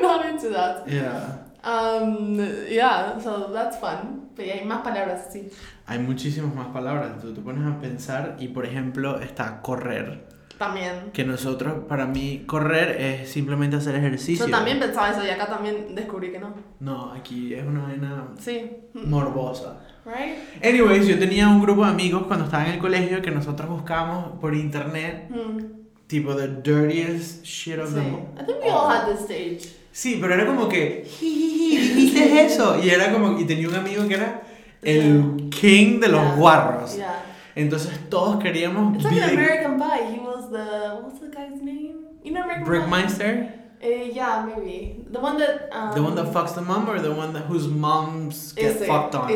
Not 0.00 0.24
into 0.26 0.50
that. 0.50 0.86
yeah. 0.86 1.37
Um, 1.64 2.38
yeah, 2.70 3.18
so 3.20 3.50
that's 3.52 3.78
fun. 3.78 4.30
Pero 4.36 4.52
hay 4.52 4.64
más 4.64 4.82
palabras 4.82 5.26
así. 5.28 5.48
Hay 5.86 5.98
muchísimas 5.98 6.54
más 6.54 6.68
palabras. 6.68 7.20
Tú 7.20 7.34
te 7.34 7.40
pones 7.40 7.66
a 7.66 7.80
pensar 7.80 8.36
y, 8.38 8.48
por 8.48 8.64
ejemplo, 8.64 9.18
está 9.20 9.60
correr. 9.62 10.26
También. 10.58 11.10
Que 11.12 11.24
nosotros, 11.24 11.84
para 11.88 12.06
mí, 12.06 12.44
correr 12.46 13.00
es 13.00 13.30
simplemente 13.30 13.76
hacer 13.76 13.94
ejercicio. 13.94 14.46
Yo 14.46 14.50
también 14.50 14.78
pensaba 14.80 15.10
eso 15.10 15.24
y 15.24 15.30
acá 15.30 15.46
también 15.46 15.94
descubrí 15.94 16.32
que 16.32 16.38
no. 16.40 16.52
No, 16.80 17.12
aquí 17.12 17.54
es 17.54 17.64
una 17.64 17.82
vaina 17.84 18.28
Sí. 18.40 18.70
morbosa. 18.94 19.80
Right? 20.04 20.64
Anyways, 20.64 21.06
yo 21.06 21.18
tenía 21.18 21.48
un 21.48 21.60
grupo 21.60 21.84
de 21.84 21.90
amigos 21.90 22.24
cuando 22.26 22.46
estaba 22.46 22.66
en 22.66 22.72
el 22.74 22.78
colegio 22.78 23.20
que 23.22 23.30
nosotros 23.30 23.68
buscábamos 23.68 24.38
por 24.40 24.54
internet, 24.54 25.28
Mm. 25.30 25.62
tipo 26.06 26.34
the 26.34 26.48
dirtiest 26.48 27.44
shit 27.44 27.78
of 27.78 27.88
Sí. 27.90 27.94
them. 27.96 28.14
I 28.40 28.44
think 28.44 28.58
we 28.64 28.70
all 28.70 28.90
had 28.90 29.06
this 29.06 29.20
stage. 29.20 29.74
Sí, 29.98 30.18
pero 30.20 30.32
era 30.34 30.46
como 30.46 30.68
que, 30.68 31.04
"Jijiji, 31.18 31.94
¿viste 31.96 32.44
eso? 32.44 32.78
Y 32.80 32.88
era 32.90 33.10
como, 33.12 33.36
y 33.36 33.44
tenía 33.44 33.68
un 33.68 33.74
amigo 33.74 34.06
que 34.06 34.14
era 34.14 34.42
el 34.82 35.48
king 35.50 35.98
de 35.98 36.06
los 36.06 36.20
Yeah. 36.22 36.34
guarros. 36.36 36.96
Yeah. 36.96 37.24
Entonces 37.56 37.90
todos 38.08 38.40
queríamos 38.40 38.94
It's 38.94 39.02
like 39.04 39.20
an 39.24 39.30
American 39.30 39.76
Pie. 39.76 40.14
He 40.14 40.20
was 40.20 40.50
the 40.52 41.02
what's 41.02 41.18
the 41.18 41.26
guy's 41.36 41.60
name? 41.60 41.96
You 42.22 42.32
know 42.32 42.42
American? 42.44 42.64
Brickmeister, 42.64 43.54
Uh, 43.82 43.86
yeah, 44.12 44.44
maybe 44.46 45.04
the 45.10 45.18
one 45.20 45.36
that. 45.38 45.68
Um, 45.72 45.94
the 45.94 46.00
one 46.02 46.14
that 46.16 46.32
fucks 46.32 46.54
the 46.54 46.60
mom 46.62 46.88
or 46.88 47.00
the 47.00 47.12
one 47.12 47.32
that 47.32 47.44
whose 47.48 47.66
moms 47.68 48.52
get 48.54 48.76
Ese, 48.76 48.86
fucked 48.86 49.14
on. 49.16 49.30
Oh 49.30 49.34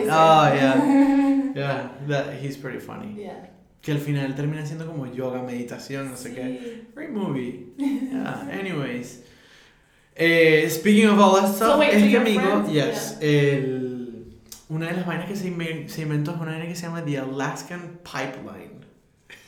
yeah, 0.55 0.77
yeah, 1.57 1.89
that 2.09 2.35
he's 2.41 2.57
pretty 2.57 2.79
funny. 2.81 3.15
Yeah. 3.19 3.49
Que 3.81 3.95
al 3.95 3.99
final 4.01 4.33
termina 4.37 4.65
siendo 4.65 4.87
como 4.87 5.07
yoga, 5.07 5.43
meditación, 5.43 6.11
no 6.11 6.17
sé 6.17 6.35
qué. 6.35 6.43
Sí. 6.43 6.95
Great 6.95 7.11
movie. 7.11 7.67
Yeah. 7.79 8.49
Anyways, 8.51 9.23
eh, 10.17 10.69
speaking 10.69 11.09
of 11.09 11.19
all 11.19 11.35
that 11.41 11.49
stuff, 11.55 11.73
So 11.75 11.79
wait, 11.79 11.95
este 11.95 12.17
amigo, 12.17 12.67
yes, 12.71 13.17
el, 13.21 14.27
una 14.71 14.87
de 14.87 14.97
las 14.97 15.07
vainas 15.07 15.27
que 15.27 15.37
se, 15.37 15.49
inven- 15.51 15.89
se 15.89 16.03
inventó 16.03 16.33
es 16.35 16.41
una 16.41 16.53
vaina 16.53 16.67
que 16.67 16.75
se 16.75 16.87
llama 16.87 17.03
the 17.05 17.17
Alaskan 17.19 17.99
Pipeline. 18.05 18.85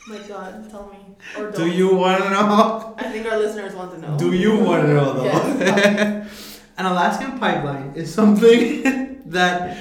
My 0.07 0.19
God, 0.29 0.69
tell 0.71 0.91
me. 0.93 0.99
Or 1.39 1.51
Do 1.51 1.59
don't. 1.61 1.73
you 1.75 1.95
want 1.97 2.23
to 2.23 2.29
know? 2.31 2.95
I 2.99 3.05
think 3.11 3.27
our 3.27 3.39
listeners 3.39 3.75
want 3.75 3.93
to 3.95 3.99
know. 3.99 4.19
Do 4.19 4.33
you 4.35 4.55
want 4.59 4.83
to 4.83 4.89
know 4.93 5.13
though? 5.15 5.25
Yes. 5.25 6.61
An 6.77 6.85
Alaskan 6.87 7.39
pipeline 7.39 7.93
is 7.95 8.13
something 8.13 9.23
that 9.27 9.79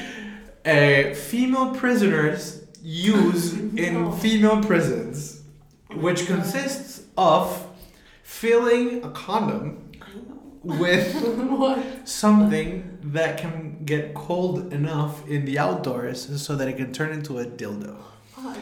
uh, 0.66 1.14
female 1.14 1.74
prisoners 1.76 2.64
use 2.82 3.54
in 3.76 4.12
female 4.14 4.64
prisons, 4.64 5.42
which 5.94 6.26
consists 6.26 7.02
of 7.18 7.68
filling 8.24 9.04
a 9.04 9.10
condom. 9.12 9.83
With 10.64 12.02
something 12.08 12.98
that 13.04 13.38
can 13.38 13.84
get 13.86 14.14
cold 14.14 14.72
enough 14.74 15.28
in 15.28 15.46
the 15.46 15.60
outdoors 15.60 16.42
so 16.42 16.56
that 16.56 16.68
it 16.68 16.78
can 16.78 16.92
turn 16.94 17.12
into 17.12 17.40
a 17.40 17.46
dildo. 17.46 17.98
Fuck. 18.32 18.58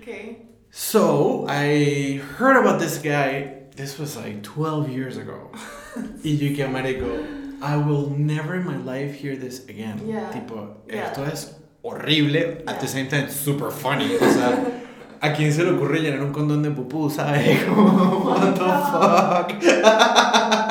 Okay. 0.00 0.38
So 0.70 1.46
I 1.48 2.20
heard 2.36 2.56
about 2.56 2.80
this 2.80 2.98
guy. 2.98 3.58
This 3.76 3.98
was 3.98 4.16
like 4.16 4.42
12 4.42 4.88
years 4.90 5.16
ago. 5.16 5.50
y 6.24 6.30
yo 6.36 6.54
que 6.56 6.66
marico, 6.66 7.24
I 7.62 7.76
will 7.76 8.10
never 8.10 8.56
in 8.56 8.64
my 8.64 8.76
life 8.76 9.14
hear 9.14 9.36
this 9.36 9.64
again. 9.68 10.00
Yeah. 10.06 10.30
Tipo, 10.32 10.74
Yeah. 10.88 11.10
esto 11.10 11.24
es 11.24 11.54
horrible, 11.82 12.62
at 12.66 12.80
the 12.80 12.88
same 12.88 13.08
time 13.08 13.28
super 13.30 13.70
funny. 13.70 14.14
O 14.16 14.18
sea, 14.30 14.82
¿a 15.22 15.32
quién 15.34 15.52
se 15.52 15.62
le 15.64 15.70
ocurre 15.72 16.00
llenar 16.00 16.20
un 16.22 16.32
condón 16.32 16.62
de 16.62 16.70
pupú, 16.70 17.10
sabes? 17.10 17.64
Como, 17.66 18.24
what 18.24 18.54
the 18.54 19.62
fuck? 19.62 20.61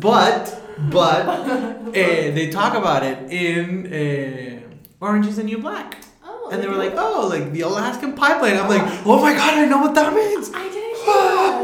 But, 0.00 0.62
but, 0.90 1.26
eh, 1.94 2.30
they 2.30 2.50
talk 2.50 2.74
about 2.74 3.02
it 3.02 3.30
in 3.30 3.92
eh, 3.92 4.60
Orange 5.00 5.26
is 5.26 5.36
the 5.36 5.44
New 5.44 5.58
Black. 5.58 5.98
Oh. 6.24 6.50
And 6.52 6.62
they 6.62 6.68
were 6.68 6.76
like, 6.76 6.94
oh, 6.96 7.28
like 7.28 7.52
the 7.52 7.62
Alaskan 7.62 8.14
pipeline. 8.14 8.56
I'm 8.56 8.68
like, 8.68 8.82
oh 9.06 9.20
my 9.20 9.32
god, 9.34 9.58
I 9.58 9.64
know 9.66 9.78
what 9.78 9.94
that 9.94 10.12
means. 10.14 10.50
I 10.54 10.68
didn't. 10.68 10.88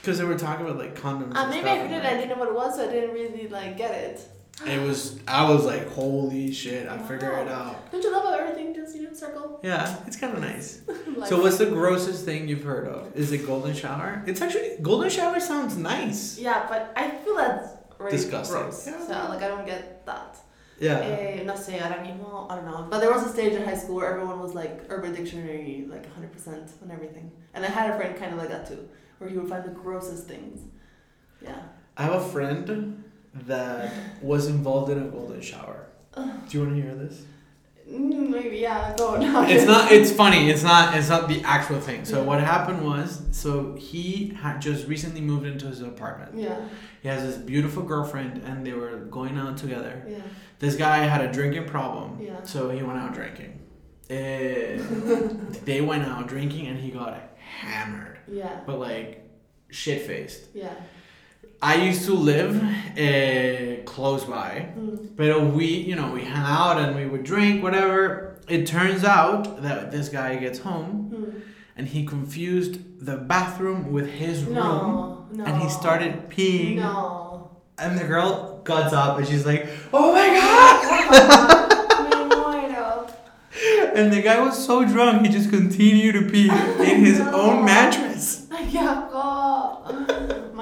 Because 0.00 0.16
they 0.16 0.24
were 0.24 0.38
talking 0.38 0.64
about 0.64 0.78
like 0.78 0.98
condoms. 0.98 1.36
Uh, 1.36 1.50
maybe 1.50 1.68
I 1.68 1.74
and, 1.74 1.90
did. 1.90 2.06
I 2.06 2.14
didn't 2.14 2.30
know 2.30 2.36
what 2.36 2.48
it 2.48 2.54
was, 2.54 2.76
so 2.76 2.88
I 2.88 2.90
didn't 2.90 3.12
really 3.12 3.48
like 3.48 3.76
get 3.76 3.90
it. 3.90 4.26
It 4.66 4.80
was, 4.86 5.18
I 5.26 5.50
was 5.50 5.64
like, 5.64 5.88
holy 5.92 6.52
shit, 6.52 6.86
I 6.86 6.98
figured 6.98 7.22
it 7.46 7.48
out. 7.48 7.90
Don't 7.90 8.02
you 8.04 8.12
love 8.12 8.24
how 8.24 8.34
everything 8.34 8.74
just 8.74 8.94
you 8.94 9.04
know 9.04 9.12
circle? 9.14 9.58
Yeah, 9.62 9.96
it's 10.06 10.16
kind 10.16 10.34
of 10.34 10.40
nice. 10.40 10.82
So, 11.28 11.40
what's 11.42 11.58
the 11.58 11.66
grossest 11.66 12.24
thing 12.24 12.46
you've 12.48 12.64
heard 12.64 12.86
of? 12.88 13.14
Is 13.16 13.32
it 13.32 13.46
golden 13.46 13.74
shower? 13.74 14.22
It's 14.26 14.40
actually, 14.40 14.76
golden 14.82 15.08
shower 15.10 15.38
sounds 15.40 15.76
nice. 15.76 16.38
Yeah, 16.38 16.66
but 16.68 16.92
I 16.96 17.10
feel 17.10 17.36
that's 17.36 17.68
really 17.98 18.12
Disgusting. 18.12 18.56
gross. 18.60 18.86
Yeah. 18.86 19.06
So 19.06 19.12
like 19.30 19.42
I 19.42 19.48
don't 19.48 19.66
get 19.66 20.04
that. 20.06 20.38
Yeah. 20.78 20.98
Eh, 21.00 21.42
no 21.44 21.54
sé, 21.54 21.78
ahora 21.80 22.02
mismo, 22.02 22.50
I 22.50 22.56
don't 22.56 22.64
know. 22.64 22.86
But 22.90 23.00
there 23.00 23.10
was 23.12 23.22
a 23.26 23.28
stage 23.28 23.52
in 23.52 23.62
high 23.64 23.76
school 23.76 23.96
where 23.96 24.10
everyone 24.10 24.40
was 24.40 24.54
like 24.54 24.80
Urban 24.88 25.12
Dictionary, 25.14 25.86
like 25.90 26.06
100% 26.16 26.82
on 26.82 26.90
everything. 26.90 27.30
And 27.52 27.64
I 27.64 27.68
had 27.68 27.90
a 27.90 27.96
friend 27.98 28.16
kind 28.16 28.32
of 28.32 28.38
like 28.38 28.48
that 28.48 28.66
too, 28.66 28.88
where 29.18 29.28
he 29.28 29.36
would 29.36 29.48
find 29.48 29.64
the 29.64 29.70
grossest 29.70 30.26
things. 30.26 30.60
Yeah. 31.42 31.60
I 31.98 32.04
have 32.04 32.14
a 32.14 32.28
friend 32.28 33.04
that 33.34 33.92
was 34.22 34.46
involved 34.48 34.90
in 34.90 34.98
a 35.02 35.06
golden 35.08 35.40
shower. 35.40 35.86
Do 36.14 36.22
you 36.50 36.60
want 36.64 36.76
to 36.76 36.82
hear 36.82 36.94
this? 36.94 37.22
Mm, 37.88 38.28
maybe, 38.28 38.58
yeah, 38.58 38.94
go 38.96 39.14
on. 39.16 39.22
it's 39.50 39.64
not 39.66 39.90
it's 39.90 40.12
funny 40.12 40.48
it's 40.48 40.62
not 40.62 40.94
it's 40.96 41.08
not 41.08 41.26
the 41.28 41.42
actual 41.42 41.80
thing 41.80 42.04
so 42.04 42.18
Yeah. 42.18 42.24
what 42.24 42.40
happened 42.40 42.84
was 42.84 43.20
so 43.32 43.74
he 43.74 44.28
had 44.40 44.60
just 44.62 44.86
recently 44.86 45.20
moved 45.20 45.44
into 45.44 45.66
his 45.66 45.80
apartment 45.80 46.36
Yeah, 46.36 46.60
he 47.02 47.08
has 47.08 47.24
this 47.24 47.36
beautiful 47.36 47.82
girlfriend 47.82 48.42
and 48.44 48.64
they 48.64 48.74
were 48.74 48.98
going 49.10 49.36
out 49.38 49.56
together 49.56 50.04
yeah. 50.08 50.18
this 50.60 50.76
guy 50.76 50.98
had 50.98 51.20
a 51.28 51.32
drinking 51.32 51.64
problem 51.66 52.20
Yeah. 52.20 52.40
so 52.44 52.70
he 52.70 52.80
went 52.84 52.98
out 53.00 53.12
drinking 53.12 53.58
uh, 54.08 54.14
they 55.64 55.80
went 55.80 56.04
out 56.04 56.28
drinking 56.28 56.68
and 56.68 56.78
he 56.78 56.90
got 56.92 57.20
hammered, 57.38 58.18
Yeah. 58.28 58.60
but 58.66 58.78
like 58.78 59.28
shit 59.70 60.02
faced. 60.06 60.42
Yeah. 60.54 60.74
I 61.62 61.74
used 61.74 62.04
to 62.06 62.14
live 62.14 62.56
uh, 62.62 63.82
close 63.84 64.24
by, 64.24 64.68
Mm. 64.78 65.14
but 65.16 65.40
we, 65.54 65.66
you 65.66 65.94
know, 65.94 66.10
we 66.12 66.22
hang 66.22 66.46
out 66.60 66.78
and 66.78 66.96
we 66.96 67.04
would 67.06 67.22
drink, 67.24 67.62
whatever. 67.62 68.36
It 68.48 68.66
turns 68.66 69.04
out 69.04 69.62
that 69.62 69.90
this 69.92 70.08
guy 70.08 70.36
gets 70.36 70.58
home 70.60 70.90
Mm. 71.14 71.42
and 71.76 71.86
he 71.88 72.04
confused 72.06 72.74
the 73.04 73.16
bathroom 73.16 73.92
with 73.92 74.08
his 74.22 74.42
room 74.44 74.54
No. 74.54 75.24
No. 75.32 75.44
and 75.44 75.62
he 75.62 75.68
started 75.68 76.12
peeing. 76.30 76.76
No. 76.76 77.50
And 77.78 77.98
the 77.98 78.04
girl 78.04 78.60
got 78.64 78.92
up 78.92 79.18
and 79.18 79.26
she's 79.28 79.44
like, 79.46 79.66
"Oh 79.92 80.12
my 80.12 80.28
god!" 80.38 80.76
And 83.96 84.12
the 84.12 84.22
guy 84.22 84.40
was 84.40 84.56
so 84.64 84.84
drunk, 84.84 85.26
he 85.26 85.28
just 85.28 85.50
continued 85.50 86.14
to 86.14 86.22
pee 86.30 86.48
in 86.90 87.04
his 87.04 87.20
own 87.20 87.64
mattress. 87.66 88.46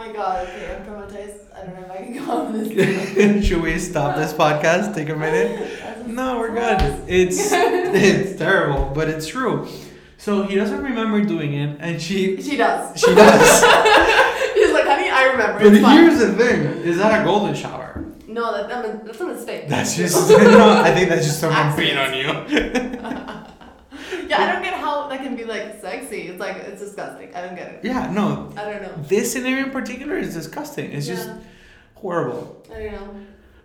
My 0.08 0.14
God. 0.14 0.48
Okay, 0.48 0.74
I'm 0.74 0.86
traumatized. 0.86 1.54
I 1.54 1.66
don't 1.66 1.74
know 1.74 1.84
if 1.84 1.90
I 1.90 1.96
can 1.98 2.24
go 2.24 2.32
on 2.32 2.52
this. 2.54 3.44
Should 3.46 3.60
we 3.60 3.78
stop 3.78 4.16
this 4.16 4.32
podcast? 4.32 4.94
Take 4.94 5.10
a 5.10 5.14
minute. 5.14 6.06
No, 6.06 6.38
we're 6.38 6.54
good. 6.54 6.80
It's 7.06 7.36
it's 7.52 8.38
terrible, 8.38 8.90
but 8.94 9.08
it's 9.10 9.26
true. 9.26 9.68
So 10.16 10.44
he 10.44 10.54
doesn't 10.54 10.82
remember 10.82 11.22
doing 11.22 11.52
it, 11.52 11.76
and 11.80 12.00
she 12.00 12.40
She 12.40 12.56
does. 12.56 12.98
she 12.98 13.14
does. 13.14 13.60
He's 14.54 14.72
like, 14.72 14.86
honey, 14.86 15.10
I 15.10 15.24
remember. 15.30 15.58
but 15.78 15.92
here's 15.92 16.18
the 16.18 16.32
thing: 16.32 16.62
is 16.84 16.96
that 16.96 17.20
a 17.20 17.24
golden 17.26 17.54
shower? 17.54 18.02
No, 18.26 18.50
that, 18.50 18.72
I 18.72 18.82
mean, 18.82 19.04
that's 19.04 19.20
a 19.20 19.26
mistake. 19.26 19.68
That's 19.68 19.94
just 19.94 20.30
no. 20.30 20.70
I 20.70 20.90
think 20.94 21.10
that's 21.10 21.26
just 21.26 21.38
someone 21.38 21.76
peeing 21.76 21.98
on 22.02 22.14
you. 22.14 23.47
yeah, 24.28 24.42
I 24.42 24.52
don't 24.52 24.62
get 24.62 24.74
how 24.74 25.08
that 25.08 25.20
can 25.20 25.36
be 25.36 25.44
like 25.44 25.80
sexy. 25.80 26.22
It's 26.28 26.40
like 26.40 26.56
it's 26.56 26.80
disgusting. 26.80 27.34
I 27.34 27.42
don't 27.42 27.54
get 27.54 27.72
it. 27.72 27.84
Yeah, 27.84 28.10
no. 28.10 28.52
I 28.56 28.64
don't 28.64 28.82
know. 28.82 28.94
This 29.06 29.32
scenario 29.32 29.64
in 29.66 29.70
particular 29.70 30.16
is 30.16 30.34
disgusting. 30.34 30.92
It's 30.92 31.06
just 31.06 31.28
horrible. 31.94 32.64
I 32.72 32.78
don't 32.78 32.92
know. 32.92 33.16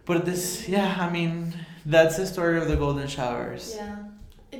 But 0.05 0.25
this, 0.25 0.67
yeah, 0.67 0.97
I 0.99 1.09
mean, 1.09 1.53
that's 1.85 2.17
the 2.17 2.25
story 2.25 2.57
of 2.57 2.67
the 2.67 2.75
golden 2.75 3.07
showers. 3.07 3.73
Yeah. 3.75 4.02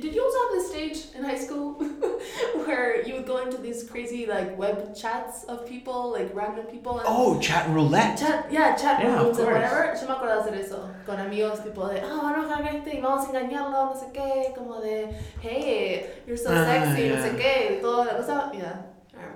Did 0.00 0.14
you 0.14 0.22
also 0.24 0.38
have 0.44 0.52
this 0.58 0.68
stage 0.70 1.14
in 1.16 1.24
high 1.24 1.38
school 1.38 1.74
where 2.66 3.02
you 3.06 3.14
would 3.14 3.26
go 3.26 3.38
into 3.38 3.56
these 3.58 3.84
crazy 3.88 4.26
like 4.26 4.56
web 4.58 4.94
chats 4.94 5.44
of 5.44 5.66
people, 5.66 6.12
like 6.12 6.30
random 6.34 6.66
people? 6.66 6.98
And 6.98 7.06
Oh, 7.08 7.38
chat 7.40 7.68
roulette. 7.70 8.18
Chat, 8.18 8.46
yeah, 8.50 8.74
chat 8.76 9.00
Yeah, 9.00 9.22
rooms 9.22 9.36
course. 9.36 9.46
whatever. 9.48 9.94
Yo 10.00 10.06
me 10.08 10.14
acuerdo 10.14 10.40
hacer 10.42 10.54
eso 10.54 10.90
con 11.06 11.18
amigos, 11.18 11.60
tipo 11.60 11.88
de, 11.88 12.00
ah, 12.00 12.20
vamos 12.22 12.50
a 12.50 12.70
este 12.70 12.96
y 12.96 13.00
vamos 13.00 13.26
a 13.26 13.30
engañarlo, 13.30 13.86
no 13.86 13.94
sé 13.94 14.12
qué, 14.12 14.54
como 14.54 14.80
de, 14.80 15.08
hey, 15.40 16.06
you're 16.26 16.36
so 16.36 16.50
Ah, 16.50 16.64
sexy, 16.66 17.08
no 17.08 17.14
yeah. 17.16 17.24
sé 17.24 17.36
qué, 17.36 17.78
y 17.78 17.80
toda 17.82 18.04
la 18.06 18.16
cosa. 18.16 18.50
Yeah. 18.54 18.82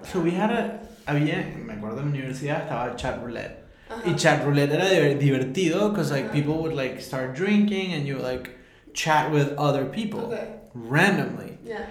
So 0.02 0.20
we 0.20 0.30
had 0.32 0.50
a, 0.50 0.80
había, 1.06 1.44
me 1.56 1.74
acuerdo 1.74 2.00
en 2.00 2.06
la 2.12 2.18
universidad 2.18 2.62
estaba 2.62 2.96
chat 2.96 3.20
roulette. 3.22 3.64
Ajá. 3.90 4.02
Y 4.06 4.14
chat 4.16 4.44
roulette 4.44 4.72
era 4.72 5.14
divertido 5.14 5.90
because 5.90 6.10
like 6.10 6.26
Ajá. 6.26 6.32
people 6.32 6.58
would 6.62 6.74
like 6.74 7.00
start 7.00 7.34
drinking 7.34 7.94
and 7.94 8.06
you 8.06 8.18
like 8.18 8.50
chat 8.98 9.30
with 9.30 9.54
other 9.56 9.84
people 9.84 10.20
Okay. 10.26 10.48
randomly. 10.74 11.58
Yeah. 11.64 11.86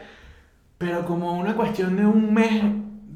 Pero 0.80 1.04
como 1.04 1.40
una 1.40 1.54
cuestión 1.56 1.96
de 1.96 2.06
un 2.06 2.34
mes, 2.34 2.62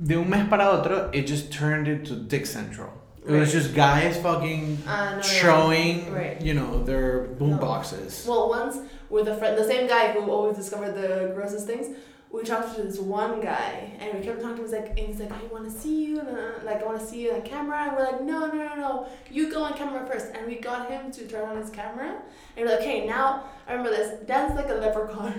de 0.08 0.16
un 0.18 0.30
mes 0.30 0.48
para 0.50 0.70
otro, 0.72 1.10
it 1.14 1.28
just 1.28 1.52
turned 1.52 1.88
into 1.88 2.16
Dick 2.16 2.46
Central. 2.46 2.90
It 3.28 3.34
was 3.34 3.52
just 3.52 3.76
guys 3.76 4.18
fucking 4.18 4.80
Ah, 4.88 4.92
no, 5.06 5.10
no, 5.12 5.16
no. 5.18 5.22
showing, 5.22 6.12
Right. 6.12 6.42
you 6.42 6.56
know, 6.56 6.84
their 6.84 7.28
boom 7.38 7.52
No. 7.52 7.58
boxes. 7.58 8.26
Well, 8.28 8.50
once 8.50 8.78
with 9.12 9.28
a 9.28 9.36
friend, 9.36 9.56
the 9.58 9.64
same 9.68 9.88
guy 9.88 10.12
who 10.14 10.22
always 10.32 10.56
discovered 10.58 10.96
the 10.96 11.32
grossest 11.36 11.68
things, 11.68 11.88
we 12.32 12.44
talked 12.44 12.76
to 12.76 12.84
this 12.84 12.98
one 12.98 13.41
guy, 13.41 13.94
and 14.00 14.17
we 14.17 14.24
kept 14.24 14.41
talking 14.41 14.56
to 14.58 14.62
him. 14.63 14.67
He's 14.67 14.72
like, 14.72 14.89
and 14.89 15.00
he's 15.00 15.20
like, 15.20 15.32
I 15.32 15.44
want 15.52 15.65
to 15.65 15.72
see 15.72 16.06
you, 16.06 16.20
and, 16.20 16.30
uh, 16.30 16.52
like 16.63 16.82
I 16.82 16.86
want 16.86 17.00
to 17.00 17.06
see 17.06 17.24
you 17.24 17.34
on 17.34 17.41
camera. 17.41 17.84
And 17.84 17.98
we're 17.98 18.04
like, 18.04 18.22
no, 18.22 18.48
no, 18.48 18.54
no, 18.54 18.76
no, 18.76 19.08
you 19.30 19.52
go 19.52 19.63
on 19.63 19.74
camera 19.74 20.06
first. 20.06 20.28
And 20.34 20.48
we 20.48 20.56
got 20.56 20.89
him 20.89 21.12
to 21.12 21.28
turn 21.28 21.50
on 21.50 21.58
his 21.58 21.70
camera, 21.70 22.22
and 22.56 22.65
we're 22.65 22.72
like, 22.72 22.82
okay, 22.82 23.06
now 23.06 23.44
I 23.67 23.74
remember 23.74 23.96
this. 23.96 24.26
Dance 24.26 24.56
like 24.56 24.70
a 24.70 24.76
leprechaun. 24.76 25.34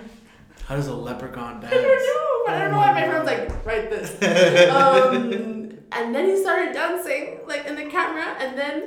How 0.66 0.76
does 0.76 0.86
a 0.86 0.94
leprechaun 0.94 1.60
dance 1.60 1.72
I 1.76 1.80
don't 1.80 1.88
know, 1.88 2.42
but 2.46 2.54
I 2.54 2.58
don't 2.60 2.70
know 2.70 2.76
why 2.78 2.92
my 2.92 3.08
friend's 3.08 3.26
like, 3.26 3.66
write 3.66 3.90
this. 3.90 4.10
Um, 4.72 5.78
and 5.94 6.14
then 6.14 6.24
he 6.26 6.40
started 6.40 6.72
dancing 6.72 7.40
like 7.46 7.66
in 7.66 7.76
the 7.76 7.84
camera, 7.84 8.36
and 8.38 8.56
then 8.56 8.84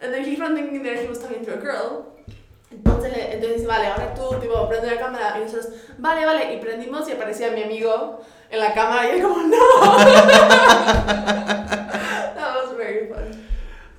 and 0.00 0.12
then 0.12 0.24
he's 0.24 0.38
thinking 0.38 0.82
that 0.82 1.00
he 1.00 1.06
was 1.06 1.20
talking 1.20 1.44
to 1.44 1.54
a 1.54 1.60
girl. 1.60 2.15
Entonces, 2.70 3.12
entonces 3.16 3.54
dice, 3.56 3.66
vale, 3.66 3.86
ahora 3.86 4.14
tú, 4.14 4.34
tipo, 4.40 4.68
prende 4.68 4.88
la 4.94 4.98
cámara. 5.00 5.38
Y 5.38 5.44
nosotros, 5.44 5.68
vale, 5.98 6.26
vale. 6.26 6.54
Y 6.54 6.58
prendimos 6.58 7.08
y 7.08 7.12
aparecía 7.12 7.50
mi 7.50 7.62
amigo 7.62 8.20
en 8.50 8.58
la 8.60 8.74
cámara. 8.74 9.06
Y 9.08 9.10
él 9.18 9.22
como, 9.22 9.42
no. 9.42 9.56
that 12.34 12.54
was 12.56 12.76
very 12.76 13.08
fun. 13.08 13.46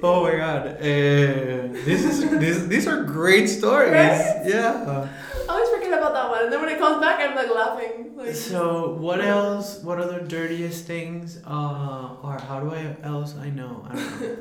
Oh 0.02 0.24
my 0.24 0.36
god. 0.36 0.78
Uh, 0.80 1.74
this 1.86 2.06
is 2.06 2.30
this, 2.40 2.68
these 2.68 2.88
are 2.88 3.04
great 3.04 3.48
stories. 3.48 3.92
Right? 3.92 4.46
Yeah. 4.46 5.08
I 5.50 5.54
always 5.54 5.70
forget 5.70 5.94
about 5.94 6.14
that 6.14 6.30
one. 6.30 6.44
And 6.44 6.54
then 6.54 6.62
when 6.62 6.70
it 6.70 6.78
comes 6.78 7.02
back, 7.02 7.20
I'm 7.20 7.36
like 7.36 7.50
laughing. 7.50 8.16
Like, 8.16 8.36
So 8.36 8.94
what 9.00 9.22
else? 9.22 9.82
What 9.82 10.00
other 10.00 10.20
dirtiest 10.20 10.86
things? 10.86 11.40
Uh, 11.48 12.10
or 12.22 12.38
how 12.48 12.60
do 12.60 12.74
I 12.74 12.96
else? 13.02 13.36
I 13.38 13.50
know. 13.50 13.88
I 13.90 13.96
don't 13.96 14.22
know. 14.22 14.38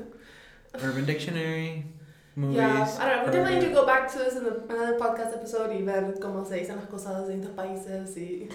Urban 0.83 1.07
Dictionary, 1.07 1.87
movies. 2.37 2.57
yeah, 2.57 2.97
I 3.01 3.09
don't 3.09 3.17
know. 3.19 3.27
We 3.27 3.33
definitely 3.39 3.61
need 3.61 3.69
to 3.69 3.75
go 3.75 3.87
back 3.87 4.11
to 4.13 4.19
this 4.19 4.37
in 4.37 4.45
the, 4.45 4.63
another 4.69 4.99
podcast 4.99 5.33
episode 5.35 5.71
y 5.71 5.83
ver 5.83 6.15
cómo 6.21 6.47
se 6.47 6.61
dicen 6.61 6.77
las 6.77 6.87
cosas 6.87 7.29
en 7.29 7.41
distintos 7.43 7.55
países 7.57 8.17
y 8.17 8.49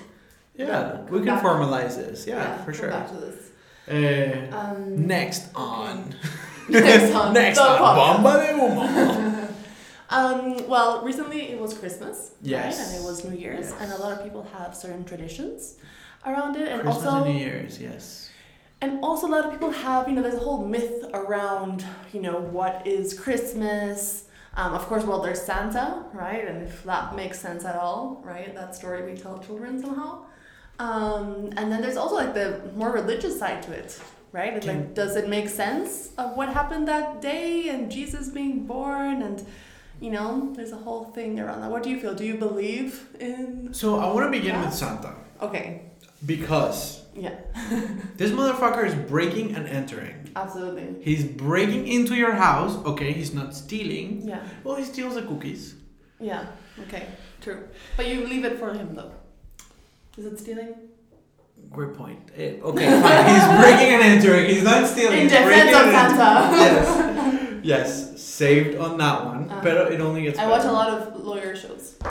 Yeah, 0.56 1.02
we 1.10 1.20
can 1.20 1.26
back. 1.36 1.44
formalize 1.44 1.96
this. 1.96 2.28
Yeah, 2.28 2.58
for 2.64 2.72
come 2.72 2.74
sure. 2.74 2.90
back 2.90 3.08
to 3.10 3.16
this. 3.16 3.52
Uh, 3.90 4.56
Um, 4.56 5.08
next 5.08 5.50
on. 5.56 6.14
Next 6.70 7.14
on. 7.14 7.34
next 7.42 7.58
on. 7.60 7.78
Bomba 7.80 8.34
de 8.40 8.54
humo. 8.54 9.48
Um, 10.14 10.68
well, 10.68 11.02
recently 11.06 11.52
it 11.54 11.60
was 11.60 11.74
Christmas, 11.74 12.32
Yes. 12.42 12.78
right? 12.78 12.88
And 12.88 13.02
it 13.02 13.08
was 13.08 13.24
New 13.24 13.34
Year's, 13.38 13.70
Yes. 13.70 13.76
and 13.80 13.94
a 13.94 13.98
lot 13.98 14.12
of 14.12 14.22
people 14.24 14.46
have 14.58 14.76
certain 14.76 15.06
traditions 15.06 15.78
around 16.26 16.58
it, 16.58 16.68
and 16.68 16.82
Christmas 16.82 17.06
also 17.06 17.24
and 17.24 17.34
New 17.34 17.40
Year's. 17.40 17.80
Yes. 17.80 18.30
And 18.82 19.04
also 19.04 19.28
a 19.28 19.30
lot 19.30 19.46
of 19.46 19.52
people 19.52 19.72
have 19.72 20.08
you 20.08 20.16
know 20.16 20.22
there's 20.22 20.36
a 20.36 20.40
whole 20.40 20.66
myth 20.66 21.06
around 21.14 21.86
you 22.14 22.22
know 22.22 22.40
what 22.40 22.86
is 22.86 23.18
Christmas. 23.18 24.26
Um, 24.54 24.74
of 24.74 24.86
course, 24.88 25.06
well, 25.06 25.22
there's 25.22 25.42
Santa, 25.42 26.04
right? 26.12 26.46
And 26.46 26.64
if 26.64 26.84
that 26.84 27.16
makes 27.16 27.40
sense 27.40 27.64
at 27.64 27.78
all, 27.78 28.22
right? 28.26 28.54
That 28.54 28.76
story 28.76 29.10
we 29.10 29.18
tell 29.18 29.40
children 29.40 29.82
somehow. 29.82 30.26
Um, 30.78 31.52
and 31.56 31.72
then 31.72 31.82
there's 31.82 31.96
also 31.96 32.16
like 32.16 32.34
the 32.34 32.60
more 32.76 32.92
religious 32.92 33.40
side 33.40 33.64
to 33.64 33.72
it, 33.72 33.98
right? 34.34 34.54
It's 34.54 34.66
like, 34.66 34.94
does 34.94 35.16
it 35.16 35.30
make 35.30 35.48
sense 35.48 36.12
of 36.18 36.36
what 36.36 36.50
happened 36.50 36.88
that 36.90 37.22
day 37.22 37.70
and 37.70 37.90
Jesus 37.90 38.28
being 38.28 38.66
born 38.66 39.22
and 39.22 39.46
you 40.02 40.12
know, 40.12 40.52
there's 40.56 40.72
a 40.74 40.82
whole 40.86 41.06
thing 41.18 41.40
around 41.40 41.62
that. 41.62 41.70
What 41.72 41.84
do 41.84 41.90
you 41.90 42.00
feel? 42.02 42.14
Do 42.14 42.26
you 42.26 42.36
believe 42.36 43.08
in? 43.20 43.74
So 43.74 44.00
I 44.00 44.12
want 44.14 44.26
to 44.28 44.32
begin 44.40 44.56
Yeah. 44.56 44.66
with 44.66 44.74
Santa 44.74 45.14
Okay, 45.42 45.68
because 46.26 47.02
yeah, 47.16 47.36
this 48.18 48.32
motherfucker 48.32 48.84
is 48.86 48.96
breaking 49.10 49.56
and 49.56 49.68
entering. 49.68 50.16
absolutely. 50.36 50.88
He's 51.04 51.24
breaking 51.24 51.88
into 51.88 52.16
your 52.16 52.34
house. 52.34 52.74
Okay, 52.92 53.12
he's 53.14 53.34
not 53.34 53.54
stealing. 53.56 54.10
Yeah, 54.28 54.42
Well, 54.64 54.76
he 54.76 54.84
steals 54.86 55.16
the 55.16 55.24
cookies. 55.24 55.76
yeah, 56.20 56.46
okay, 56.84 57.04
true. 57.42 57.60
But 57.98 58.08
you 58.08 58.26
leave 58.28 58.46
it 58.46 58.58
for 58.60 58.74
him 58.74 58.96
though. 58.96 59.12
Is 60.18 60.26
it 60.26 60.40
stealing? 60.40 60.74
Great 61.70 61.94
point. 61.94 62.20
Eh, 62.36 62.54
okay, 62.70 62.88
fine. 63.02 63.26
He's 63.34 63.48
breaking 63.62 63.92
and 63.96 64.04
entering. 64.04 64.46
He's 64.50 64.64
not 64.64 64.88
stealing. 64.88 65.20
In 65.20 65.28
defense 65.28 65.76
of. 65.76 65.86
Santa. 65.96 66.30
Yes. 66.66 66.88
Yes. 67.64 68.11
Saved 68.42 68.76
on 68.76 68.98
that 68.98 69.24
one. 69.24 69.48
Uh-huh. 69.52 69.62
But 69.64 69.92
it 69.94 70.02
only 70.02 70.24
gets 70.24 70.40
I 70.40 70.48
watch 70.50 70.66
a 70.66 70.72
lot 70.72 70.90
of 70.90 71.24
lawyer 71.24 71.56
shows. 71.56 71.96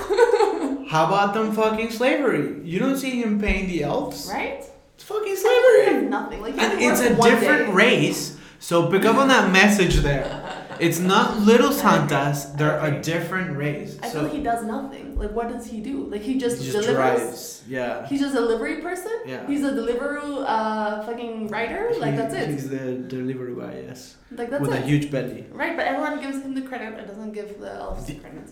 How 0.88 1.06
about 1.06 1.34
them 1.34 1.50
fucking 1.52 1.90
slavery? 1.90 2.60
You 2.62 2.78
don't 2.78 2.96
see 2.96 3.20
him 3.20 3.40
paying 3.40 3.66
the 3.66 3.82
elves. 3.82 4.30
Right? 4.32 4.62
It's 4.94 5.02
fucking 5.02 5.34
Slavery 5.34 5.86
slavery. 5.86 6.06
nothing. 6.06 6.40
Like 6.40 6.56
And 6.56 6.80
it's 6.80 7.00
a 7.00 7.16
different 7.16 7.66
day. 7.66 7.72
race. 7.72 8.38
So 8.60 8.88
pick 8.88 9.04
up 9.06 9.16
on 9.16 9.26
that 9.26 9.50
message 9.50 9.96
there. 10.06 10.28
It's 10.80 10.98
not 10.98 11.38
little 11.40 11.72
Santas. 11.72 12.44
They're 12.56 12.78
a 12.80 13.00
different 13.00 13.56
race. 13.56 13.98
I 14.02 14.08
so 14.08 14.20
feel 14.22 14.30
he 14.36 14.42
does 14.42 14.64
nothing. 14.64 15.18
Like 15.18 15.32
what 15.32 15.48
does 15.48 15.66
he 15.66 15.80
do? 15.80 16.04
Like 16.04 16.22
he 16.22 16.38
just, 16.38 16.58
he 16.62 16.70
just 16.72 16.86
delivers. 16.86 17.20
drives. 17.20 17.62
Yeah. 17.68 18.06
He's 18.06 18.20
just 18.20 18.34
a 18.34 18.38
delivery 18.40 18.80
person. 18.80 19.12
Yeah. 19.26 19.46
He's 19.46 19.62
a 19.62 19.74
delivery 19.74 20.20
uh 20.46 21.02
fucking 21.04 21.48
writer. 21.48 21.90
Like 21.98 22.12
He- 22.12 22.16
that's 22.16 22.34
it. 22.34 22.48
He's 22.48 22.68
the 22.70 22.96
delivery 23.16 23.54
guy, 23.54 23.82
yes. 23.86 24.16
Like 24.32 24.48
that's 24.50 24.62
With 24.62 24.72
it. 24.72 24.82
a 24.82 24.86
huge 24.86 25.10
belly. 25.10 25.46
Right, 25.52 25.76
but 25.76 25.86
everyone 25.86 26.20
gives 26.20 26.38
him 26.42 26.54
the 26.54 26.62
credit 26.62 26.98
and 26.98 27.06
doesn't 27.06 27.32
give 27.32 27.60
the 27.60 27.72
elves 27.74 28.06
the 28.06 28.14
credit. 28.14 28.48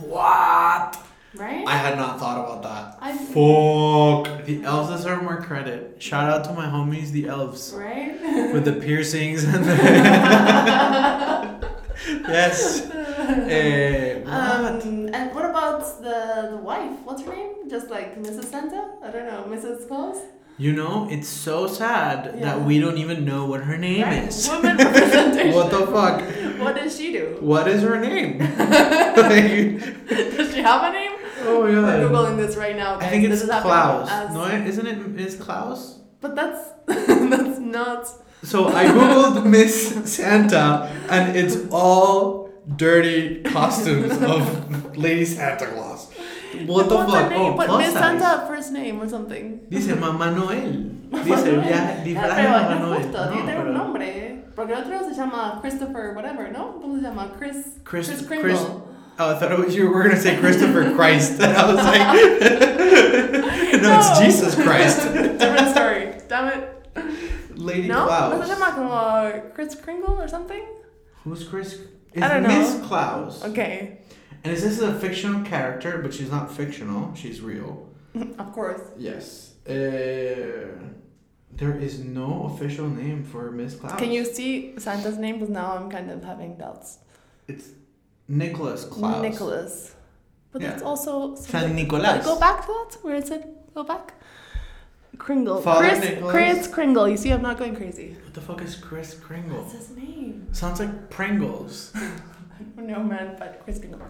What? 0.00 0.96
Right? 1.34 1.66
I 1.66 1.76
had 1.76 1.96
not 1.96 2.20
thought 2.20 2.44
about 2.44 2.62
that. 2.62 2.98
I 3.00 3.16
Fuck. 3.16 4.44
The 4.44 4.62
elves 4.64 4.90
deserve 4.90 5.22
more 5.22 5.40
credit. 5.40 5.96
Shout 5.98 6.28
out 6.28 6.44
to 6.44 6.52
my 6.52 6.66
homies, 6.66 7.10
the 7.10 7.26
elves. 7.26 7.72
right? 7.74 8.20
With 8.52 8.66
the 8.66 8.74
piercings 8.84 9.42
and 9.44 9.64
the. 9.64 9.72
yes. 12.08 12.82
What? 14.22 14.32
um, 14.32 15.08
and 15.14 15.34
what 15.34 15.44
about 15.44 15.80
the 16.02 16.48
the 16.52 16.56
wife? 16.56 16.92
What's 17.04 17.22
her 17.22 17.34
name? 17.34 17.68
Just 17.68 17.90
like 17.90 18.16
Mrs. 18.22 18.44
Santa? 18.44 18.82
I 19.02 19.10
don't 19.10 19.26
know, 19.26 19.44
Mrs. 19.48 19.86
Claus. 19.88 20.16
You 20.58 20.72
know, 20.72 21.08
it's 21.10 21.28
so 21.28 21.66
sad 21.66 22.18
Yeah. 22.36 22.44
that 22.46 22.56
we 22.68 22.78
don't 22.78 22.98
even 22.98 23.24
know 23.24 23.46
what 23.46 23.60
her 23.64 23.76
name 23.78 24.02
Right, 24.02 24.28
is. 24.28 24.48
Woman 24.48 24.76
representation. 24.86 25.54
what 25.54 25.70
the 25.70 25.86
fuck? 25.86 26.16
What 26.60 26.76
does 26.76 26.96
she 26.96 27.12
do? 27.12 27.36
What 27.40 27.66
is 27.68 27.82
her 27.82 27.98
name? 27.98 28.38
Like, 29.22 29.80
Does 30.36 30.48
she 30.54 30.60
have 30.62 30.82
a 30.88 30.92
name? 30.92 31.12
oh 31.48 31.62
my 31.64 31.70
We're 31.72 32.08
googling 32.08 32.36
this 32.36 32.56
right 32.56 32.76
now. 32.76 32.96
Guys. 32.96 33.06
I 33.06 33.10
think 33.10 33.28
This 33.28 33.42
it's 33.42 33.50
is 33.50 33.62
Klaus. 33.62 34.08
No, 34.34 34.44
isn't 34.46 34.86
it? 34.86 35.20
Is 35.20 35.36
Klaus? 35.36 35.80
But 36.20 36.34
that's 36.36 36.62
that's 36.86 37.58
not. 37.58 38.02
So 38.42 38.68
I 38.68 38.86
googled 38.86 39.46
Miss 39.46 39.94
Santa, 40.12 40.90
and 41.08 41.36
it's 41.36 41.56
all 41.70 42.50
dirty 42.76 43.42
costumes 43.44 44.12
of 44.22 44.96
Lady 44.96 45.24
Santa 45.24 45.66
Claus. 45.66 46.10
What 46.66 46.88
the 46.88 46.98
fuck? 47.06 47.30
name? 47.30 47.40
Oh, 47.40 47.56
But 47.56 47.78
Miss. 47.78 47.92
Santa 47.92 48.44
first 48.48 48.72
name 48.72 49.00
or 49.00 49.08
something. 49.08 49.60
Dice 49.70 49.86
Mamá 49.94 50.34
Noel. 50.34 50.90
Dice 51.24 51.50
viaje, 51.62 52.04
de 52.04 52.14
pero 52.14 52.28
Mamá 52.28 52.80
no 52.80 52.88
Noel. 52.88 53.02
justo, 53.02 53.18
No, 53.24 53.30
tiene 53.30 53.42
que 53.42 53.46
tener 53.46 53.58
un 53.60 53.64
pero- 53.66 53.72
nombre. 53.78 54.38
Porque 54.54 54.72
el 54.74 54.82
otro 54.84 55.08
se 55.08 55.14
llama 55.14 55.58
Christopher, 55.62 56.12
whatever, 56.14 56.50
¿no? 56.52 56.78
¿Cómo 56.82 56.96
se 56.96 57.02
llama? 57.02 57.30
Chris. 57.38 57.56
Chris, 57.84 58.08
Chris 58.08 58.40
Chris, 58.42 58.58
oh, 58.60 58.82
I 59.18 59.34
thought 59.38 59.50
it 59.52 59.58
was, 59.58 59.74
you 59.74 59.88
were 59.90 60.02
going 60.02 60.14
to 60.14 60.20
say 60.20 60.36
Christopher 60.36 60.92
Christ. 60.94 61.40
And 61.40 61.56
I 61.56 61.66
was 61.72 61.76
like, 61.76 62.02
no, 63.82 63.98
it's 63.98 64.18
Jesus 64.20 64.54
Christ. 64.54 65.00
Different 65.38 65.68
story. 65.70 66.12
Damn 66.28 66.48
it. 66.52 66.68
Lady 67.72 67.88
No? 67.88 68.06
Klaus. 68.06 68.38
¿No 68.38 68.42
se 68.46 68.52
llama 68.54 68.74
como 68.74 69.54
Chris 69.54 69.74
Kringle 69.74 70.14
or 70.20 70.28
something? 70.28 70.62
Who's 71.24 71.44
Chris? 71.48 71.78
It's 72.12 72.22
I 72.22 72.28
don't 72.28 72.42
know. 72.42 72.58
Miss 72.58 72.86
Klaus. 72.86 73.44
Okay. 73.44 73.98
And 74.44 74.52
is 74.52 74.62
this 74.62 74.80
a 74.80 74.92
fictional 74.98 75.42
character? 75.44 75.98
But 76.02 76.12
she's 76.12 76.30
not 76.30 76.50
fictional. 76.50 77.14
She's 77.14 77.40
real. 77.40 77.88
Of 78.38 78.52
course. 78.52 78.82
Yes. 78.98 79.54
Uh, 79.66 79.72
there 81.60 81.76
is 81.80 82.00
no 82.00 82.50
official 82.52 82.88
name 82.88 83.22
for 83.24 83.50
Miss 83.50 83.74
Klaus. 83.76 83.98
Can 83.98 84.10
you 84.12 84.24
see 84.24 84.74
Santa's 84.78 85.16
name? 85.16 85.34
Because 85.38 85.48
now 85.50 85.76
I'm 85.76 85.88
kind 85.90 86.10
of 86.10 86.22
having 86.24 86.56
doubts. 86.58 86.98
It's 87.48 87.68
Nicholas 88.28 88.84
Klaus. 88.84 89.22
Nicholas. 89.22 89.94
But 90.50 90.60
Yeah. 90.62 90.70
that's 90.70 90.82
also. 90.82 91.34
San 91.36 91.74
Nicolas. 91.74 92.24
Go 92.24 92.38
back 92.38 92.66
to 92.66 92.72
that? 92.72 92.98
Where 93.02 93.16
it 93.16 93.26
said 93.28 93.42
go 93.74 93.82
back? 93.84 94.14
Kringle. 95.18 95.60
Father 95.62 95.88
Chris, 95.88 96.00
Nicholas. 96.00 96.32
Chris 96.32 96.68
Kringle. 96.68 97.08
You 97.08 97.16
see, 97.16 97.30
I'm 97.30 97.42
not 97.42 97.58
going 97.58 97.76
crazy. 97.76 98.16
What 98.24 98.34
the 98.34 98.40
fuck 98.40 98.62
is 98.62 98.74
Chris 98.76 99.14
Kringle? 99.14 99.58
What's 99.62 99.72
his 99.72 99.90
name? 99.96 100.48
Sounds 100.52 100.80
like 100.80 101.10
Pringles. 101.10 101.92
No 102.76 103.02
man, 103.02 103.34
but 103.38 103.60
Chris 103.64 103.78
Kringle. 103.80 104.00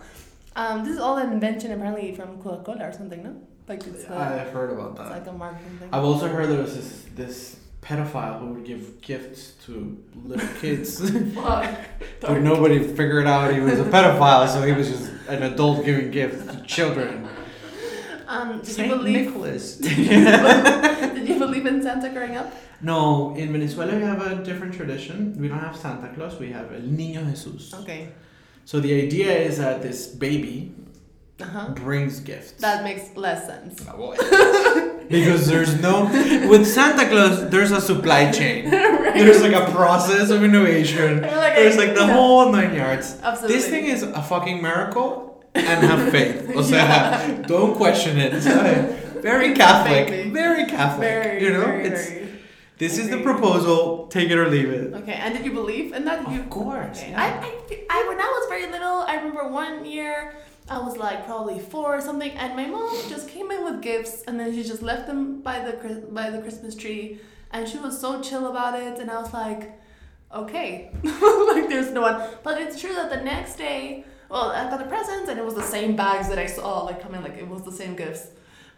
Um, 0.57 0.85
this 0.85 0.95
is 0.95 1.01
all 1.01 1.17
an 1.17 1.33
invention 1.33 1.73
apparently 1.73 2.15
from 2.15 2.41
Coca-Cola 2.43 2.89
or 2.89 2.93
something, 2.93 3.23
no? 3.23 3.35
Like 3.67 3.87
it's, 3.87 4.05
uh, 4.05 4.15
I've 4.45 4.53
heard 4.53 4.71
about 4.73 4.91
it's 4.91 4.99
that. 5.01 5.11
like 5.11 5.27
a 5.27 5.33
marketing 5.33 5.79
thing. 5.79 5.89
I've 5.93 6.05
also 6.05 6.29
heard 6.29 6.49
there 6.51 6.61
was 6.61 6.75
this 6.77 7.07
this 7.15 7.57
pedophile 7.81 8.41
who 8.41 8.47
would 8.55 8.65
give 8.65 9.01
gifts 9.01 9.53
to 9.65 9.97
little 10.25 10.47
kids, 10.61 11.11
Fuck. 11.35 11.71
but 12.21 12.41
nobody 12.43 12.79
figured 12.87 13.27
out 13.27 13.53
he 13.55 13.61
was 13.61 13.81
a 13.81 13.85
pedophile, 13.85 14.47
so 14.49 14.63
he 14.63 14.73
was 14.73 14.89
just 14.91 15.11
an 15.29 15.43
adult 15.45 15.85
giving 15.85 16.11
gifts 16.11 16.45
to 16.53 16.63
children. 16.65 17.27
Um, 18.33 18.59
did 18.59 18.69
you 18.69 18.75
Saint 18.75 18.89
believe? 18.91 19.27
Nicholas. 19.27 19.77
did 19.77 21.29
you 21.29 21.39
believe 21.39 21.67
in 21.67 21.83
Santa 21.83 22.09
growing 22.11 22.37
up? 22.37 22.53
no, 22.81 23.35
in 23.37 23.53
Venezuela 23.53 23.95
we 23.95 24.03
have 24.03 24.23
a 24.27 24.43
different 24.43 24.75
tradition. 24.75 25.37
We 25.39 25.49
don't 25.49 25.61
have 25.61 25.77
Santa 25.77 26.09
Claus. 26.15 26.39
We 26.41 26.51
have 26.53 26.73
El 26.73 26.81
Niño 26.81 27.23
Jesús. 27.31 27.73
Okay. 27.83 28.09
So 28.65 28.81
the 28.81 28.93
idea 29.05 29.33
is 29.49 29.59
that 29.59 29.83
this 29.83 30.07
baby 30.07 30.73
Uh 31.41 31.45
huh. 31.45 31.69
brings 31.75 32.21
gifts. 32.21 32.53
That 32.67 32.83
makes 32.85 33.05
less 33.17 33.47
sense. 33.47 33.75
because 35.09 35.47
there's 35.47 35.75
no 35.81 36.05
with 36.49 36.65
Santa 36.67 37.07
Claus 37.09 37.49
there's 37.51 37.71
a 37.73 37.81
supply 37.81 38.31
chain. 38.31 38.71
right. 38.73 39.15
There's 39.15 39.43
like 39.43 39.53
a 39.53 39.71
process 39.73 40.31
of 40.31 40.43
innovation. 40.43 41.23
Like, 41.23 41.55
There's 41.57 41.77
like 41.77 41.95
the 41.95 42.07
yeah. 42.07 42.15
whole 42.15 42.51
nine 42.51 42.75
yards. 42.75 43.19
Absolutely. 43.23 43.57
This 43.57 43.69
thing 43.69 43.85
is 43.87 44.03
a 44.03 44.23
fucking 44.23 44.63
miracle 44.63 45.32
and 45.55 45.85
have 45.85 46.11
faith. 46.11 46.51
O 46.57 46.63
sea, 46.63 47.43
don't 47.47 47.77
question 47.77 48.19
it. 48.19 48.33
Very 49.23 49.55
Catholic. 49.55 50.33
Very 50.33 50.67
Catholic. 50.67 51.09
very, 51.09 51.43
you 51.45 51.51
know, 51.53 51.65
very, 51.65 51.85
it's 51.87 52.09
very. 52.11 52.29
this 52.79 52.99
is 52.99 53.09
the 53.11 53.19
proposal. 53.23 54.09
Take 54.09 54.31
it 54.31 54.39
or 54.39 54.49
leave 54.49 54.71
it. 54.71 54.93
Okay, 54.95 55.13
and 55.15 55.37
did 55.37 55.45
you 55.45 55.53
believe 55.53 55.93
in 55.93 56.05
that? 56.07 56.27
Of 56.27 56.33
you, 56.33 56.43
course, 56.45 56.99
Okay. 57.01 57.11
yeah. 57.11 57.23
I, 57.23 57.27
I, 57.47 57.87
I, 57.91 58.09
when 58.09 58.21
I 58.21 58.25
was 58.37 58.49
very 58.49 58.71
little, 58.71 59.05
I 59.07 59.15
remember 59.17 59.47
one 59.49 59.85
year 59.85 60.35
I 60.69 60.79
was 60.79 60.97
like 60.97 61.25
probably 61.27 61.59
four 61.61 61.97
or 61.97 62.01
something, 62.01 62.33
and 62.33 62.57
my 62.57 62.67
mom 62.67 62.91
just 63.09 63.29
came 63.29 63.51
in 63.53 63.63
with 63.65 63.81
gifts, 63.83 64.23
and 64.27 64.39
then 64.41 64.53
she 64.55 64.63
just 64.65 64.83
left 64.83 65.07
them 65.07 65.41
by 65.43 65.61
the 65.61 65.73
by 66.11 66.31
the 66.31 66.41
Christmas 66.41 66.75
tree, 66.75 67.21
and 67.53 67.69
she 67.69 67.79
was 67.79 68.01
so 68.01 68.21
chill 68.21 68.47
about 68.49 68.75
it, 68.81 68.99
and 68.99 69.09
I 69.11 69.21
was 69.21 69.33
like, 69.33 69.79
okay, 70.35 70.91
like 71.05 71.69
there's 71.69 71.93
no 71.93 72.01
one. 72.01 72.21
But 72.43 72.61
it's 72.61 72.81
true 72.81 72.95
that 72.95 73.11
the 73.11 73.21
next 73.23 73.57
day, 73.57 74.05
well, 74.33 74.51
I 74.51 74.69
got 74.71 74.79
the 74.79 74.87
presents, 74.87 75.29
and 75.29 75.39
it 75.39 75.45
was 75.45 75.55
the 75.55 75.63
same 75.77 75.95
bags 75.95 76.29
that 76.31 76.39
I 76.39 76.47
saw 76.47 76.83
like 76.85 77.01
coming, 77.03 77.23
like 77.23 77.37
it 77.37 77.47
was 77.47 77.63
the 77.63 77.73
same 77.73 77.95
gifts. 77.95 78.29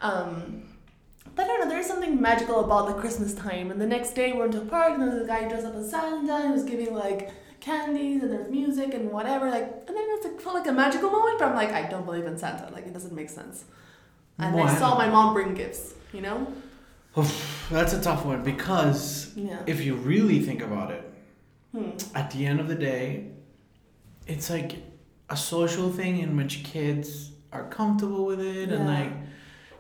Um, 0.01 0.65
but 1.37 1.45
I 1.45 1.47
don't 1.49 1.61
know, 1.63 1.69
there's 1.69 1.87
something 1.87 2.21
magical 2.21 2.65
about 2.65 2.89
the 2.89 2.95
Christmas 2.95 3.33
time. 3.35 3.71
And 3.71 3.81
the 3.81 3.87
next 3.87 4.11
day, 4.15 4.33
we 4.33 4.39
went 4.41 4.53
to 4.53 4.63
a 4.63 4.65
park, 4.67 4.91
and 4.95 5.03
there 5.03 5.11
was 5.11 5.23
a 5.23 5.27
guy 5.27 5.49
dressed 5.49 5.67
up 5.67 5.75
as 5.77 5.91
Santa, 5.91 6.51
was 6.53 6.65
giving 6.65 6.93
like 6.95 7.31
candies, 7.61 8.23
and 8.23 8.31
there's 8.33 8.51
music 8.51 8.93
and 8.95 9.11
whatever. 9.11 9.49
Like, 9.51 9.63
and 9.89 9.97
then 9.97 10.05
it's 10.17 10.27
like, 10.27 10.41
felt 10.41 10.57
like 10.57 10.67
a 10.67 10.73
magical 10.73 11.11
moment. 11.11 11.39
But 11.39 11.49
I'm 11.49 11.55
like, 11.57 11.73
I 11.73 11.89
don't 11.89 12.05
believe 12.05 12.27
in 12.27 12.37
Santa. 12.37 12.69
Like, 12.73 12.87
it 12.87 12.93
doesn't 12.93 13.15
make 13.15 13.31
sense. 13.31 13.65
And 14.39 14.61
I 14.61 14.75
saw 14.75 14.97
my 14.99 15.09
mom 15.09 15.33
bring 15.35 15.55
gifts. 15.55 15.95
You 16.13 16.21
know? 16.21 16.47
That's 17.71 17.93
a 17.93 18.01
tough 18.01 18.25
one 18.25 18.43
because 18.43 19.33
Yeah. 19.37 19.63
if 19.67 19.85
you 19.85 19.95
really 19.95 20.41
think 20.41 20.63
about 20.63 20.91
it, 20.91 21.05
Hmm. 21.73 21.91
at 22.15 22.31
the 22.33 22.45
end 22.47 22.59
of 22.61 22.69
the 22.69 22.75
day, 22.75 23.31
it's 24.27 24.49
like 24.51 24.73
a 25.31 25.37
social 25.37 25.91
thing 25.91 26.19
in 26.19 26.37
which 26.37 26.63
kids 26.65 27.31
are 27.53 27.65
comfortable 27.69 28.25
with 28.27 28.41
it 28.41 28.69
and 28.71 28.87
like 28.87 29.13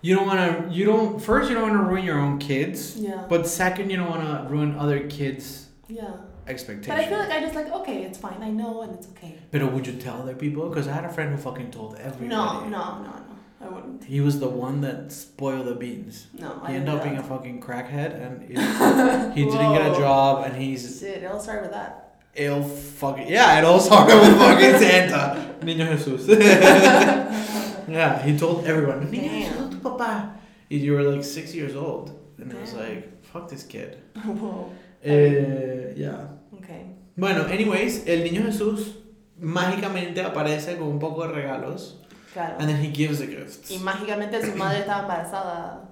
you 0.00 0.14
don't 0.14 0.26
want 0.26 0.38
to 0.68 0.74
you 0.74 0.84
don't 0.84 1.20
first 1.20 1.48
you 1.48 1.54
don't 1.54 1.70
want 1.70 1.82
to 1.82 1.88
ruin 1.90 2.04
your 2.04 2.18
own 2.18 2.38
kids 2.38 2.96
Yeah. 2.96 3.24
but 3.28 3.46
second 3.46 3.90
you 3.90 3.96
don't 3.96 4.08
want 4.10 4.22
to 4.22 4.48
ruin 4.52 4.76
other 4.78 5.00
kids 5.08 5.68
yeah. 5.88 6.12
expectations 6.46 6.88
But 6.88 6.98
I 7.04 7.08
feel 7.08 7.18
like 7.18 7.30
I 7.30 7.40
just 7.40 7.54
like 7.54 7.70
okay, 7.80 8.04
it's 8.04 8.18
fine. 8.18 8.42
I 8.42 8.50
know, 8.50 8.82
and 8.82 8.94
it's 8.94 9.08
okay. 9.08 9.38
but 9.50 9.60
would 9.72 9.86
you 9.86 9.94
tell 9.94 10.22
other 10.22 10.34
people 10.34 10.68
because 10.68 10.86
i 10.88 10.92
had 10.92 11.04
a 11.04 11.12
friend 11.12 11.30
who 11.34 11.36
fucking 11.36 11.70
told 11.70 11.96
everybody 11.96 12.28
No, 12.28 12.60
no, 12.68 12.68
no, 12.68 13.02
no. 13.02 13.20
I 13.60 13.68
wouldn't. 13.68 14.04
he 14.04 14.20
was 14.20 14.40
the 14.40 14.48
one 14.48 14.80
that 14.82 15.10
spoiled 15.10 15.66
the 15.66 15.74
beans 15.74 16.26
No, 16.38 16.60
I 16.62 16.66
he 16.68 16.72
didn't 16.74 16.88
ended 16.88 16.94
up 16.96 17.02
being 17.02 17.16
a 17.18 17.22
fucking 17.22 17.60
crackhead 17.62 18.10
and 18.24 18.42
he 19.36 19.44
didn't 19.44 19.72
get 19.72 19.90
a 19.92 19.94
job 19.94 20.44
and 20.46 20.54
he's 20.56 21.00
Shit, 21.00 21.22
it 21.22 21.26
all 21.26 21.40
started 21.40 21.62
with 21.62 21.72
that. 21.72 22.03
Ill 22.36 22.62
fucking 22.62 23.28
yeah 23.28 23.58
it 23.58 23.64
all 23.64 23.80
started 23.80 24.16
with 24.20 24.36
fucking 24.38 24.78
santa 24.78 25.36
niño 25.64 25.86
jesus 25.96 26.26
yeah 27.88 28.22
he 28.22 28.36
told 28.36 28.66
everyone 28.66 29.06
niño 29.10 29.30
Damn. 29.30 29.40
jesus 29.40 29.70
tu 29.70 29.78
papá 29.82 30.36
you 30.70 30.92
were 30.94 31.02
like 31.04 31.24
six 31.24 31.54
years 31.54 31.74
old 31.76 32.10
and 32.38 32.50
it 32.52 32.58
was 32.60 32.72
Damn. 32.72 32.80
like 32.84 33.22
fuck 33.22 33.48
this 33.48 33.64
kid 33.64 33.96
Whoa. 34.24 34.70
eh, 35.02 35.94
yeah 35.96 36.28
Okay. 36.58 36.86
bueno 37.16 37.44
anyways 37.50 38.06
el 38.06 38.24
niño 38.24 38.42
jesús 38.44 38.96
mágicamente 39.40 40.22
aparece 40.22 40.76
con 40.76 40.88
un 40.88 40.98
poco 40.98 41.26
de 41.26 41.32
regalos 41.34 42.00
Claro. 42.32 42.56
and 42.58 42.68
then 42.68 42.82
he 42.82 42.90
gives 42.90 43.18
the 43.20 43.26
gifts 43.28 43.70
Y 43.70 43.78
mágicamente 43.78 44.40
su 44.44 44.56
madre 44.56 44.80
estaba 44.80 45.02
embarazada. 45.06 45.90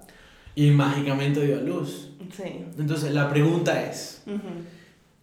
y 0.55 0.71
mágicamente 0.71 1.39
dio 1.45 1.57
a 1.57 1.61
luz 1.61 2.09
Sí. 2.35 2.65
entonces 2.79 3.13
la 3.13 3.29
pregunta 3.29 3.81
es 3.83 4.21
Ujú. 4.25 4.63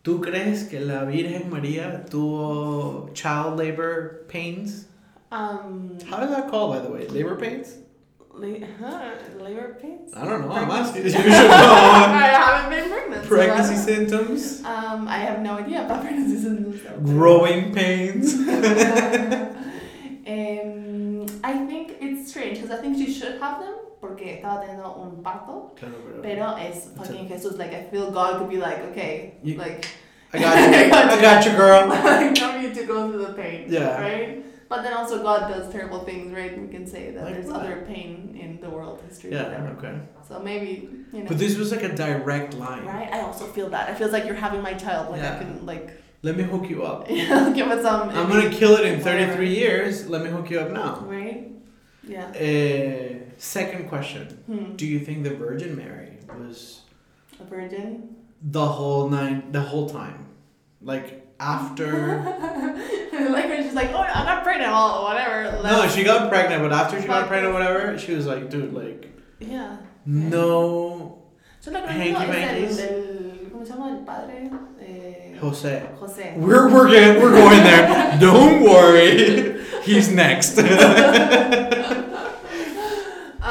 ¿Tú 0.03 0.20
crees 0.22 0.64
que 0.64 0.80
la 0.80 1.05
Virgen 1.05 1.51
María 1.51 2.05
tuvo 2.09 3.11
child 3.12 3.59
labor 3.59 4.24
pains? 4.28 4.86
Um, 5.30 5.98
How 6.11 6.22
is 6.24 6.30
that 6.30 6.48
called, 6.51 6.74
by 6.74 6.80
the 6.80 6.90
way? 6.90 7.07
Labor 7.09 7.36
pains? 7.36 7.76
la- 8.32 8.66
huh, 8.80 9.11
labor 9.38 9.76
pains? 9.80 10.14
I 10.16 10.24
don't 10.24 10.40
know. 10.46 10.53
I'm 10.53 10.70
asking. 10.70 11.05
You 11.05 11.11
should 11.11 11.26
know. 11.26 11.32
I 11.32 12.28
haven't 12.32 12.70
been 12.70 12.88
pregnant. 12.90 13.24
Pregnancy 13.26 13.74
don't- 13.74 13.84
symptoms, 14.09 14.62
Um, 14.64 15.07
I 15.07 15.18
have 15.18 15.40
no 15.40 15.59
idea 15.59 15.84
about 15.84 16.01
pregnancy 16.07 16.38
symptoms. 16.40 16.80
growing 17.05 17.72
pains. 17.74 18.34
um, 20.26 21.26
I 21.44 21.53
think 21.66 21.96
it's 22.01 22.30
strange 22.30 22.61
because 22.61 22.70
I 22.70 22.80
think 22.80 22.96
she 22.96 23.12
should 23.12 23.38
have 23.40 23.61
them 23.61 23.74
porque 24.01 24.34
estaba 24.40 24.61
teniendo 24.61 24.96
un 24.96 25.22
parto. 25.22 25.74
Pero 26.22 26.57
es 26.57 26.90
fucking 26.96 27.28
Jesus. 27.28 27.59
Like 27.59 27.72
I 27.74 27.84
feel 27.90 28.11
God 28.11 28.38
could 28.38 28.48
be 28.51 28.57
like, 28.57 28.78
okay, 28.90 29.34
You- 29.42 29.57
like 29.57 29.86
I 30.32 30.38
got 30.38 30.57
you. 30.57 30.92
I 31.18 31.20
got 31.20 31.44
you, 31.44 31.53
girl. 31.53 31.92
I 31.92 32.32
don't 32.32 32.62
need 32.62 32.74
to 32.74 32.84
go 32.86 33.11
through 33.11 33.26
the 33.26 33.32
pain. 33.34 33.66
Yeah. 33.68 34.01
Right? 34.01 34.44
But 34.68 34.82
then 34.84 34.92
also 34.94 35.20
God 35.20 35.48
does 35.53 35.72
terrible 35.72 36.05
things, 36.05 36.32
right? 36.32 36.57
We 36.57 36.68
can 36.68 36.86
say 36.86 37.11
that 37.11 37.24
Like 37.24 37.34
there's 37.34 37.46
what? 37.46 37.57
other 37.62 37.84
pain 37.88 38.38
in 38.40 38.61
the 38.61 38.70
world 38.70 39.03
history. 39.09 39.32
Yeah, 39.32 39.44
whatever. 39.48 39.68
okay. 39.78 39.98
So 40.28 40.38
maybe 40.38 40.88
you 41.12 41.20
know. 41.22 41.26
But 41.28 41.38
this 41.38 41.59
was 41.59 41.72
like 41.72 41.82
a 41.82 41.92
direct 41.94 42.55
line. 42.55 42.84
right? 42.86 43.11
I 43.12 43.22
also 43.22 43.46
feel 43.46 43.68
that. 43.70 43.90
It 43.90 43.96
feels 43.98 44.12
like 44.12 44.24
you're 44.26 44.36
having 44.46 44.62
my 44.62 44.74
child. 44.74 45.11
Like 45.11 45.22
Yeah. 45.22 45.34
I 45.34 45.38
can 45.42 45.66
like 45.66 45.90
Let 46.22 46.36
me 46.36 46.44
hook 46.44 46.70
you 46.70 46.84
up. 46.84 47.09
give 47.09 47.68
it 47.74 47.82
some. 47.82 48.11
I'm 48.11 48.28
gonna 48.28 48.51
kill 48.51 48.76
it 48.76 48.84
in 48.86 48.98
Whatever. 49.01 49.32
33 49.34 49.48
years. 49.55 50.09
Let 50.09 50.22
me 50.22 50.30
hook 50.30 50.48
you 50.51 50.61
up 50.61 50.70
now. 50.70 51.01
Right? 51.05 51.51
Yeah. 52.07 52.26
Uh, 52.30 53.30
second 53.41 53.88
question. 53.88 54.26
Hmm. 54.47 54.76
Do 54.76 54.86
you 54.86 55.01
think 55.01 55.24
the 55.24 55.30
Virgin 55.34 55.76
Mary 55.76 56.18
was 56.38 56.82
A 57.41 57.45
virgin. 57.45 58.16
the 58.43 58.66
whole 58.66 59.09
nine, 59.09 59.51
the 59.53 59.61
whole 59.61 59.88
time? 59.88 60.26
Like 60.82 61.26
after. 61.41 62.18
like 63.12 63.49
when 63.49 63.62
she's 63.62 63.74
like, 63.74 63.91
oh, 63.93 63.99
I 64.01 64.24
got 64.24 64.43
pregnant, 64.45 64.70
well, 64.72 65.05
whatever. 65.05 65.62
no, 65.62 65.88
she 65.88 66.05
got 66.05 66.28
pregnant, 66.30 66.62
but 66.62 66.72
after 66.72 67.01
she 67.01 67.07
got 67.07 67.28
pregnant, 67.28 67.55
whatever, 67.55 67.99
she 67.99 68.14
was 68.14 68.26
like, 68.26 68.51
dude, 68.51 68.72
like, 68.74 69.09
Yeah. 69.41 69.78
no. 70.07 71.16
Yo 71.64 71.72
lo 71.72 71.80
que 71.82 71.88
Hanky 71.88 72.12
conozco 72.14 72.32
es 72.32 72.47
pankies. 72.47 72.70
el, 72.70 72.76
del, 72.76 73.51
¿cómo 73.53 73.64
se 73.66 73.72
llama 73.72 73.91
el 73.91 74.05
padre? 74.05 74.51
Eh, 74.80 75.36
Jose. 75.41 75.82
José. 75.99 76.34
We're, 76.36 76.68
we're, 76.72 76.88
getting, 76.88 77.22
we're 77.22 77.32
going 77.32 77.62
there. 77.62 78.18
Don't 78.20 78.62
worry. 78.62 79.61
He's 79.82 80.09
next. 80.11 80.57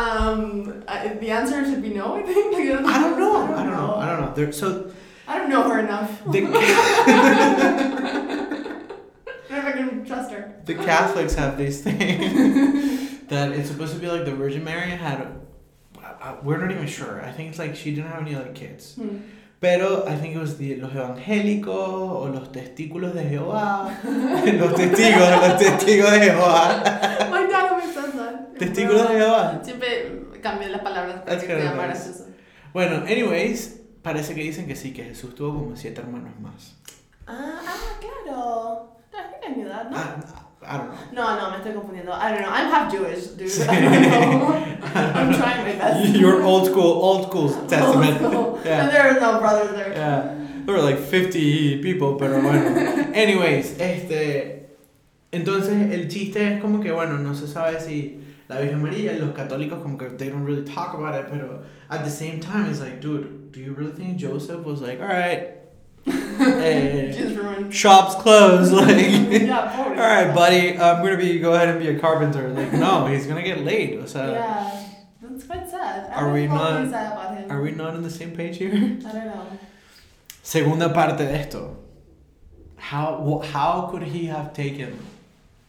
Um, 0.09 0.83
I, 0.87 1.09
the 1.09 1.29
answer 1.29 1.63
should 1.65 1.81
be 1.81 1.89
no. 1.89 2.15
I 2.15 2.23
think. 2.23 2.49
Like, 2.59 2.95
I 2.95 2.99
don't 2.99 3.17
know. 3.19 3.53
I 3.55 3.63
don't 3.63 3.73
know. 3.73 3.95
I 3.95 4.05
don't 4.07 4.21
know. 4.21 4.33
There, 4.33 4.51
so 4.51 4.91
I 5.27 5.37
don't 5.37 5.49
know 5.49 5.63
her 5.69 5.79
enough. 5.79 6.23
the, 6.25 6.39
I 6.45 6.45
don't 9.49 9.51
know 9.51 9.57
if 9.57 9.65
I 9.65 9.71
can 9.71 10.05
trust 10.05 10.31
her. 10.31 10.55
the 10.65 10.75
Catholics 10.75 11.35
have 11.35 11.57
this 11.57 11.81
thing 11.85 12.19
that 13.27 13.51
it's 13.51 13.69
supposed 13.69 13.93
to 13.93 13.99
be 13.99 14.07
like 14.07 14.25
the 14.25 14.33
Virgin 14.35 14.63
Mary 14.63 14.89
had. 14.91 15.21
A, 15.21 15.35
uh, 16.03 16.35
we're 16.43 16.57
not 16.57 16.71
even 16.71 16.87
sure. 16.87 17.21
I 17.23 17.31
think 17.31 17.49
it's 17.49 17.59
like 17.59 17.75
she 17.75 17.93
didn't 17.95 18.09
have 18.11 18.21
any 18.21 18.35
other 18.35 18.51
kids. 18.53 18.95
Hmm. 18.95 19.19
Pero 19.61 20.05
I 20.07 20.15
think 20.15 20.35
it 20.35 20.39
was 20.39 20.57
the, 20.57 20.77
los 20.77 20.91
evangélicos 20.93 21.67
o 21.67 22.25
los 22.33 22.47
testículos 22.49 23.13
de 23.13 23.23
Jehová. 23.23 23.91
los 24.03 24.73
testigos, 24.73 25.29
los 25.41 25.61
testigos 25.61 26.11
de 26.11 26.19
Jehová. 26.19 27.29
My 27.29 27.45
dad 27.45 27.71
always 27.71 27.93
says. 27.93 28.08
Testículos 28.59 29.09
de 29.09 29.15
Jehová. 29.17 29.61
Siempre 29.63 30.21
cambia 30.41 30.69
las 30.69 30.81
palabras 30.81 31.21
para 31.21 31.39
que 31.39 31.45
sea 31.45 31.71
gracioso. 31.73 32.25
Bueno, 32.73 32.97
anyways, 33.07 33.81
parece 34.03 34.35
que 34.35 34.41
dicen 34.41 34.67
que 34.67 34.75
sí, 34.75 34.93
que 34.93 35.03
Jesús 35.03 35.33
tuvo 35.33 35.57
como 35.59 35.75
siete 35.75 36.01
hermanos 36.01 36.39
más. 36.39 36.75
Ah, 37.25 37.61
ah, 37.65 37.99
claro. 37.99 38.19
No, 39.11 39.17
I 39.17 39.23
think 39.31 39.43
I 39.51 39.53
knew 39.59 39.67
that, 39.69 39.89
¿no? 39.89 39.97
Ah, 39.97 40.15
I 40.61 40.77
don't 40.77 40.89
know. 40.91 40.99
No, 41.13 41.39
no, 41.39 41.49
me 41.51 41.57
estoy 41.57 41.73
confundiendo. 41.73 42.11
I 42.11 42.31
don't 42.31 42.41
know. 42.41 42.51
I'm 42.51 42.69
half 42.69 42.91
Jewish, 42.91 43.27
dude. 43.37 43.49
I 43.69 43.81
don't 43.81 44.01
know. 44.01 44.53
I'm 44.93 45.33
trying 45.33 45.63
my 45.65 45.73
best. 45.77 46.15
Your 46.19 46.43
old 46.43 46.67
school, 46.67 46.83
old 47.01 47.27
school 47.27 47.49
testament. 47.67 48.21
And 48.21 48.65
Yeah. 48.65 48.87
there 48.89 49.01
are 49.15 49.19
no 49.19 49.39
brothers 49.39 49.71
there. 49.73 49.93
Yeah. 49.93 50.35
There 50.65 50.75
were 50.75 50.81
like 50.83 50.99
50 50.99 51.81
people, 51.81 52.15
pero 52.19 52.41
bueno. 52.41 52.61
Anyways, 53.15 53.79
este. 53.79 54.75
Entonces, 55.31 55.91
el 55.93 56.07
chiste 56.09 56.55
es 56.55 56.61
como 56.61 56.79
que, 56.81 56.91
bueno, 56.91 57.17
no 57.19 57.35
se 57.35 57.47
sabe 57.47 57.79
si 57.79 58.18
la 58.49 58.57
Virgen 58.57 58.81
María, 58.81 59.13
los 59.19 59.33
católicos, 59.35 59.81
como 59.81 59.97
que 59.97 60.09
they 60.17 60.29
don't 60.29 60.43
really 60.43 60.63
talk 60.65 60.93
about 60.95 61.13
it, 61.15 61.27
pero 61.31 61.63
at 61.89 62.03
the 62.03 62.09
same 62.09 62.39
time, 62.39 62.69
it's 62.69 62.79
like, 62.81 62.99
dude, 62.99 63.51
do 63.51 63.59
you 63.59 63.73
really 63.73 63.91
think 63.91 64.17
Joseph 64.17 64.65
was 64.65 64.81
like, 64.81 64.99
eh, 66.07 67.11
Just 67.11 67.35
ruined. 67.37 67.73
shop's 67.73 68.15
closed, 68.15 68.71
like. 68.81 68.97
yeah. 69.41 69.75
All 69.77 69.93
right, 69.95 70.33
buddy. 70.33 70.77
I'm 70.79 71.03
gonna 71.03 71.17
be 71.17 71.39
go 71.39 71.53
ahead 71.53 71.69
and 71.69 71.79
be 71.79 71.89
a 71.89 71.99
carpenter. 71.99 72.49
Like, 72.49 72.73
no, 72.73 73.05
he's 73.07 73.27
gonna 73.27 73.43
get 73.43 73.59
laid. 73.63 73.99
O 73.99 74.05
sea, 74.05 74.31
Yeah, 74.31 74.83
that's 75.21 75.43
quite 75.45 75.69
sad. 75.69 76.09
I 76.11 76.21
Are 76.21 76.31
we 76.33 76.47
not- 76.47 76.83
is 76.85 76.91
sad 76.91 77.11
about 77.13 77.37
him. 77.37 77.51
are 77.51 77.61
we 77.61 77.71
not 77.71 77.93
on 77.95 78.01
the 78.03 78.09
same 78.09 78.31
page 78.35 78.57
here? 78.57 78.71
I 78.73 79.11
don't 79.11 79.25
know. 79.25 79.45
Segunda 80.41 80.89
parte 80.89 81.17
de 81.17 81.31
esto. 81.31 81.75
How 82.77 83.41
how 83.53 83.87
could 83.91 84.03
he 84.03 84.25
have 84.27 84.53
taken 84.53 84.97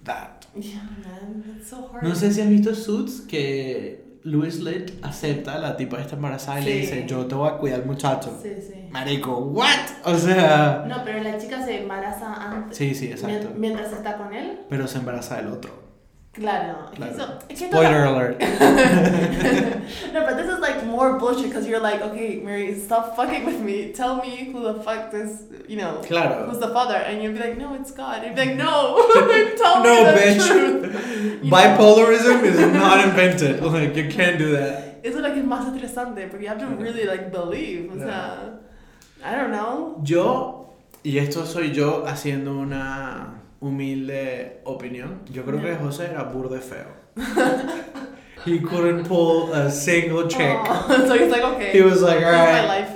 that? 0.04 0.39
Yeah, 0.54 0.82
man, 0.82 1.42
that's 1.46 1.68
so 1.70 1.88
hard. 1.92 2.02
No 2.02 2.14
sé 2.14 2.32
si 2.32 2.40
has 2.40 2.48
visto 2.48 2.74
Suits 2.74 3.20
que 3.22 4.18
Louis 4.24 4.58
Litt 4.60 4.92
acepta 5.02 5.58
la 5.58 5.76
tipa 5.76 6.00
está 6.00 6.16
embarazada 6.16 6.60
y 6.60 6.64
le 6.64 6.76
dice 6.76 7.06
yo 7.08 7.26
te 7.26 7.34
voy 7.34 7.48
a 7.48 7.52
cuidar 7.58 7.86
muchacho. 7.86 8.38
Sí, 8.42 8.50
sí. 8.60 8.74
Marico, 8.90 9.38
what? 9.38 9.66
O 10.04 10.16
sea, 10.16 10.84
No, 10.88 11.04
pero 11.04 11.22
la 11.22 11.38
chica 11.38 11.64
se 11.64 11.82
embaraza 11.82 12.34
antes. 12.34 12.76
sí, 12.76 12.94
sí, 12.94 13.06
exacto. 13.06 13.48
mien- 13.50 13.60
Mientras 13.60 13.92
está 13.92 14.16
con 14.16 14.34
él. 14.34 14.60
Pero 14.68 14.86
se 14.88 14.98
embaraza 14.98 15.36
del 15.36 15.48
otro. 15.48 15.89
Claro. 16.32 16.88
Claro. 16.94 17.38
que 17.48 17.56
Spoiler 17.56 18.04
alert. 18.04 18.38
no, 20.12 20.24
but 20.26 20.36
this 20.36 20.46
is 20.48 20.60
like 20.60 20.86
more 20.86 21.18
bullshit 21.18 21.46
because 21.48 21.66
you're 21.66 21.80
like, 21.80 22.00
okay, 22.02 22.36
Mary, 22.40 22.78
stop 22.78 23.16
fucking 23.16 23.44
with 23.44 23.60
me. 23.60 23.92
Tell 23.92 24.16
me 24.22 24.44
who 24.52 24.62
the 24.62 24.74
fuck 24.82 25.10
this, 25.10 25.42
you 25.68 25.76
know, 25.76 26.00
Claro. 26.04 26.46
who's 26.48 26.60
the 26.60 26.68
father. 26.68 26.94
And 26.94 27.20
you'd 27.22 27.34
be 27.34 27.40
like, 27.40 27.58
no, 27.58 27.74
it's 27.74 27.90
God. 27.90 28.22
And 28.22 28.26
you'd 28.26 28.36
be 28.36 28.50
like, 28.50 28.56
no, 28.56 29.08
tell 29.56 29.82
No, 29.82 30.04
me 30.04 30.04
the 30.04 30.16
bitch. 30.18 30.46
truth. 30.46 31.42
You 31.44 31.50
know? 31.50 31.56
Bipolarism 31.56 32.44
is 32.44 32.60
not 32.74 33.04
invented. 33.08 33.60
Like 33.62 33.96
you 33.96 34.08
can't 34.08 34.38
do 34.38 34.52
that. 34.52 34.86
Lo 35.02 35.30
que 35.32 35.40
es 35.40 35.46
más 35.46 35.66
estresante 35.66 36.28
porque 36.30 36.42
you 36.42 36.48
have 36.48 36.60
to 36.60 36.66
really 36.66 37.04
like 37.06 37.32
believe. 37.32 37.90
O 37.92 37.96
sea, 37.98 38.60
I 39.24 39.34
don't 39.34 39.50
know. 39.50 40.00
Yo, 40.04 40.74
y 41.02 41.18
esto 41.18 41.44
soy 41.44 41.72
yo 41.72 42.04
haciendo 42.06 42.52
una 42.58 43.39
humilde 43.60 44.60
opinión, 44.64 45.20
yo 45.30 45.44
creo 45.44 45.60
que. 45.60 45.76
José 45.76 46.06
era 46.10 46.24
burde 46.24 46.60
feo. 46.60 46.88
He 48.44 48.58
couldn't 48.58 49.06
pull 49.06 49.52
a 49.52 49.70
single 49.70 50.26
check. 50.26 50.56
Oh, 50.58 50.86
so 51.06 51.14
he's 51.14 51.30
like, 51.30 51.42
okay. 51.42 51.72
He 51.72 51.82
was 51.82 52.00
like, 52.00 52.24
alright. 52.24 52.88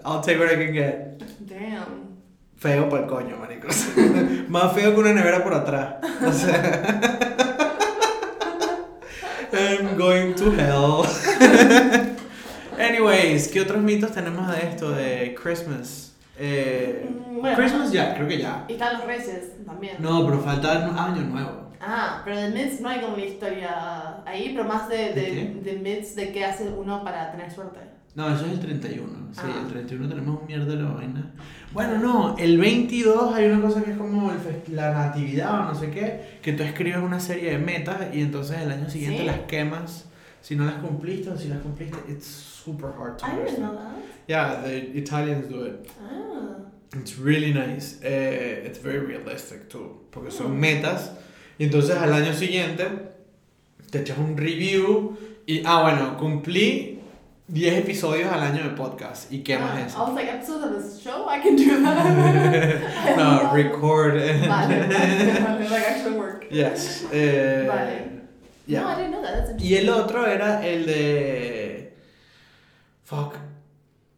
I'll 0.04 0.20
take 0.20 0.38
what 0.38 0.48
I 0.48 0.54
can 0.54 0.72
get. 0.72 1.18
Damn. 1.46 2.18
Feo 2.56 2.84
el 2.84 3.06
coño, 3.08 3.36
maricos. 3.36 3.86
Más 4.48 4.72
feo 4.72 4.94
que 4.94 5.00
una 5.00 5.12
nevera 5.12 5.42
por 5.42 5.52
atrás. 5.52 5.96
O 6.22 6.32
sea. 6.32 7.10
I'm 9.52 9.96
going 9.96 10.34
to 10.36 10.50
hell. 10.52 11.04
Anyways, 12.78 13.48
¿qué 13.48 13.60
otros 13.60 13.82
mitos 13.82 14.12
tenemos 14.12 14.50
de 14.50 14.68
esto 14.68 14.90
de 14.90 15.34
Christmas? 15.34 16.13
Eh, 16.38 17.08
bueno. 17.40 17.56
Christmas 17.56 17.92
ya, 17.92 18.14
creo 18.14 18.28
que 18.28 18.38
ya. 18.38 18.64
Y 18.68 18.72
están 18.74 18.98
los 18.98 19.06
reyes 19.06 19.64
también. 19.64 19.96
No, 20.00 20.24
pero 20.24 20.40
falta 20.40 20.72
año 20.72 21.22
nuevo. 21.22 21.70
Ah, 21.80 22.22
pero 22.24 22.38
de 22.38 22.50
Myths 22.50 22.80
no 22.80 22.88
hay 22.88 23.00
como 23.00 23.14
una 23.14 23.24
historia 23.24 24.22
ahí, 24.24 24.52
pero 24.54 24.66
más 24.66 24.88
de, 24.88 25.12
¿De 25.12 25.60
de, 25.62 25.72
de 25.72 25.78
Myths 25.78 26.16
de 26.16 26.32
qué 26.32 26.44
hace 26.44 26.68
uno 26.68 27.04
para 27.04 27.30
tener 27.30 27.50
suerte. 27.50 27.80
No, 28.14 28.32
eso 28.32 28.46
es 28.46 28.52
el 28.52 28.60
31. 28.60 29.08
Sí, 29.32 29.40
Ah. 29.44 29.60
el 29.62 29.68
31 29.68 30.08
tenemos 30.08 30.40
un 30.40 30.46
mierda 30.46 30.66
de 30.66 30.76
la 30.82 30.90
vaina. 30.90 31.32
Bueno, 31.72 31.98
no, 31.98 32.36
el 32.38 32.58
22 32.58 33.34
hay 33.34 33.46
una 33.46 33.60
cosa 33.60 33.82
que 33.82 33.90
es 33.90 33.96
como 33.96 34.30
el 34.30 34.38
la 34.74 34.92
natividad 34.92 35.60
o 35.60 35.64
no 35.64 35.74
sé 35.74 35.90
qué, 35.90 36.38
que 36.40 36.52
tú 36.52 36.62
escribes 36.62 36.98
una 37.02 37.18
serie 37.18 37.50
de 37.50 37.58
metas 37.58 37.96
y 38.14 38.20
entonces 38.22 38.60
el 38.60 38.70
año 38.70 38.88
siguiente 38.88 39.20
¿Sí? 39.22 39.26
las 39.26 39.40
quemas. 39.40 40.08
Si 40.44 40.54
no 40.56 40.66
las 40.66 40.74
cumpliste 40.74 41.30
o 41.30 41.36
si 41.38 41.48
las 41.48 41.62
cumpliste, 41.62 41.96
it's 42.06 42.26
super 42.26 42.90
hard 42.98 43.16
to 43.18 43.24
I 43.24 43.30
didn't 43.30 43.40
understand. 43.40 43.62
know 43.62 43.78
that. 43.78 44.04
Yeah, 44.28 44.60
the 44.62 44.98
Italians 44.98 45.48
do 45.48 45.64
it. 45.64 45.88
Ah. 46.02 46.56
It's 47.00 47.18
really 47.18 47.52
nice. 47.54 47.98
Eh, 48.02 48.66
it's 48.66 48.78
very 48.78 48.98
realistic 49.00 49.70
too. 49.70 50.02
Porque 50.10 50.30
son 50.30 50.52
Mm. 50.52 50.60
metas. 50.60 51.10
Y 51.58 51.64
entonces 51.64 51.96
al 51.96 52.12
año 52.12 52.34
siguiente 52.34 52.84
te 53.90 54.00
echas 54.00 54.18
un 54.18 54.36
review 54.36 55.16
y, 55.46 55.62
ah, 55.64 55.80
bueno, 55.82 56.16
cumplí 56.18 57.00
10 57.48 57.78
episodios 57.78 58.30
al 58.30 58.42
año 58.42 58.64
de 58.64 58.70
podcast. 58.76 59.32
¿Y 59.32 59.42
qué 59.42 59.56
más 59.58 59.78
es? 59.80 59.94
I 59.94 59.98
was 60.00 60.14
like, 60.14 60.28
episodes 60.30 60.64
of 60.64 60.82
this 60.82 61.00
show? 61.02 61.26
I 61.28 61.40
can 61.40 61.56
do 61.56 61.82
that. 61.82 63.16
No, 63.16 63.52
record. 63.54 64.14
Vale, 64.14 64.88
vale, 64.88 65.40
vale, 65.40 65.68
like 65.70 65.86
actual 65.88 66.18
work. 66.18 66.46
yes. 66.50 67.04
Eh, 67.12 67.64
Vale. 67.66 68.23
Yeah. 68.66 68.82
No, 68.82 68.90
I 68.90 68.94
didn't 68.96 69.10
know 69.12 69.22
that. 69.22 69.46
That's 69.46 69.62
Y 69.62 69.74
el 69.74 69.84
interesting. 69.84 70.04
otro 70.04 70.26
era 70.26 70.66
el 70.66 70.86
de. 70.86 71.96
Fuck. 73.04 73.34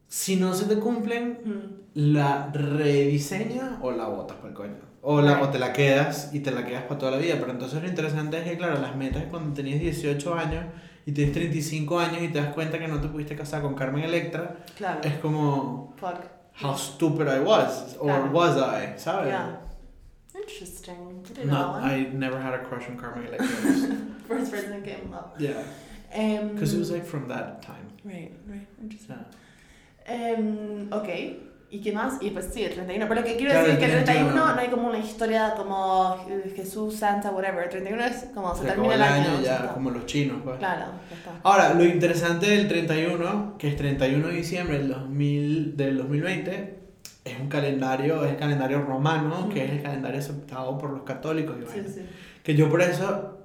Si 0.09 0.36
no 0.36 0.55
se 0.55 0.66
te 0.66 0.78
cumplen, 0.78 1.40
Hmm. 1.44 1.76
la 1.94 2.51
rediseña 2.53 3.78
o 3.82 3.90
la 3.90 4.07
botas 4.07 4.36
por 4.38 4.51
el 4.51 4.55
coño. 4.57 4.76
O, 5.03 5.20
la, 5.20 5.40
o 5.42 5.49
te 5.51 5.59
la 5.59 5.72
quedas 5.72 6.30
y 6.32 6.40
te 6.40 6.51
la 6.51 6.64
quedas 6.66 6.82
para 6.84 6.99
toda 6.99 7.12
la 7.12 7.18
vida. 7.18 7.36
Pero 7.38 7.53
entonces 7.53 7.80
lo 7.82 7.88
interesante 7.88 8.38
es 8.38 8.44
que, 8.44 8.57
claro, 8.57 8.80
las 8.80 8.97
metas 8.97 9.22
es 9.22 9.28
cuando 9.28 9.55
tenías 9.55 9.78
18 9.80 10.34
años 10.34 10.64
y 11.05 11.12
tienes 11.12 11.32
35 11.32 11.99
años 12.01 12.22
y 12.22 12.28
te 12.28 12.40
das 12.40 12.53
cuenta 12.55 12.78
que 12.78 12.88
no 12.88 13.01
te 13.01 13.09
pudiste 13.09 13.36
casar 13.36 13.62
con 13.62 13.74
Carmen 13.74 14.03
Electra, 14.05 14.57
Claro. 14.76 15.01
es 15.05 15.14
como, 15.18 15.94
Fuck. 15.97 16.16
how 16.62 16.76
stupid 16.76 17.26
I 17.28 17.38
was, 17.40 17.97
or 18.01 18.07
Claro. 18.07 18.30
was 18.32 18.57
I, 18.57 18.99
¿sabes? 18.99 19.28
Yeah. 19.28 19.61
Interesting. 20.47 21.22
I 21.24 21.28
didn't 21.34 21.47
No, 21.49 21.53
know 21.53 21.72
that 21.74 21.82
one. 21.82 21.90
I 21.90 22.09
never 22.12 22.38
had 22.40 22.55
a 22.55 22.62
crush 22.64 22.88
on 22.88 22.97
Carmen 22.97 23.26
Electra. 23.26 23.47
First 24.28 24.51
person 24.53 24.82
came 24.82 25.12
up. 25.12 25.34
yeah, 25.38 25.62
Um, 26.14 26.55
because 26.55 26.72
it 26.74 26.78
was 26.78 26.90
like 26.90 27.05
from 27.05 27.28
that 27.28 27.62
time. 27.62 27.88
Right, 28.05 28.32
right. 28.49 28.66
Interesting. 28.80 29.16
Yeah. 30.07 30.14
Em, 30.14 30.88
ok. 30.92 31.09
¿Y 31.68 31.80
qué 31.80 31.90
más? 31.92 32.22
Y 32.22 32.30
pues 32.30 32.47
sí, 32.55 32.62
el 32.64 32.72
31. 32.74 33.09
Pero 33.09 33.20
lo 33.22 33.26
que 33.26 33.34
quiero 33.36 33.51
Claro, 33.51 33.66
decir 33.66 33.82
es 33.82 33.86
que 33.90 33.92
el 33.92 33.99
el 33.99 34.05
31 34.05 34.30
31 34.34 34.55
no 34.55 34.61
hay 34.61 34.68
como 34.68 34.88
una 34.88 34.99
historia 34.99 35.55
como 35.57 36.16
Jesús, 36.55 36.94
Santa, 36.94 37.32
whatever. 37.32 37.64
El 37.64 37.70
31 37.70 38.05
es 38.05 38.16
como 38.32 38.55
se 38.55 38.62
Se 38.62 38.68
termina 38.68 38.94
el 38.94 39.03
año. 39.03 39.30
año 39.36 39.40
ya 39.42 39.72
como 39.74 39.90
los 39.90 40.07
chinos, 40.07 40.38
pues. 40.44 40.59
Claro, 40.59 40.84
ya 41.11 41.16
está. 41.16 41.32
Ahora, 41.42 41.74
lo 41.74 41.84
interesante 41.84 42.47
del 42.47 42.68
31, 42.68 43.57
que 43.59 43.68
es 43.68 43.76
31 43.76 44.28
de 44.28 44.34
diciembre 44.34 44.78
del, 44.78 44.88
2000, 44.90 45.76
del 45.76 45.97
2020, 45.99 46.78
es 47.26 47.38
un 47.40 47.48
calendario, 47.48 48.24
es 48.24 48.30
el 48.32 48.36
calendario 48.36 48.82
romano, 48.82 49.48
que 49.52 49.64
es 49.64 49.70
el 49.72 49.82
calendario 49.82 50.20
aceptado 50.20 50.78
por 50.78 50.90
los 50.90 51.02
católicos. 51.02 51.56
Sí, 51.72 51.82
sí. 51.86 52.02
Que 52.42 52.54
yo 52.54 52.70
por 52.70 52.80
eso 52.80 53.38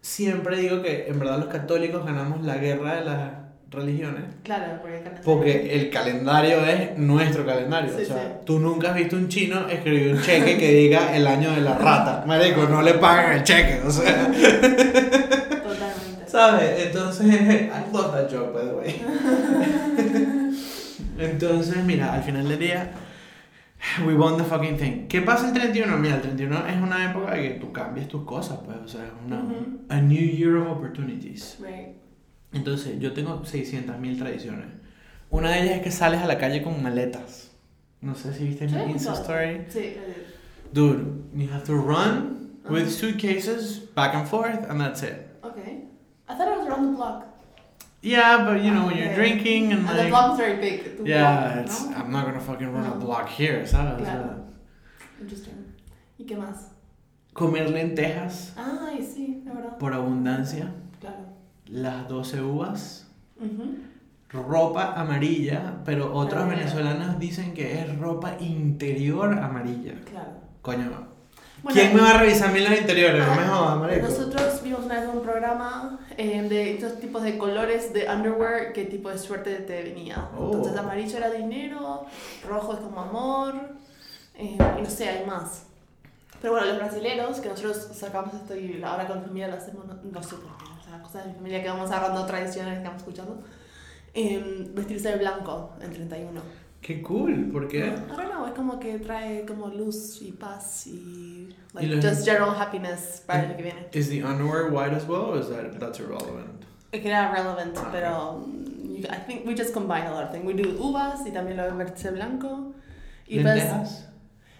siempre 0.00 0.58
digo 0.58 0.82
que 0.82 1.08
en 1.08 1.18
verdad 1.18 1.38
los 1.38 1.48
católicos 1.48 2.04
ganamos 2.04 2.44
la 2.44 2.56
guerra 2.56 2.96
de 2.96 3.04
las 3.04 3.30
religiones. 3.70 4.22
Claro, 4.42 4.80
porque 4.80 4.98
el 4.98 5.02
Porque 5.24 5.74
el 5.74 5.90
calendario 5.90 6.64
es 6.64 6.96
nuestro 6.96 7.44
calendario. 7.44 7.90
Sí, 7.96 8.02
o 8.02 8.06
sea, 8.06 8.40
tú 8.44 8.60
nunca 8.60 8.90
has 8.90 8.96
visto 8.96 9.16
un 9.16 9.28
chino 9.28 9.68
escribir 9.68 10.14
un 10.14 10.22
cheque 10.22 10.56
que 10.56 10.72
diga 10.72 11.16
el 11.16 11.26
año 11.26 11.50
de 11.52 11.60
la 11.60 11.76
rata. 11.76 12.24
Marico, 12.26 12.68
no 12.68 12.82
le 12.82 12.94
pagan 12.94 13.38
el 13.38 13.42
cheque. 13.42 13.80
O 13.84 13.90
sea, 13.90 14.26
Totalmente. 14.26 16.24
¿sabes? 16.26 16.86
Entonces, 16.86 17.26
I 17.26 17.92
love 17.92 18.12
that 18.12 18.30
joke, 18.30 18.52
by 18.52 18.64
the 18.66 18.74
way. 18.74 19.02
Entonces, 21.18 21.76
mira, 21.84 22.14
al 22.14 22.22
final 22.22 22.48
del 22.48 22.58
día, 22.58 22.90
we 24.06 24.14
won 24.14 24.36
the 24.36 24.44
fucking 24.44 24.76
thing. 24.76 25.06
¿Qué 25.08 25.20
pasa 25.22 25.48
el 25.48 25.52
31? 25.54 25.96
Mira, 25.98 26.16
el 26.16 26.22
31 26.22 26.66
es 26.66 26.76
una 26.80 27.10
época 27.10 27.34
de 27.34 27.42
que 27.42 27.50
tú 27.60 27.72
cambias 27.72 28.08
tus 28.08 28.24
cosas, 28.24 28.58
pues, 28.64 28.78
o 28.78 28.88
sea, 28.88 29.04
es 29.04 29.10
una, 29.26 29.40
Ujú. 29.40 29.80
a 29.88 30.00
new 30.00 30.20
year 30.20 30.56
of 30.56 30.68
opportunities. 30.68 31.56
Right. 31.60 31.96
Entonces, 32.52 32.98
yo 33.00 33.12
tengo 33.12 33.42
600.000 33.44 34.18
tradiciones. 34.18 34.66
Una 35.30 35.50
de 35.50 35.62
ellas 35.62 35.76
es 35.76 35.82
que 35.82 35.90
sales 35.90 36.20
a 36.22 36.26
la 36.26 36.38
calle 36.38 36.62
con 36.62 36.82
maletas. 36.82 37.50
No 38.00 38.14
sé 38.14 38.32
si 38.34 38.44
viste 38.44 38.66
mi 38.68 38.92
Insta 38.92 39.14
story. 39.14 39.64
Sí, 39.68 39.94
Dude, 40.72 41.04
you 41.34 41.48
have 41.52 41.64
to 41.64 41.74
run 41.74 42.58
with 42.68 42.88
suitcases 42.90 43.80
back 43.94 44.14
and 44.14 44.26
forth, 44.28 44.68
and 44.68 44.80
that's 44.80 45.02
it. 45.02 45.14
okay. 45.42 45.84
I 46.28 46.34
thought 46.36 46.48
it 46.48 46.58
was 46.58 46.66
around 46.68 46.90
the 46.92 46.96
block. 46.96 47.26
Yeah, 48.04 48.44
but 48.44 48.62
you 48.62 48.70
know, 48.70 48.86
when 48.86 48.96
you're 48.98 49.14
drinking 49.14 49.72
and 49.72 49.80
And 49.80 49.88
the 49.88 49.94
like. 50.02 50.10
block 50.10 50.32
is 50.32 50.38
very 50.38 50.60
big. 50.60 50.98
the 50.98 51.04
Yeah, 51.08 51.54
block, 51.54 51.64
it's, 51.66 51.86
¿no? 51.88 51.96
I'm 51.96 52.10
not 52.12 52.26
gonna 52.26 52.40
fucking 52.40 52.70
run 52.72 52.84
a 52.84 52.90
No. 52.90 52.94
block 52.96 53.28
here, 53.28 53.66
¿sabes? 53.66 54.02
Claro. 54.02 54.44
Interesting. 55.20 55.74
¿Y 56.18 56.24
qué 56.26 56.36
más? 56.36 56.70
comer 57.32 57.68
lentejas 57.70 58.52
Ay, 58.56 59.02
sí, 59.02 59.42
la 59.44 59.54
verdad. 59.54 59.78
por 59.78 59.92
abundancia, 59.92 60.70
Claro. 61.00 61.24
las 61.66 62.06
12 62.08 62.40
uvas, 62.42 63.08
Ujú. 63.40 63.78
ropa 64.30 64.92
amarilla, 64.94 65.78
pero 65.84 66.14
otros 66.14 66.42
Amarilla. 66.42 66.66
venezolanos 66.66 67.18
dicen 67.18 67.52
que 67.54 67.80
es 67.80 67.98
ropa 67.98 68.36
interior 68.38 69.32
amarilla. 69.38 69.94
Claro. 70.08 70.30
Coño, 70.62 70.90
Bueno, 71.62 71.80
¿quién 71.80 71.94
me 71.96 72.02
va 72.02 72.10
a 72.10 72.18
revisar 72.18 72.50
a 72.50 72.52
mí 72.52 72.60
los 72.60 72.78
interiores? 72.78 73.26
No 73.26 73.34
me 73.34 73.42
Ah, 73.42 73.46
jodas. 73.80 74.02
Nosotros 74.02 74.62
vimos 74.62 74.84
una 74.84 75.00
vez 75.00 75.08
un 75.12 75.22
programa 75.22 75.98
eh, 76.16 76.42
de 76.42 76.74
estos 76.74 76.98
tipos 77.00 77.22
de 77.22 77.38
colores 77.38 77.92
de 77.92 78.08
underwear, 78.08 78.72
qué 78.72 78.84
tipo 78.84 79.10
de 79.10 79.18
suerte 79.18 79.54
te 79.56 79.82
venía. 79.82 80.28
Oh. 80.38 80.52
Entonces 80.52 80.76
amarillo 80.76 81.18
era 81.18 81.30
dinero, 81.30 82.06
rojo 82.48 82.74
es 82.74 82.80
como 82.80 83.00
amor, 83.00 83.54
eh, 84.36 84.58
y 84.78 84.82
no 84.82 84.90
sé, 84.90 85.08
hay 85.08 85.26
más. 85.26 85.64
Pero 86.40 86.52
bueno, 86.52 86.66
los 86.68 86.76
brasileros, 86.76 87.40
que 87.40 87.48
nosotros 87.48 87.88
sacamos 87.94 88.34
esto 88.34 88.56
y 88.56 88.82
ahora 88.82 89.06
con 89.06 89.20
mi 89.20 89.24
familia 89.24 89.48
lo 89.48 89.54
hacemos, 89.54 89.86
no, 89.86 89.94
no 89.94 90.22
sé 90.22 90.36
por 90.36 90.56
qué, 90.58 90.64
o 90.78 90.84
sea, 90.84 91.02
cosas 91.02 91.24
de 91.24 91.30
mi 91.30 91.36
familia 91.36 91.62
que 91.62 91.68
vamos 91.68 91.90
agarrando 91.90 92.26
tradiciones 92.26 92.78
que 92.78 92.84
vamos 92.84 93.00
escuchando, 93.00 93.42
eh, 94.12 94.70
vestirse 94.74 95.10
de 95.10 95.16
blanco 95.16 95.72
en 95.80 95.90
31. 95.90 96.40
Qué 96.80 97.00
cool, 97.00 97.50
¿por 97.50 97.66
qué? 97.66 97.90
Don't 97.90 98.30
know, 98.30 98.46
es 98.46 98.52
como 98.52 98.78
que 98.78 98.98
trae 98.98 99.46
como 99.46 99.68
luz 99.68 100.20
y 100.20 100.32
paz 100.32 100.86
y 100.86 101.43
like, 101.74 102.00
just 102.00 102.24
general 102.24 102.50
happiness 102.54 103.22
para 103.26 103.40
el 103.42 103.46
año 103.50 103.56
que 103.56 103.62
viene. 103.64 103.86
Is 103.92 104.08
the 104.08 104.22
underwear 104.22 104.70
white 104.70 104.94
as 104.94 105.04
well, 105.06 105.32
or 105.32 105.38
is 105.38 105.48
that 105.48 105.78
that's 105.80 105.98
irrelevant? 106.00 106.64
Es 106.92 107.00
que 107.02 107.10
era 107.10 107.32
relevant, 107.32 107.76
Ah, 107.76 107.88
pero 107.92 108.30
um, 108.36 108.64
you- 108.96 109.08
I 109.10 109.16
think 109.26 109.44
we 109.46 109.54
just 109.54 109.74
combine 109.74 110.06
a 110.06 110.12
lot 110.12 110.24
of 110.24 110.30
things. 110.30 110.44
We 110.46 110.54
do 110.54 110.68
uvas 110.80 111.26
y 111.26 111.30
también 111.32 111.56
lo 111.56 111.64
de 111.64 111.72
verse 111.72 112.10
blanco. 112.12 112.72
Y 113.26 113.40
pues, 113.40 113.54
¿Lentejas? 113.56 114.08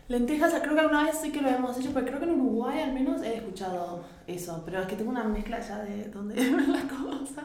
lentejas, 0.09 0.53
creo 0.61 0.75
que 0.75 0.81
alguna 0.81 1.05
vez 1.05 1.17
sí 1.23 1.31
que 1.31 1.41
lo 1.41 1.49
hemos 1.49 1.79
hecho, 1.79 1.91
pero 1.95 2.07
creo 2.07 2.19
que 2.19 2.25
en 2.27 2.33
Uruguay 2.41 2.81
al 2.81 2.93
menos 2.93 3.23
he 3.23 3.37
escuchado 3.37 4.03
eso. 4.27 4.63
Pero 4.65 4.81
es 4.81 4.87
que 4.87 4.97
tengo 4.97 5.11
una 5.11 5.25
mezcla 5.25 5.61
ya 5.61 5.79
de 5.79 6.09
dónde 6.09 6.35
ven 6.51 6.73
las 6.73 6.85
cosas. 6.85 7.45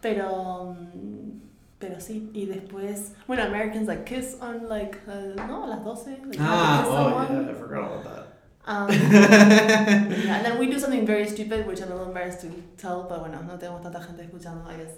Pero, 0.00 0.62
um, 0.70 1.40
pero 1.78 2.00
sí, 2.00 2.30
y 2.34 2.46
después, 2.46 3.14
bueno, 3.26 3.42
Americans 3.44 3.86
like 3.88 4.04
kiss 4.04 4.36
on 4.40 4.68
like, 4.68 4.98
uh, 5.06 5.34
no, 5.46 5.64
a 5.64 5.68
las 5.68 5.82
12. 5.84 6.10
Like, 6.10 6.36
you 6.36 6.42
have 6.42 6.42
to 6.42 6.42
Ah, 6.42 6.84
oh 6.86 7.10
someone. 7.26 7.46
yeah, 7.46 7.50
I 7.50 7.54
forgot 7.54 7.78
about 7.84 8.04
that. 8.04 8.26
Um, 8.70 8.88
yeah, 8.88 10.36
and 10.36 10.44
then 10.46 10.58
we 10.60 10.68
do 10.70 10.78
something 10.78 11.04
very 11.04 11.26
stupid, 11.28 11.66
which 11.66 11.80
I'm 11.82 11.90
a 11.90 11.94
little 11.96 12.06
embarrassed 12.06 12.42
to 12.42 12.48
tell, 12.78 13.04
pero 13.08 13.18
bueno, 13.20 13.42
no 13.42 13.56
tenemos 13.58 13.82
tanta 13.82 14.00
gente 14.00 14.22
escuchando, 14.22 14.64
I 14.70 14.76
guess. 14.76 14.94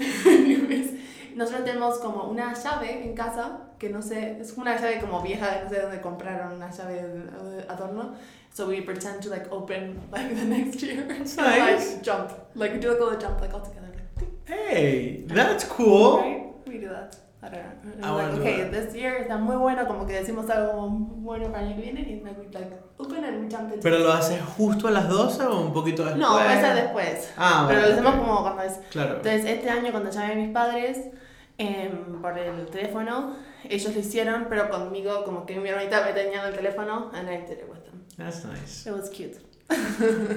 Anyways, 0.26 0.90
nosotros 1.36 1.64
tenemos 1.64 1.98
como 2.00 2.28
una 2.28 2.52
llave 2.52 3.04
en 3.04 3.14
casa, 3.14 3.60
que 3.78 3.90
no 3.90 4.00
sé, 4.02 4.40
es 4.40 4.52
una 4.56 4.76
llave 4.76 4.98
como 5.00 5.22
vieja, 5.22 5.62
no 5.62 5.70
sé 5.70 5.80
dónde 5.82 6.00
compraron 6.00 6.56
una 6.56 6.70
llave 6.70 6.94
de 6.94 7.58
de 7.58 7.62
adorno. 7.68 8.16
So 8.52 8.66
we 8.66 8.80
pretend 8.82 9.22
to 9.22 9.30
like 9.30 9.46
open 9.52 10.00
like 10.10 10.34
the 10.34 10.44
next 10.44 10.82
year. 10.82 11.06
Nice. 11.08 11.36
Like 11.36 12.02
jump. 12.02 12.32
Like 12.56 12.72
we 12.72 12.80
do 12.80 12.88
like 12.90 13.00
a 13.00 13.04
little 13.04 13.20
jump 13.20 13.40
like 13.40 13.54
all 13.54 13.60
together. 13.60 13.88
Like, 14.16 14.28
Hey, 14.46 15.22
that's 15.28 15.64
cool. 15.64 16.18
right? 16.18 16.41
And 17.52 18.04
I 18.04 18.10
like, 18.10 18.38
okay, 18.38 18.70
this 18.70 18.94
year 18.94 19.16
está 19.20 19.36
muy 19.36 19.56
bueno, 19.56 19.86
como 19.86 20.06
que 20.06 20.14
decimos 20.14 20.48
algo 20.48 20.88
bueno 20.88 21.50
para 21.52 21.62
el 21.62 21.68
año 21.68 21.76
que 21.76 21.82
viene, 21.82 22.00
y 22.00 22.22
we 22.22 22.48
like 22.50 22.72
open 22.96 23.24
and 23.24 23.52
jump 23.52 23.72
¿Pero 23.82 23.98
lo 23.98 24.12
haces 24.12 24.40
justo 24.56 24.88
a 24.88 24.90
las 24.90 25.08
12 25.08 25.42
o 25.44 25.60
un 25.60 25.72
poquito 25.72 26.02
después? 26.02 26.20
No, 26.20 26.38
a 26.38 26.60
ser 26.60 26.74
después. 26.76 27.30
Ah, 27.36 27.66
Pero 27.68 27.82
lo 27.82 27.86
hacemos 27.88 28.14
como 28.14 28.42
cuando 28.42 28.62
es. 28.62 28.80
Claro. 28.90 29.16
Entonces, 29.16 29.44
este 29.44 29.68
año, 29.68 29.90
cuando 29.90 30.10
llamé 30.10 30.32
a 30.32 30.36
mis 30.36 30.50
padres 30.50 30.98
em, 31.58 32.22
por 32.22 32.38
el 32.38 32.66
teléfono, 32.66 33.36
ellos 33.68 33.94
lo 33.94 34.00
hicieron, 34.00 34.46
pero 34.48 34.70
conmigo, 34.70 35.24
como 35.24 35.44
que 35.44 35.58
mi 35.60 35.68
hermanita 35.68 36.04
me 36.04 36.12
tenía 36.12 36.40
en 36.42 36.48
el 36.48 36.54
teléfono, 36.54 37.10
and 37.12 37.28
I 37.28 37.38
did 37.46 37.58
it 37.58 37.68
with 37.68 37.82
them. 37.84 38.02
That's 38.16 38.44
nice. 38.44 38.88
It 38.88 38.94
was 38.94 39.10
cute. 39.10 39.38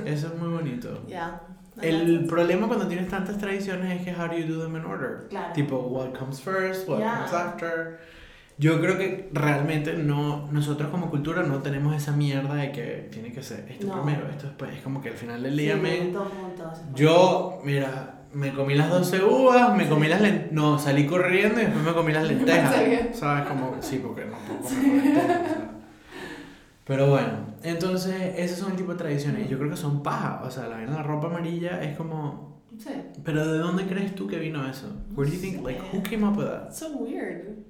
Eso 0.05 0.27
es 0.27 0.35
muy 0.35 0.49
bonito. 0.49 1.01
Yeah. 1.07 1.41
El 1.81 2.25
problema 2.25 2.67
cuando 2.67 2.87
tienes 2.87 3.09
tantas 3.09 3.37
tradiciones 3.37 3.99
es 3.99 4.05
que 4.05 4.11
how 4.19 4.27
do 4.27 4.37
you 4.37 4.45
do 4.53 4.61
them 4.63 4.75
in 4.77 4.85
order? 4.85 5.27
Claro. 5.29 5.53
Tipo, 5.53 5.77
what 5.77 6.13
comes 6.17 6.39
first, 6.41 6.87
what 6.87 6.99
Yeah. 6.99 7.15
comes 7.17 7.33
after. 7.33 7.99
Yo 8.57 8.79
creo 8.79 8.97
que 8.97 9.29
realmente 9.33 9.93
no, 9.95 10.49
nosotros 10.51 10.89
como 10.89 11.09
cultura 11.09 11.43
no 11.43 11.61
tenemos 11.61 11.93
esa 11.93 12.13
mierda 12.13 12.53
de 12.55 12.71
que 12.71 13.09
tiene 13.11 13.33
que 13.33 13.43
ser 13.43 13.65
esto 13.69 13.87
No. 13.87 14.01
primero, 14.01 14.29
esto 14.29 14.47
después. 14.47 14.73
Es 14.73 14.81
como 14.81 15.01
que 15.01 15.09
al 15.09 15.15
final 15.15 15.43
del 15.43 15.55
Sí, 15.57 15.61
día, 15.63 15.77
todos 16.13 16.29
juntos. 16.29 16.81
yo, 16.95 17.59
mira, 17.65 18.21
me 18.31 18.53
comí 18.53 18.75
las 18.75 18.89
12 18.89 19.21
uvas, 19.25 19.75
me 19.75 19.89
comí 19.89 20.07
las 20.07 20.21
lentejas, 20.21 20.53
no, 20.53 20.79
salí 20.79 21.05
corriendo 21.05 21.59
y 21.59 21.65
después 21.65 21.83
me 21.83 21.91
comí 21.93 22.13
las 22.13 22.23
lentejas. 22.29 22.75
¿Sabes? 23.13 23.45
Como, 23.47 23.75
sí, 23.81 23.99
porque 24.01 24.23
no 24.23 24.37
puedo 24.37 24.61
comer 24.61 25.03
lentejas. 25.03 25.57
Pero 26.85 27.07
bueno, 27.09 27.55
entonces 27.63 28.33
esos 28.37 28.59
son 28.59 28.71
el 28.71 28.77
tipo 28.77 28.91
de 28.91 28.97
tradiciones. 28.99 29.49
Yo 29.49 29.57
creo 29.57 29.69
que 29.71 29.77
son 29.77 30.03
paja. 30.03 30.41
O 30.45 30.51
sea, 30.51 30.67
la 30.67 30.81
la 30.85 31.01
ropa 31.03 31.27
amarilla 31.27 31.81
es 31.83 31.97
como. 31.97 32.61
Sí. 32.77 32.91
Pero 33.23 33.45
¿de 33.47 33.57
dónde 33.59 33.85
crees 33.87 34.13
tú 34.15 34.27
que 34.27 34.37
vino 34.37 34.67
eso? 34.69 34.87
Where 35.15 35.29
do 35.29 35.35
you 35.35 35.41
think, 35.41 35.65
like, 35.65 35.81
who 35.93 36.03
came 36.03 36.23
up 36.27 36.37
with 36.37 36.45
that? 36.47 36.73
So 36.73 36.89
weird. 36.97 37.63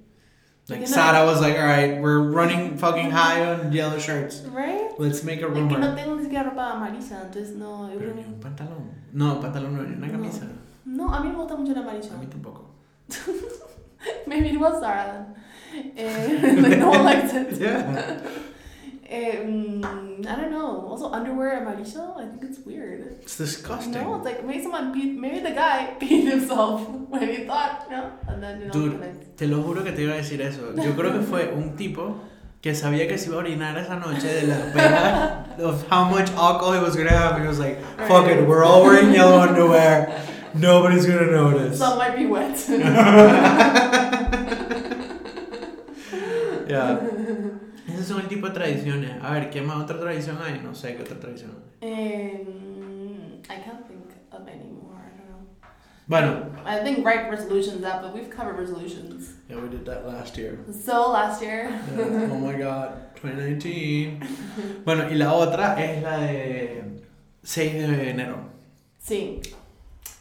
Like, 0.67 0.81
Porque 0.81 0.89
no- 0.89 0.95
Sara 0.95 1.23
was 1.25 1.41
like, 1.41 1.57
alright, 1.59 2.01
we're 2.01 2.19
running 2.31 2.75
fucking 2.77 3.11
high 3.11 3.45
on 3.45 3.71
yellow 3.71 3.99
shirts. 3.99 4.43
Right? 4.51 4.97
Let's 4.97 5.23
make 5.23 5.43
a 5.43 5.47
Es 5.47 5.53
que 5.53 5.61
no 5.61 5.69
rumor. 5.69 5.95
tengo 5.95 6.15
ni 6.15 6.23
siquiera 6.23 6.49
ropa 6.49 6.71
amarilla, 6.71 7.21
entonces 7.23 7.55
no. 7.55 7.87
Pero 7.97 8.15
ni 8.15 8.23
un 8.23 8.39
pantalón. 8.39 8.89
No, 9.13 9.39
pantalón 9.39 9.75
no, 9.77 9.83
ni 9.83 9.95
una 9.95 10.07
No. 10.07 10.11
camisa. 10.13 10.47
No, 10.85 11.13
a 11.13 11.19
mí 11.21 11.29
me 11.29 11.35
gusta 11.35 11.55
mucho 11.55 11.71
el 11.71 11.77
amarillo. 11.77 12.11
A 12.15 12.17
mí 12.17 12.25
tampoco. 12.25 12.71
Maybe 14.27 14.49
it 14.49 14.59
was 14.59 14.79
Zara 14.79 15.27
then. 15.73 15.93
Eh, 15.95 16.57
like 16.61 16.79
no 16.79 16.89
one 16.89 17.03
likes 17.05 17.31
it. 17.33 17.59
Yeah. 17.59 18.17
Mm, 19.09 20.25
I 20.25 20.35
don't 20.35 20.51
know. 20.51 20.87
Also, 20.89 21.11
underwear 21.11 21.61
amarillo. 21.61 22.15
I 22.17 22.25
think 22.25 22.43
it's 22.43 22.59
weird. 22.65 23.19
It's 23.21 23.37
disgusting. 23.37 23.93
No, 23.93 24.15
it's 24.15 24.25
like 24.25 24.43
maybe 24.43 24.63
someone 24.63 24.93
peed. 24.95 25.15
Maybe 25.17 25.39
the 25.41 25.51
guy 25.51 25.93
peed 25.99 26.27
himself 26.29 26.81
when 27.09 27.29
he 27.29 27.45
thought, 27.45 27.89
no, 27.89 28.11
and 28.27 28.41
then 28.41 28.61
you 28.61 28.65
know. 28.67 28.73
Dude, 28.73 29.37
te 29.37 29.45
lo 29.47 29.61
juro 29.63 29.83
que 29.83 29.91
te 29.91 30.01
iba 30.03 30.13
a 30.13 30.17
decir 30.17 30.41
eso. 30.41 30.73
Yo 30.75 30.93
creo 30.95 31.11
que 31.13 31.21
fue 31.21 31.53
un 31.53 31.75
tipo 31.75 32.15
que 32.61 32.73
sabía 32.73 33.07
que 33.07 33.17
se 33.19 33.29
iba 33.29 33.35
a 33.35 33.39
orinar 33.43 33.77
esa 33.77 33.95
noche 33.99 34.25
de 34.41 34.47
la 34.47 34.73
pena 34.73 35.45
of 35.59 35.85
how 35.87 36.05
much 36.05 36.31
alcohol 36.31 36.73
he 36.73 36.79
was 36.79 36.95
gonna 36.95 37.11
have. 37.11 37.35
And 37.35 37.43
he 37.43 37.47
was 37.47 37.59
like, 37.59 37.79
fuck 38.07 38.25
it, 38.27 38.47
we're 38.47 38.63
all 38.63 38.83
wearing 38.83 39.13
yellow 39.13 39.39
underwear. 39.39 40.19
Nobody's 40.55 41.05
gonna 41.05 41.29
notice. 41.31 41.77
some 41.77 41.97
might 41.99 42.15
be 42.15 42.25
wet. 42.25 42.57
Yeah. 46.67 46.99
Esos 47.95 48.07
son 48.07 48.21
el 48.21 48.27
tipo 48.27 48.47
de 48.47 48.53
tradiciones. 48.53 49.11
A 49.23 49.31
ver, 49.31 49.49
¿qué 49.49 49.61
más 49.61 49.81
otra 49.83 49.99
tradición 49.99 50.37
hay? 50.43 50.59
No 50.63 50.73
sé 50.75 50.95
qué 50.95 51.03
otra 51.03 51.19
tradición. 51.19 51.51
um, 51.81 53.41
I 53.49 53.55
can't 53.63 53.87
think 53.87 54.11
of 54.31 54.47
any 54.47 54.69
more. 54.69 54.99
I 54.99 55.17
don't 55.17 55.29
know. 55.29 55.45
Bueno, 56.07 56.51
I 56.65 56.83
think 56.83 57.05
right 57.05 57.29
resolutions 57.29 57.83
up, 57.83 58.01
but 58.01 58.13
we've 58.13 58.29
covered 58.29 58.57
resolutions. 58.59 59.33
yeah, 59.49 59.57
we 59.57 59.69
did 59.69 59.85
that 59.85 60.05
last 60.07 60.37
year. 60.37 60.59
So 60.71 61.11
last 61.11 61.41
year. 61.41 61.69
Yeah. 61.97 62.29
Oh 62.31 62.37
my 62.39 62.53
god, 62.57 63.15
2019. 63.21 64.19
Bueno, 64.85 65.09
y 65.09 65.15
la 65.15 65.33
otra 65.33 65.75
es 65.83 66.03
la 66.03 66.17
de 66.19 66.83
6 67.43 67.73
de 67.73 68.09
enero. 68.11 68.37
Sí. 68.99 69.41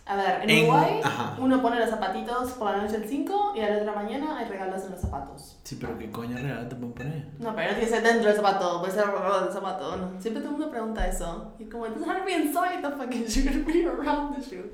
A 0.06 0.16
ver, 0.16 0.42
en, 0.42 0.50
En- 0.50 0.64
Uruguay 0.68 1.00
ajá. 1.02 1.34
uno 1.38 1.62
pone 1.62 1.80
los 1.80 1.88
zapatitos 1.88 2.52
por 2.52 2.70
la 2.70 2.82
noche 2.82 2.96
el 2.96 3.08
5 3.08 3.52
y 3.56 3.60
a 3.60 3.70
la 3.70 3.78
otra 3.78 3.94
mañana 3.94 4.38
hay 4.38 4.44
regalos 4.46 4.84
en 4.84 4.90
los 4.90 5.00
zapatos. 5.00 5.58
Sí, 5.62 5.78
pero 5.80 5.96
¿qué 5.98 6.10
coño 6.10 6.36
regalo 6.36 6.68
te 6.68 6.76
pueden 6.76 6.92
poner? 6.92 7.28
No, 7.38 7.54
pero 7.56 7.68
no 7.70 7.74
tiene 7.76 7.80
que 7.80 7.86
ser 7.86 8.02
dentro 8.02 8.26
del 8.26 8.36
zapato, 8.36 8.80
puede 8.80 8.92
ser 8.92 9.04
alrededor 9.04 9.44
del 9.44 9.52
zapato. 9.54 9.96
No. 9.96 10.20
Siempre 10.20 10.42
todo 10.42 10.52
el 10.52 10.58
mundo 10.58 10.70
pregunta 10.70 11.06
eso. 11.08 11.54
Y 11.58 11.64
como, 11.64 11.86
it 11.86 11.94
doesn't 11.94 12.06
have 12.10 12.20
to 12.20 12.26
be 12.26 12.32
inside 12.34 12.82
the 12.82 12.90
fucking 12.90 13.24
shoe, 13.26 13.48
it 13.50 13.66
be 13.66 13.86
around 13.86 14.36
the 14.36 14.42
shoe. 14.42 14.70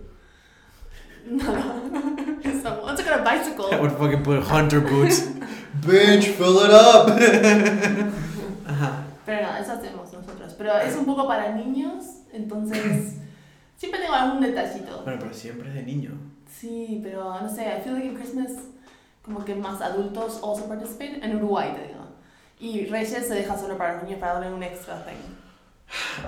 No, 1.27 1.45
no. 1.45 2.63
so, 2.63 2.83
once 2.83 2.99
I 3.01 3.05
got 3.05 3.21
a 3.21 3.23
bicycle. 3.23 3.67
I 3.73 3.77
would 3.79 3.93
fucking 3.93 4.23
put 4.25 4.43
hunter 4.43 4.81
boots. 4.81 5.29
Bitch, 5.83 6.25
fill 6.35 6.59
it 6.65 6.71
up. 6.73 7.07
Ajá. 8.67 9.05
Pero 9.27 9.47
no, 9.47 9.57
eso 9.59 9.73
hacemos 9.73 10.13
nosotros. 10.13 10.55
Pero 10.59 10.73
es 10.79 10.97
un 10.97 11.05
poco 11.05 11.27
para 11.29 11.53
niños, 11.55 12.05
entonces 12.33 13.17
siempre 13.81 14.01
tengo 14.01 14.13
algún 14.13 14.41
detallito. 14.43 15.03
Bueno, 15.05 15.19
pero 15.21 15.33
siempre 15.33 15.69
es 15.71 15.75
de 15.75 15.83
niño. 15.83 16.11
Sí, 16.47 17.01
pero 17.03 17.41
no 17.41 17.49
sé, 17.49 17.63
I 17.63 17.81
feel 17.83 17.95
like 17.95 18.07
in 18.09 18.15
Christmas 18.15 18.51
como 19.25 19.43
que 19.45 19.55
más 19.55 19.81
adultos 19.81 20.41
also 20.43 20.69
participate. 20.69 21.21
En 21.25 21.37
Uruguay, 21.37 21.73
te 21.75 21.89
digo. 21.89 22.01
Y 22.59 22.85
Reyes 22.87 23.27
se 23.27 23.35
deja 23.35 23.57
solo 23.59 23.79
para 23.79 23.95
los 23.95 24.05
niños 24.05 24.21
para 24.21 24.35
darle 24.35 24.53
un 24.55 24.63
extra 24.63 25.03
thing. 25.05 25.35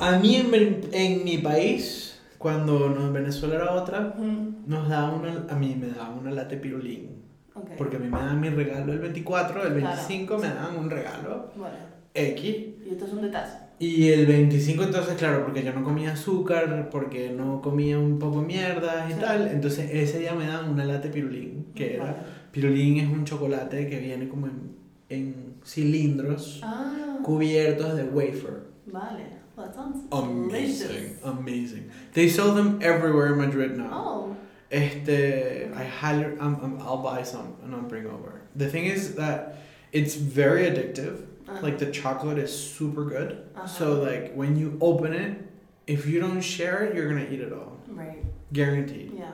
A 0.00 0.18
mí 0.18 0.36
en, 0.36 0.80
en 0.92 1.24
mi 1.24 1.38
país, 1.38 2.18
cuando 2.38 2.88
no, 2.88 3.02
en 3.08 3.12
Venezuela 3.12 3.56
era 3.56 3.72
otra, 3.74 4.14
Ujú, 4.16 4.54
nos 4.66 4.88
da 4.88 5.10
una, 5.10 5.46
a 5.50 5.54
mí 5.56 5.76
me 5.78 5.88
daban 5.88 6.18
una 6.18 6.30
lata 6.30 6.50
de 6.50 6.56
pirulín. 6.56 7.22
Ok. 7.54 7.72
Porque 7.76 7.96
a 7.96 7.98
mí 7.98 8.08
me 8.08 8.18
dan 8.18 8.40
mi 8.40 8.48
regalo 8.48 8.92
el 8.94 8.98
24, 9.00 9.62
el 9.66 9.78
Claro. 9.78 9.96
25 9.96 10.38
me 10.38 10.48
dan 10.48 10.76
un 10.76 10.88
regalo 10.88 11.50
Bueno, 11.54 11.74
X. 12.14 12.44
y 12.46 12.88
esto 12.92 13.04
es 13.04 13.12
un 13.12 13.22
detalle. 13.22 13.52
Y 13.82 14.08
el 14.12 14.26
25 14.26 14.84
entonces, 14.84 15.14
claro, 15.16 15.44
porque 15.44 15.64
yo 15.64 15.72
no 15.72 15.82
comía 15.82 16.12
azúcar, 16.12 16.88
porque 16.88 17.30
no 17.30 17.60
comía 17.60 17.98
un 17.98 18.18
poco 18.20 18.40
de 18.40 18.46
mierda 18.46 19.06
y 19.10 19.14
Sí. 19.14 19.18
tal, 19.20 19.48
entonces 19.48 19.90
ese 19.92 20.20
día 20.20 20.34
me 20.34 20.46
dan 20.46 20.70
una 20.70 20.84
lata 20.84 21.08
de 21.08 21.14
pirulín, 21.14 21.66
que 21.74 21.96
era... 21.96 22.04
Vale. 22.04 22.16
Pirulín 22.52 22.98
es 22.98 23.08
un 23.10 23.24
chocolate 23.24 23.88
que 23.88 23.98
viene 23.98 24.28
como 24.28 24.46
en, 24.46 24.76
en 25.08 25.54
cilindros 25.64 26.60
Ah, 26.62 27.18
cubiertos 27.24 27.96
de 27.96 28.04
wafer. 28.04 28.60
vale. 28.86 29.24
Well, 29.56 29.66
that 29.66 29.74
sounds 29.74 29.98
Amazing, 30.12 30.48
delicious. 30.88 31.24
amazing. 31.24 31.90
They 32.14 32.28
sell 32.28 32.54
them 32.54 32.78
everywhere 32.80 33.32
in 33.32 33.38
Madrid 33.38 33.76
now. 33.76 33.90
Oh, 33.92 34.36
Este, 34.70 35.70
I 35.74 35.84
highly, 35.84 36.24
I'm, 36.40 36.56
I'm, 36.62 36.78
I'll 36.80 37.02
buy 37.02 37.22
some 37.24 37.56
and 37.64 37.74
I'll 37.74 37.82
bring 37.88 38.06
over. 38.06 38.42
The 38.56 38.68
thing 38.68 38.84
is 38.86 39.14
that 39.16 39.56
it's 39.92 40.14
very 40.14 40.62
addictive. 40.70 41.16
Uh, 41.58 41.60
Like 41.62 41.78
the 41.78 41.90
chocolate 41.90 42.38
is 42.38 42.52
super 42.56 43.04
good. 43.04 43.48
Uh-huh. 43.56 43.66
So 43.66 43.94
like 44.02 44.34
when 44.34 44.56
you 44.56 44.78
open 44.80 45.12
it, 45.12 45.38
if 45.86 46.06
you 46.06 46.20
don't 46.20 46.40
share 46.40 46.84
it, 46.84 46.94
you're 46.94 47.08
gonna 47.08 47.28
eat 47.30 47.40
it 47.40 47.52
all, 47.52 47.76
right. 47.88 48.22
guaranteed. 48.52 49.12
Yeah. 49.18 49.32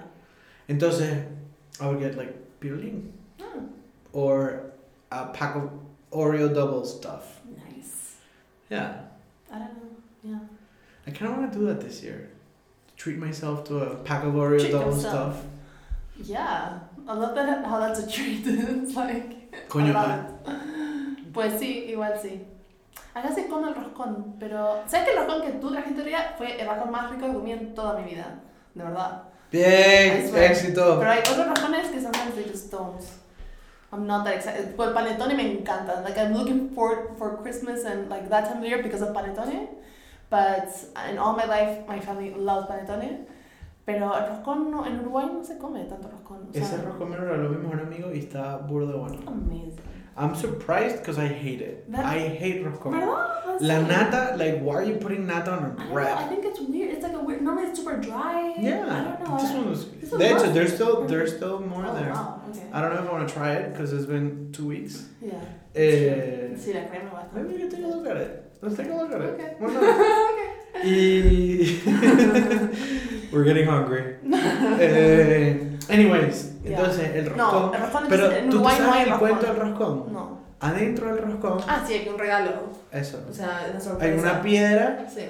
Entonces, 0.69 1.27
I 1.81 1.87
would 1.89 2.01
get 2.01 2.16
like 2.16 2.35
pirulín 2.61 3.11
Oh, 3.41 3.69
or 4.12 4.73
a 5.12 5.27
pack 5.27 5.57
of 5.57 5.71
Oreo 6.12 6.53
double 6.55 6.85
stuff. 6.85 7.41
nice. 7.66 8.16
Yeah, 8.71 9.01
I 9.53 9.59
don't 9.59 9.75
know. 9.77 9.91
Yeah. 10.25 10.39
I 11.07 11.11
kind 11.11 11.31
of 11.33 11.39
want 11.39 11.53
to 11.53 11.59
do 11.59 11.66
that 11.66 11.81
this 11.81 12.03
year. 12.03 12.31
Treat 12.97 13.19
myself 13.19 13.64
to 13.69 13.79
a 13.79 13.95
pack 13.97 14.25
of 14.25 14.33
Oreo 14.35 14.59
Treat 14.59 14.73
double 14.73 14.93
yourself. 14.95 15.37
stuff. 15.37 15.45
Yeah. 16.25 16.81
I 17.07 17.14
love 17.14 17.35
that 17.37 17.64
how 17.64 17.79
that's 17.81 18.01
a 18.01 18.11
treat. 18.11 18.43
it's 18.47 18.95
like 18.97 19.69
Coño, 19.69 19.95
Pues 21.39 21.61
sí, 21.61 21.84
igual 21.89 22.14
sí. 22.20 22.45
Acá 23.14 23.30
se 23.32 23.47
come 23.47 23.68
el 23.68 23.76
roscón, 23.76 24.34
pero 24.41 24.80
¿sabes 24.89 25.07
que 25.07 25.14
el 25.14 25.24
roscón 25.24 25.43
que 25.43 25.53
tú 25.61 25.70
trajiste 25.70 26.03
día 26.03 26.34
fue 26.36 26.61
el 26.61 26.66
roscón 26.66 26.91
más 26.91 27.12
rico 27.12 27.26
que 27.28 27.32
comí 27.32 27.53
en 27.53 27.74
toda 27.76 27.97
mi 28.01 28.11
vida? 28.11 28.41
De 28.74 28.82
verdad. 28.82 29.22
bien, 29.53 30.36
éxito. 30.36 30.99
Pero 30.99 31.09
hay 31.09 31.20
otros 31.20 31.49
roscones 31.49 31.91
que 31.91 32.01
sometimes 32.01 32.34
they 32.34 32.43
just 32.43 32.72
don't. 32.72 33.01
I'm 33.93 34.05
not 34.09 34.24
that 34.24 34.34
excited. 34.34 34.74
Pues 34.74 34.89
el 34.89 34.95
panetone 34.95 35.36
me 35.36 35.61
encanta. 35.61 36.01
Like 36.03 36.18
I'm 36.18 36.34
looking 36.34 36.70
forward 36.74 37.16
for 37.16 37.41
Christmas 37.41 37.84
and 37.84 38.11
like 38.11 38.28
that 38.30 38.49
time 38.49 38.59
of 38.59 38.64
year 38.64 38.82
because 38.82 39.01
of 39.01 39.14
panetone. 39.14 39.68
But 40.30 40.68
in 41.09 41.18
all 41.18 41.36
my 41.36 41.45
life, 41.45 41.86
my 41.86 42.01
family 42.01 42.34
loves 42.34 42.66
panetone. 42.66 43.28
Pero 43.84 44.12
el 44.12 44.26
roscón 44.26 44.72
no, 44.72 44.84
en 44.84 44.99
Uruguay 45.03 45.26
no 45.32 45.45
se 45.45 45.57
come 45.57 45.84
tanto 45.84 46.09
roscón. 46.09 46.49
O 46.51 46.53
sea, 46.53 46.62
Ese 46.62 46.78
roscón 46.78 47.11
me 47.11 47.16
lo 47.16 47.26
regaló 47.26 47.51
mi 47.51 47.59
mejor 47.59 47.80
amigo 47.80 48.12
y 48.12 48.18
está 48.18 48.57
burda 48.57 48.91
de 48.91 48.99
bueno. 48.99 49.18
Amazing. 49.24 49.97
I'm 50.19 50.35
surprised 50.35 50.99
because 50.99 51.19
I 51.19 51.29
hate 51.29 51.61
it. 51.62 51.91
That- 51.93 52.05
I 52.05 52.19
hate 52.29 52.64
roscón. 52.64 52.93
¿Verdad? 52.93 53.61
La 53.61 53.81
nata, 53.81 54.37
like, 54.37 54.61
why 54.61 54.75
are 54.77 54.83
you 54.85 54.97
putting 54.97 55.27
nata 55.27 55.51
on 55.51 55.59
I 55.64 55.66
a 55.66 55.71
don't 55.71 55.95
know, 55.95 56.14
I 56.14 56.25
think 56.29 56.45
it's 56.45 56.61
weird. 56.61 56.91
It's 56.95 57.03
like 57.03 57.12
a 57.14 57.19
weird. 57.25 57.43
Normally 57.43 57.69
it's 57.69 57.79
super 57.79 57.97
dry. 57.97 58.55
Yeah. 58.59 58.85
I 58.87 59.05
don't 59.05 59.29
know. 59.29 59.39
this 59.39 59.53
one 59.53 59.71
was. 59.71 59.91
This 59.91 60.12
was- 60.12 60.53
there's 60.53 60.75
still 60.75 61.07
there's 61.07 61.35
still 61.37 61.61
more 61.61 61.85
oh, 61.87 61.95
there. 61.95 62.12
Wow. 62.12 62.43
Okay. 62.51 62.66
I 62.73 62.81
don't 62.81 62.95
know 62.95 63.03
if 63.03 63.09
I 63.09 63.12
want 63.12 63.29
to 63.29 63.35
try 63.35 63.53
it 63.55 63.73
because 63.73 63.93
it's 63.93 64.07
been 64.07 64.53
two 64.53 64.66
weeks. 64.66 65.07
Yeah. 65.21 65.33
Eh, 65.75 66.55
Sí, 66.57 66.73
la 66.75 66.87
crema 66.89 67.29
maybe 67.35 67.49
we 67.55 67.59
can 67.59 67.71
take 67.71 67.85
a 67.85 67.89
look 67.89 68.07
at 68.07 68.16
it. 68.16 68.53
Let's 68.62 68.77
take 68.77 68.89
a 68.91 68.95
look 68.95 69.12
at 69.12 69.21
it. 69.21 69.35
Okay. 69.35 69.55
Why 69.59 69.73
not? 69.75 70.85
Y 70.85 71.81
we're 73.33 73.45
getting 73.45 73.66
hungry. 73.66 74.16
Eh, 74.81 75.78
anyways, 75.91 76.55
Yeah. 76.64 76.78
entonces 76.78 77.14
el 77.14 77.36
No, 77.36 77.51
roscón. 77.51 77.74
el 77.74 77.80
roscón 77.80 78.05
Pero 78.09 78.32
en 78.32 78.51
tú 78.51 78.57
Uruguay 78.57 78.76
no 78.80 78.84
hay 78.84 78.91
sabes 79.01 79.07
el 79.12 79.18
cuento 79.18 79.47
del 79.47 79.57
roscón. 79.57 79.97
roscón. 79.99 80.12
No. 80.12 80.39
Adentro 80.61 81.14
del 81.14 81.24
roscón, 81.24 81.59
Ah, 81.68 81.84
sí, 81.86 81.95
hay 81.95 82.09
un 82.09 82.18
regalo. 82.18 82.51
eso. 82.93 83.24
O 83.28 83.32
sea, 83.32 83.66
una 83.70 83.76
Hay 83.78 83.80
sorpresa. 83.84 84.20
una 84.22 84.43
piedra 84.43 85.07
Sí. 85.12 85.22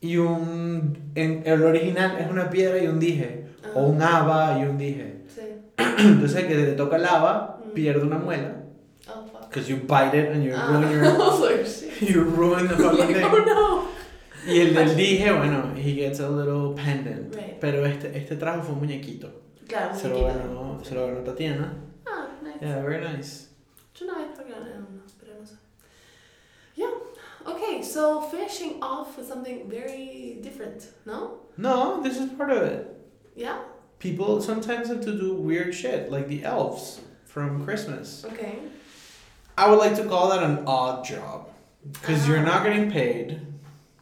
y 0.00 0.16
un. 0.16 0.98
En 1.14 1.42
el 1.46 1.62
original 1.62 2.16
es 2.18 2.28
una 2.30 2.50
piedra 2.50 2.78
y 2.82 2.88
un 2.88 2.98
dije. 2.98 3.44
O 3.74 3.78
Ah, 3.80 3.82
un 3.86 4.02
haba 4.02 4.58
y 4.58 4.64
un 4.64 4.76
dije. 4.78 5.22
Sí. 5.28 5.42
Entonces 5.98 6.44
que 6.46 6.54
te 6.56 6.72
toca 6.72 6.96
el 6.96 7.04
haba 7.06 7.60
Mm. 7.64 7.70
pierde 7.74 8.02
una 8.04 8.18
muela. 8.18 8.54
Oh, 9.08 9.24
fuck. 9.26 9.48
Because 9.48 9.68
you 9.70 9.76
bite 9.86 10.18
it 10.18 10.30
and 10.34 10.42
you 10.44 10.52
Ah. 10.56 10.66
ruin 10.68 10.90
your. 10.90 11.02
Like, 11.50 11.64
shit. 11.64 12.00
You 12.14 12.24
ruin 12.24 12.66
the 12.68 12.74
fucking 12.74 12.98
Like, 12.98 13.14
thing. 13.20 13.24
oh 13.24 13.38
no. 13.46 14.52
Y 14.52 14.58
el 14.60 14.74
del 14.74 14.96
dije, 14.96 15.30
bueno, 15.30 15.72
he 15.76 15.92
gets 15.94 16.18
a 16.20 16.28
little 16.28 16.74
pendant. 16.74 17.32
Right. 17.32 17.58
Pero 17.60 17.86
este, 17.86 18.18
este 18.18 18.34
trajo 18.34 18.62
fue 18.64 18.72
un 18.74 18.80
muñequito. 18.80 19.41
Claro, 19.68 19.94
Se 19.94 20.08
lo 20.08 20.24
ganó, 20.24 20.84
se 20.84 20.94
lo 20.94 21.06
ganó 21.06 21.24
Tatiana. 21.24 21.74
Ah, 22.06 22.28
nice. 22.42 22.58
Yeah, 22.60 22.82
very 22.82 23.00
nice. 23.00 23.48
Yo 23.94 24.06
no 24.06 24.14
había 24.14 24.34
pagado 24.34 24.66
uno, 24.76 25.02
pero 25.20 25.38
no 25.38 25.44
sé. 25.44 25.56
Yeah. 26.74 26.90
Okay, 27.46 27.82
so 27.82 28.20
finishing 28.22 28.82
off 28.82 29.16
with 29.16 29.26
something 29.26 29.68
very 29.68 30.38
different, 30.42 30.88
no? 31.04 31.40
No, 31.56 32.02
this 32.02 32.16
is 32.18 32.30
part 32.32 32.50
of 32.50 32.62
it. 32.62 32.88
Yeah? 33.34 33.58
People 33.98 34.40
sometimes 34.40 34.88
have 34.88 35.00
to 35.04 35.12
do 35.12 35.34
weird 35.34 35.74
shit, 35.74 36.10
like 36.10 36.28
the 36.28 36.44
elves 36.44 37.00
from 37.24 37.64
Christmas. 37.64 38.24
Okay. 38.24 38.58
I 39.56 39.68
would 39.68 39.78
like 39.78 39.96
to 39.96 40.04
call 40.04 40.30
that 40.30 40.42
an 40.42 40.64
odd 40.66 41.04
job. 41.04 41.48
Because 41.92 42.26
you're 42.28 42.42
not 42.42 42.64
getting 42.64 42.90
paid. 42.90 43.40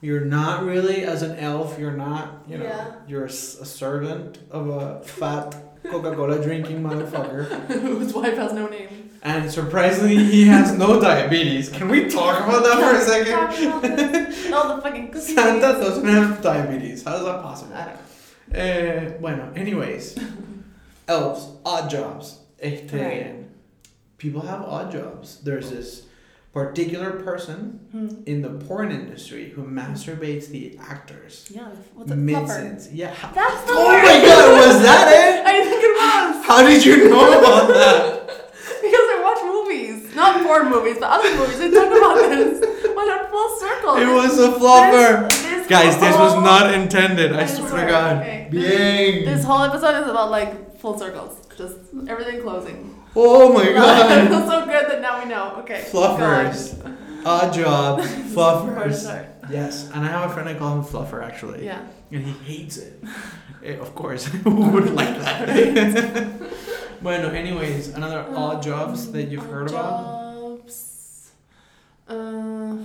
You're 0.01 0.25
not 0.25 0.65
really, 0.65 1.05
as 1.05 1.23
an 1.23 1.39
elf, 1.39 1.79
you're 1.79 1.93
not, 1.93 2.43
you 2.49 2.57
know, 2.59 2.65
Yeah. 2.65 2.93
you're 3.07 3.27
a 3.27 3.31
servant 3.31 4.39
of 4.51 4.69
a 4.69 5.01
fat 5.03 5.55
Coca 5.85 6.15
Cola 6.15 6.43
drinking 6.43 6.83
motherfucker. 6.83 7.45
Whose 7.69 8.13
wife 8.15 8.37
has 8.37 8.53
no 8.53 8.67
name. 8.69 9.11
And 9.23 9.51
surprisingly, 9.51 10.17
he 10.25 10.47
has 10.47 10.73
no 10.79 10.99
diabetes. 11.01 11.69
Can 11.69 11.89
we 11.91 12.09
talk 12.09 12.43
about 12.45 12.63
that 12.65 12.79
for 12.79 12.97
a 12.97 13.01
second? 13.03 13.33
Talk 13.35 13.83
about 13.83 13.83
this. 13.83 14.53
All 14.53 14.77
the 14.77 14.83
fucking 14.83 15.09
cookies. 15.09 15.35
Santa 15.35 15.73
doesn't 15.79 16.07
have 16.09 16.41
diabetes. 16.41 17.03
How 17.05 17.17
is 17.17 17.25
that 17.25 17.43
possible? 17.43 17.75
I 17.75 17.85
don't 17.85 17.95
know. 17.95 18.59
Eh, 18.59 19.19
bueno, 19.21 19.53
anyways. 19.55 20.17
Elves, 21.09 21.49
odd 21.65 21.91
jobs. 21.91 22.39
Este, 22.59 22.93
Right. 22.95 23.37
People 24.17 24.43
have 24.43 24.63
odd 24.63 24.91
jobs. 24.93 25.41
There's 25.43 25.71
this 25.71 26.03
particular 26.53 27.11
person 27.13 27.79
Hmm. 27.93 28.09
in 28.27 28.43
the 28.43 28.51
porn 28.67 28.91
industry 28.91 29.51
who 29.51 29.63
masturbates 29.63 30.49
the 30.49 30.77
actors. 30.81 31.49
Yeah, 31.55 31.69
what's 31.95 32.11
a 32.11 32.17
Mid 32.17 32.35
fluffer? 32.37 32.89
Yeah. 32.93 33.15
That's 33.35 33.61
the 33.67 33.73
Oh 33.73 33.87
word. 33.87 34.03
my 34.03 34.17
god, 34.27 34.47
was 34.67 34.83
that 34.83 35.07
it? 35.21 35.47
I 35.47 35.65
think 35.65 35.81
it 35.83 35.95
was. 36.03 36.47
How 36.47 36.67
did 36.67 36.85
you 36.85 37.09
know 37.11 37.39
about 37.39 37.69
that? 37.69 38.17
Because 38.81 39.09
I 39.15 39.21
watch 39.23 39.43
movies. 39.45 40.15
Not 40.17 40.43
porn 40.43 40.71
movies, 40.71 40.97
but 40.99 41.11
other 41.11 41.37
movies. 41.37 41.59
They 41.59 41.71
talk 41.71 41.87
about 41.87 42.17
this. 42.31 42.61
What 42.97 43.09
a 43.09 43.29
full 43.29 43.51
circle. 43.61 43.97
It 43.97 44.07
was 44.21 44.39
a 44.39 44.53
flopper. 44.59 45.29
This, 45.29 45.43
this 45.43 45.67
Guys, 45.69 45.95
this 46.01 46.17
was 46.17 46.35
not 46.43 46.73
intended. 46.75 47.33
I 47.35 47.43
I 47.43 47.47
swear 47.47 47.85
to 47.85 47.91
God. 47.93 48.17
okay. 48.23 48.49
Bien. 48.51 49.25
This 49.27 49.45
whole 49.45 49.63
episode 49.63 50.03
is 50.03 50.09
about 50.09 50.31
like 50.31 50.79
full 50.81 50.99
circles. 50.99 51.47
Just 51.59 51.77
everything 52.09 52.41
closing. 52.41 52.97
Oh 53.17 53.53
my 53.53 53.65
it 53.69 53.75
god. 53.75 54.29
feels 54.29 54.45
so 54.49 54.65
good 54.67 54.89
that 54.91 55.01
now 55.01 55.23
we 55.23 55.29
know. 55.29 55.57
Okay. 55.61 55.85
Fluffers. 55.91 56.77
Odd 57.25 57.53
jobs. 57.63 58.07
Fluffers. 58.35 59.27
Yes, 59.51 59.91
and 59.93 60.05
I 60.05 60.09
have 60.09 60.31
a 60.31 60.33
friend 60.35 60.49
I 60.49 60.55
call 60.55 60.77
him 60.79 60.85
Fluffer 60.85 61.23
actually. 61.25 61.65
Yeah. 61.65 61.83
And 62.13 62.25
he 62.25 62.33
hates 62.45 62.77
it. 62.77 63.03
Eh, 63.65 63.75
of 63.77 63.95
course, 63.95 64.25
who 64.45 64.71
wouldn't 64.71 64.95
like 64.95 65.19
that? 65.19 66.51
bueno, 67.03 67.31
anyways, 67.31 67.89
another 67.89 68.25
odd 68.35 68.63
jobs 68.63 69.11
that 69.13 69.25
you've 69.25 69.45
heard 69.47 69.69
about? 69.71 70.35
Jobs. 70.35 71.33
Uh, 72.09 72.77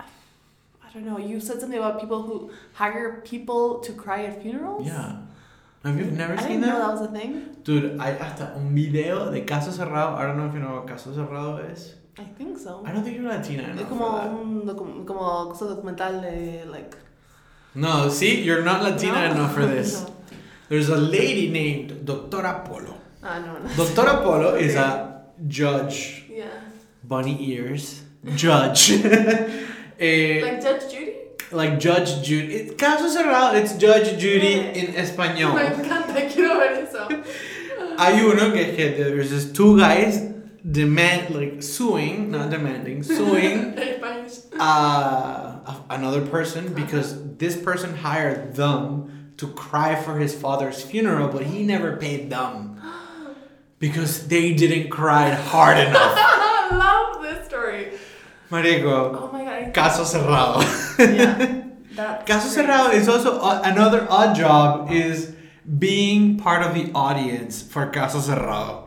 I 0.00 0.88
don't 0.94 1.04
know. 1.04 1.18
You 1.18 1.40
said 1.40 1.60
something 1.60 1.78
about 1.78 1.98
people 2.00 2.22
who 2.22 2.50
hire 2.74 3.20
people 3.24 3.80
to 3.80 3.92
cry 3.92 4.24
at 4.24 4.42
funerals. 4.42 4.86
Yeah. 4.86 5.16
Have 5.84 5.98
you 5.98 6.10
never 6.10 6.34
I 6.34 6.36
seen 6.38 6.48
didn't 6.60 6.62
know 6.62 6.78
that? 6.78 6.86
that 6.86 7.00
was 7.00 7.02
a 7.02 7.12
thing. 7.12 7.56
Dude, 7.62 7.98
hay 8.00 8.16
hasta 8.18 8.54
un 8.56 8.74
video 8.74 9.30
de 9.30 9.42
Caso 9.44 9.70
Cerrado. 9.70 10.16
I 10.16 10.22
don't 10.26 10.36
know 10.36 10.46
if 10.46 10.54
you 10.54 10.60
know 10.60 10.74
what 10.76 10.86
Caso 10.88 11.12
Cerrado 11.12 11.58
is. 11.72 11.94
I 12.18 12.24
think 12.24 12.58
so. 12.58 12.82
I 12.84 12.92
don't 12.92 13.04
think 13.04 13.16
you're 13.18 13.28
Latina 13.28 13.62
Es 13.78 13.86
como 13.86 14.16
that. 14.18 14.30
un 14.30 14.62
docu- 14.64 15.04
como 15.06 15.48
cosa 15.48 15.66
documental 15.66 16.22
de 16.22 16.64
like. 16.66 16.96
No, 17.74 18.08
see, 18.08 18.42
you're 18.42 18.62
not 18.62 18.82
Latina 18.82 19.28
No? 19.28 19.34
enough 19.34 19.54
for 19.54 19.66
this. 19.74 20.02
No. 20.02 20.14
There's 20.68 20.88
a 20.88 20.96
lady 20.96 21.50
named 21.50 22.04
Doctora 22.06 22.64
Polo. 22.64 22.94
Ah, 23.22 23.38
no, 23.38 23.58
no. 23.58 23.68
Doctora 23.76 24.22
Polo 24.22 24.54
is 24.56 24.74
a 24.76 25.22
judge, 25.46 26.24
Yeah. 26.30 26.46
bunny 27.04 27.36
ears, 27.52 28.02
judge. 28.34 28.92
Eh, 29.98 30.42
Like 30.42 30.60
Judge 30.60 30.90
Judy? 30.92 31.05
Like 31.52 31.78
Judge 31.78 32.22
Judy. 32.26 32.54
It, 32.54 32.78
caso 32.78 33.08
cerrado, 33.08 33.54
it's 33.54 33.74
Judge 33.74 34.18
Judy 34.18 34.54
in 34.54 34.92
Me 34.94 34.98
español. 34.98 35.54
encanta, 35.58 36.28
quiero 36.32 36.58
ver 36.58 36.82
eso. 36.84 37.08
Hay 37.98 38.20
uno 38.22 38.52
que 38.52 38.60
es 38.62 38.76
que 38.76 38.90
there's 39.04 39.30
just 39.30 39.54
two 39.54 39.78
guys 39.78 40.20
demand, 40.68 41.34
like 41.34 41.62
suing, 41.62 42.30
not 42.30 42.50
demanding, 42.50 43.02
suing 43.02 43.74
uh, 44.58 45.80
another 45.90 46.26
person 46.26 46.74
because 46.74 47.36
this 47.38 47.56
person 47.56 47.94
hired 47.96 48.54
them 48.54 49.32
to 49.38 49.46
cry 49.48 49.94
for 49.94 50.18
his 50.18 50.34
father's 50.34 50.82
funeral, 50.82 51.28
but 51.28 51.42
he 51.44 51.62
never 51.62 51.96
paid 51.96 52.28
them 52.30 52.80
because 53.78 54.26
they 54.28 54.52
didn't 54.54 54.90
cry 54.90 55.30
hard 55.30 55.78
enough. 55.78 56.14
I 56.16 56.70
love 56.76 57.22
this 57.22 57.46
story. 57.46 57.92
Marico, 58.50 59.14
Oh 59.14 59.30
caso 59.72 60.04
cerrado. 60.04 60.60
Yeah. 60.98 61.62
Caso 62.26 62.52
great. 62.52 62.66
cerrado 62.66 62.92
is 62.92 63.08
also 63.08 63.40
o- 63.40 63.60
another 63.64 64.06
odd 64.10 64.34
job 64.36 64.90
is 64.92 65.32
being 65.78 66.36
part 66.36 66.62
of 66.62 66.74
the 66.74 66.90
audience 66.94 67.62
for 67.62 67.86
caso 67.90 68.18
cerrado. 68.20 68.85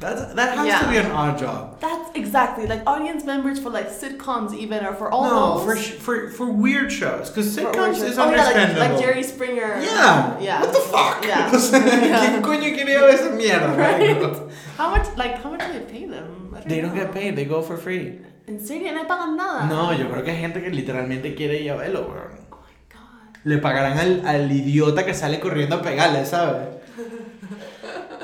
That's, 0.00 0.32
that 0.32 0.56
has 0.56 0.82
to 0.82 0.88
be 0.88 0.96
an 0.96 1.10
odd 1.12 1.38
job. 1.38 1.78
That's 1.78 2.10
exactly 2.16 2.66
like 2.66 2.82
audience 2.86 3.22
members 3.24 3.58
for 3.58 3.68
like 3.68 3.90
sitcoms 3.90 4.56
even 4.56 4.82
or 4.84 4.94
for 4.94 5.12
all 5.12 5.24
no, 5.24 5.58
those. 5.58 5.64
for, 5.66 5.76
sh- 5.76 5.92
for 5.92 6.30
for 6.30 6.46
weird 6.50 6.90
shows 6.90 7.28
because 7.28 7.54
sitcoms 7.54 8.02
is 8.02 8.18
oh, 8.18 8.30
yeah, 8.30 8.44
like, 8.44 8.78
like 8.78 8.98
Jerry 8.98 9.22
Springer. 9.22 9.78
Yeah. 9.78 10.40
Yeah. 10.40 10.60
What 10.62 10.72
the 10.72 10.80
fuck? 10.80 11.24
Yeah. 11.24 11.52
Yeah. 12.10 12.20
¿Quién 12.24 12.40
coño 12.40 12.74
quería 12.74 13.06
esa 13.10 13.30
mierda? 13.30 13.76
Right. 13.76 14.50
How 14.78 14.88
much 14.90 15.06
like 15.18 15.36
how 15.42 15.50
much 15.50 15.60
do 15.66 15.72
they 15.78 15.84
pay 15.84 16.06
them? 16.06 16.54
I 16.56 16.60
They 16.66 16.80
don't 16.80 16.94
get 16.94 17.12
paid, 17.12 17.36
they 17.36 17.44
go 17.44 17.60
for 17.60 17.76
free. 17.76 18.20
¿En 18.46 18.58
serio? 18.58 18.92
No 18.94 19.06
pagan 19.06 19.36
nada. 19.36 19.66
No, 19.66 19.92
yo 19.92 20.08
creo 20.08 20.24
que 20.24 20.30
hay 20.30 20.40
gente 20.40 20.62
que 20.62 20.70
literalmente 20.70 21.34
quiere 21.34 21.60
ir 21.60 21.72
a 21.72 21.76
verlo, 21.76 22.08
weón. 22.08 22.40
Oh 22.50 22.56
my 22.56 22.74
god. 22.88 23.36
Le 23.44 23.58
pagarán 23.58 23.98
al, 23.98 24.26
al 24.26 24.50
idiota 24.50 25.04
que 25.04 25.12
sale 25.12 25.38
corriendo 25.40 25.76
a 25.76 25.82
pegarle, 25.82 26.24
¿sabes? 26.24 26.79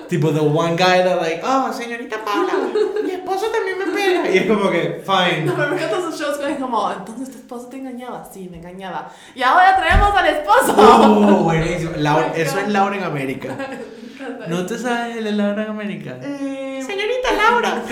Tipo, 0.08 0.30
the 0.32 0.40
one 0.40 0.76
guy 0.76 1.02
that 1.02 1.20
like, 1.20 1.40
oh, 1.44 1.72
señorita 1.72 2.24
Paula, 2.24 2.52
mi 3.04 3.10
esposo 3.10 3.46
también 3.50 3.78
me 3.78 3.86
pega. 3.86 4.30
Y 4.30 4.38
es 4.38 4.46
como 4.46 4.70
que, 4.70 5.02
fine. 5.04 5.44
No, 5.44 5.54
pero 5.54 5.68
me 5.70 5.76
encantan 5.76 5.98
esos 6.00 6.18
shows 6.20 6.38
que 6.38 6.52
es 6.52 6.58
como, 6.58 6.90
entonces 6.92 7.30
tu 7.30 7.38
esposo 7.38 7.66
te 7.68 7.76
engañaba. 7.78 8.28
Sí, 8.32 8.48
me 8.50 8.58
engañaba. 8.58 9.10
Y 9.34 9.42
ahora 9.42 9.76
traemos 9.76 10.14
al 10.16 10.26
esposo. 10.28 10.74
Oh, 10.76 11.44
buenísimo. 11.44 11.92
Laura- 11.98 12.32
eso 12.34 12.58
es 12.60 12.68
Laura 12.68 12.96
en 12.96 13.04
América. 13.04 13.56
¿No 14.48 14.64
te 14.66 14.78
sabes 14.78 15.16
el 15.18 15.24
de 15.24 15.32
Laura 15.32 15.64
en 15.64 15.70
América? 15.70 16.16
Eh, 16.22 16.82
Señorita 16.84 17.32
Laura. 17.32 17.82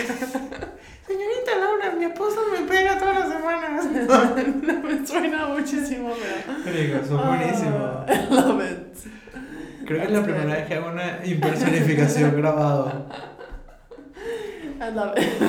Señorita 1.06 1.54
Laura, 1.60 1.90
mi 1.98 2.04
esposo 2.06 2.36
me 2.50 2.66
pega 2.66 2.98
todas 2.98 3.18
las 3.20 3.28
semanas. 3.28 3.84
me 4.82 5.06
suena 5.06 5.46
muchísimo, 5.46 6.12
pero. 6.18 6.58
Marico, 6.64 7.06
son 7.06 7.26
buenísimos. 7.28 7.82
Ah, 7.82 8.06
I 8.08 8.34
love 8.34 8.62
it. 8.62 8.96
Creo 9.84 10.00
que 10.00 10.06
es 10.06 10.10
la 10.10 10.22
primera 10.22 10.46
vez 10.46 10.66
que 10.66 10.74
hago 10.74 10.88
una 10.88 11.20
impersonificación 11.24 12.36
grabado. 12.36 13.06
I 14.80 14.88
love 14.88 15.14
it. 15.16 15.42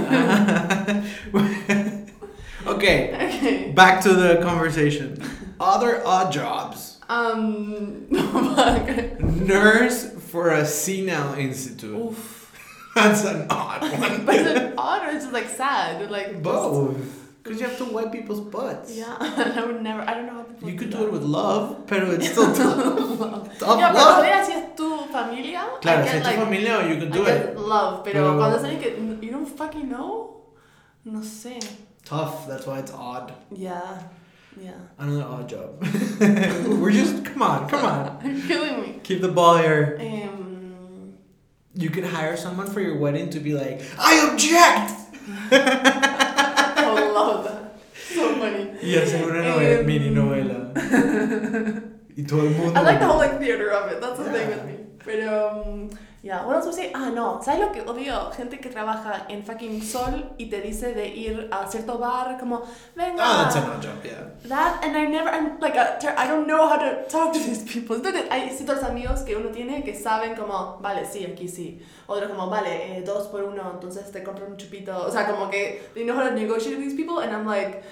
okay, 2.68 3.14
okay. 3.16 3.72
back 3.72 4.02
to 4.04 4.14
the 4.14 4.42
conversation. 4.42 5.22
Other 5.60 6.06
odd 6.06 6.32
jobs. 6.32 7.00
Um. 7.10 8.08
Nurse 9.20 10.12
for 10.30 10.52
a 10.52 10.66
senile 10.66 11.34
institute. 11.36 11.96
Oof. 11.96 12.52
That's 12.96 13.26
an 13.26 13.48
odd 13.50 13.82
one. 13.82 14.26
But 14.26 14.36
is 14.36 14.48
it 14.48 14.74
odd 14.78 15.08
or 15.08 15.16
is 15.16 15.26
it 15.26 15.34
like 15.34 15.50
sad? 15.50 16.10
Like 16.10 16.42
Both. 16.42 17.25
Because 17.46 17.62
you 17.62 17.68
have 17.68 17.78
to 17.78 17.86
wipe 17.86 18.12
people's 18.12 18.40
butts. 18.42 18.90
Yeah, 18.98 19.16
I 19.20 19.64
would 19.64 19.84
never. 19.84 20.02
I 20.02 20.16
don't 20.16 20.26
know 20.26 20.34
how 20.34 20.44
people. 20.44 20.68
You 20.68 20.76
could 20.80 20.90
do 20.90 20.98
do 20.98 21.06
it 21.06 21.12
with 21.12 21.22
love, 21.22 21.86
pero 21.86 22.10
it's 22.10 22.30
still 22.32 22.50
tough. 22.56 23.60
tough 23.60 23.78
Yeah, 23.80 23.92
pero 23.94 24.04
love. 24.04 24.18
todavía 24.26 24.44
si 24.46 24.52
es 24.54 24.76
tu 24.76 25.06
familia. 25.14 25.62
Claro, 25.80 26.02
I 26.02 26.08
si 26.08 26.12
get, 26.14 26.16
es 26.16 26.24
tu 26.24 26.30
like, 26.32 26.40
familia, 26.40 26.90
you 26.90 26.96
can 26.98 27.14
I 27.14 27.16
do 27.18 27.24
get 27.24 27.46
it. 27.50 27.58
love, 27.60 28.04
pero, 28.04 28.14
Pero- 28.24 28.38
cuando 28.40 28.58
es 28.58 28.64
alguien 28.64 28.82
que 28.82 29.26
you 29.28 29.32
don't 29.32 29.46
fucking 29.48 29.88
know, 29.90 30.42
no 31.06 31.20
sé. 31.22 31.60
Tough, 32.04 32.48
that's 32.48 32.66
why 32.66 32.80
it's 32.80 32.92
odd. 32.92 33.32
Yeah, 33.52 34.02
yeah. 34.60 34.74
Another 34.98 35.24
odd 35.30 35.48
job. 35.48 35.80
We're 36.82 36.90
just, 36.92 37.24
come 37.26 37.44
on, 37.44 37.70
come 37.70 37.86
on. 37.86 38.20
You're 38.26 38.48
killing 38.48 38.82
me. 38.82 39.00
Keep 39.04 39.22
the 39.22 39.30
ball 39.30 39.58
here. 39.58 39.98
Um, 40.02 41.14
You 41.78 41.90
could 41.92 42.06
hire 42.06 42.38
someone 42.38 42.68
for 42.72 42.80
your 42.82 42.98
wedding 42.98 43.30
to 43.32 43.40
be 43.40 43.54
like, 43.54 43.82
I 44.00 44.30
object! 44.32 44.94
That. 47.44 47.78
So 48.14 48.36
funny. 48.36 48.72
Y 48.84 48.96
hacer 48.98 49.26
una 49.26 49.42
novela, 49.42 49.80
Em, 49.80 49.86
mini 49.86 50.10
novela. 50.12 50.72
y 52.16 52.24
todo 52.24 52.42
el 52.42 52.50
mundo. 52.52 52.80
I 52.80 52.84
like 52.84 53.00
the 53.00 53.06
whole 53.06 53.18
like 53.18 53.40
theater 53.40 53.70
of 53.72 53.92
it. 53.92 54.00
That's 54.02 54.18
the 54.18 54.26
thing 54.26 54.50
Yeah. 54.50 54.56
with 54.56 54.66
me. 54.66 54.76
Pero, 55.04 55.62
um, 55.66 55.90
yeah, 56.26 56.44
was 56.44 56.66
I 56.66 56.72
say? 56.72 56.92
Ah, 56.96 57.12
no. 57.12 57.40
¿Sabes 57.40 57.60
lo 57.60 57.72
que 57.72 57.82
odio? 57.82 58.32
Gente 58.32 58.58
que 58.58 58.70
trabaja 58.70 59.28
en 59.30 59.44
fucking 59.44 59.80
sol 59.80 60.32
y 60.40 60.50
te 60.50 60.60
dice 60.60 60.96
de 60.96 61.08
ir 61.08 61.48
a 61.52 61.68
cierto 61.68 62.00
bar, 62.00 62.40
como, 62.40 62.64
venga. 62.96 63.22
Oh, 63.22 63.44
that's 63.44 63.56
an 63.58 63.70
odd 63.70 63.80
job, 63.80 64.04
yeah. 64.04 64.26
That, 64.46 64.84
and 64.84 64.98
I 64.98 65.06
never, 65.06 65.30
I'm 65.30 65.60
like, 65.60 65.76
a, 65.76 66.00
ter- 66.02 66.16
I 66.18 66.28
don't 66.28 66.48
know 66.48 66.68
how 66.68 66.78
to 66.78 67.06
talk 67.08 67.32
to 67.34 67.40
these 67.40 67.64
people. 67.64 67.98
Entonces, 67.98 68.26
hay 68.32 68.50
ciertos 68.50 68.84
amigos 68.84 69.22
que 69.22 69.36
uno 69.36 69.50
tiene 69.52 69.84
que 69.84 69.94
saben 69.94 70.36
como, 70.36 70.80
vale, 70.82 71.06
sí, 71.06 71.24
aquí 71.26 71.48
sí. 71.48 71.80
Otros 72.08 72.32
como, 72.32 72.50
vale, 72.50 72.98
eh, 72.98 73.04
dos 73.06 73.28
por 73.28 73.44
uno, 73.44 73.74
entonces 73.76 74.12
te 74.12 74.24
compro 74.24 74.48
un 74.48 74.58
chupito. 74.58 74.98
O 75.06 75.12
sea, 75.12 75.28
como 75.28 75.52
que 75.52 75.90
they 75.94 76.06
know 76.06 76.16
how 76.16 76.28
to 76.28 76.34
negotiate 76.34 76.76
with 76.78 76.86
these 76.86 76.96
people, 76.96 77.20
and 77.20 77.32
I'm 77.32 77.46
like, 77.46 77.84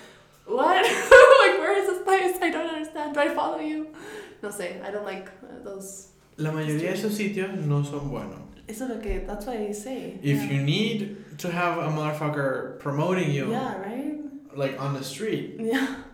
what? 0.48 0.82
like, 0.84 1.60
where 1.60 1.78
is 1.78 1.88
this 1.88 2.04
place? 2.04 2.36
I 2.42 2.50
don't 2.50 2.68
understand. 2.68 3.14
Do 3.14 3.20
I 3.20 3.30
follow 3.30 3.60
you? 3.60 3.94
No 4.42 4.50
sé, 4.50 4.82
I 4.84 4.90
don't 4.90 5.06
like 5.06 5.30
uh, 5.44 5.64
those. 5.64 6.13
La 6.38 6.52
mayoría 6.52 6.90
de 6.92 6.96
esos 6.96 7.14
sitios 7.14 7.50
no 7.66 7.84
son 7.84 8.10
buenos. 8.10 8.40
Eso 8.68 8.86
es 8.86 8.90
lo 8.92 9.00
que, 9.00 9.20
that's 9.28 9.46
what 9.46 9.56
I 9.60 9.74
say. 9.74 10.20
If 10.24 10.40
yeah. 10.42 10.52
you 10.52 10.62
need 10.64 11.18
to 11.38 11.50
have 11.50 11.80
a 11.80 11.90
motherfucker 11.90 12.80
promoting 12.80 13.32
you, 13.32 13.50
Yeah, 13.52 13.78
right? 13.84 14.16
like 14.56 14.80
on 14.80 14.94
the 14.94 15.04
street, 15.04 15.58
Yeah. 15.60 16.06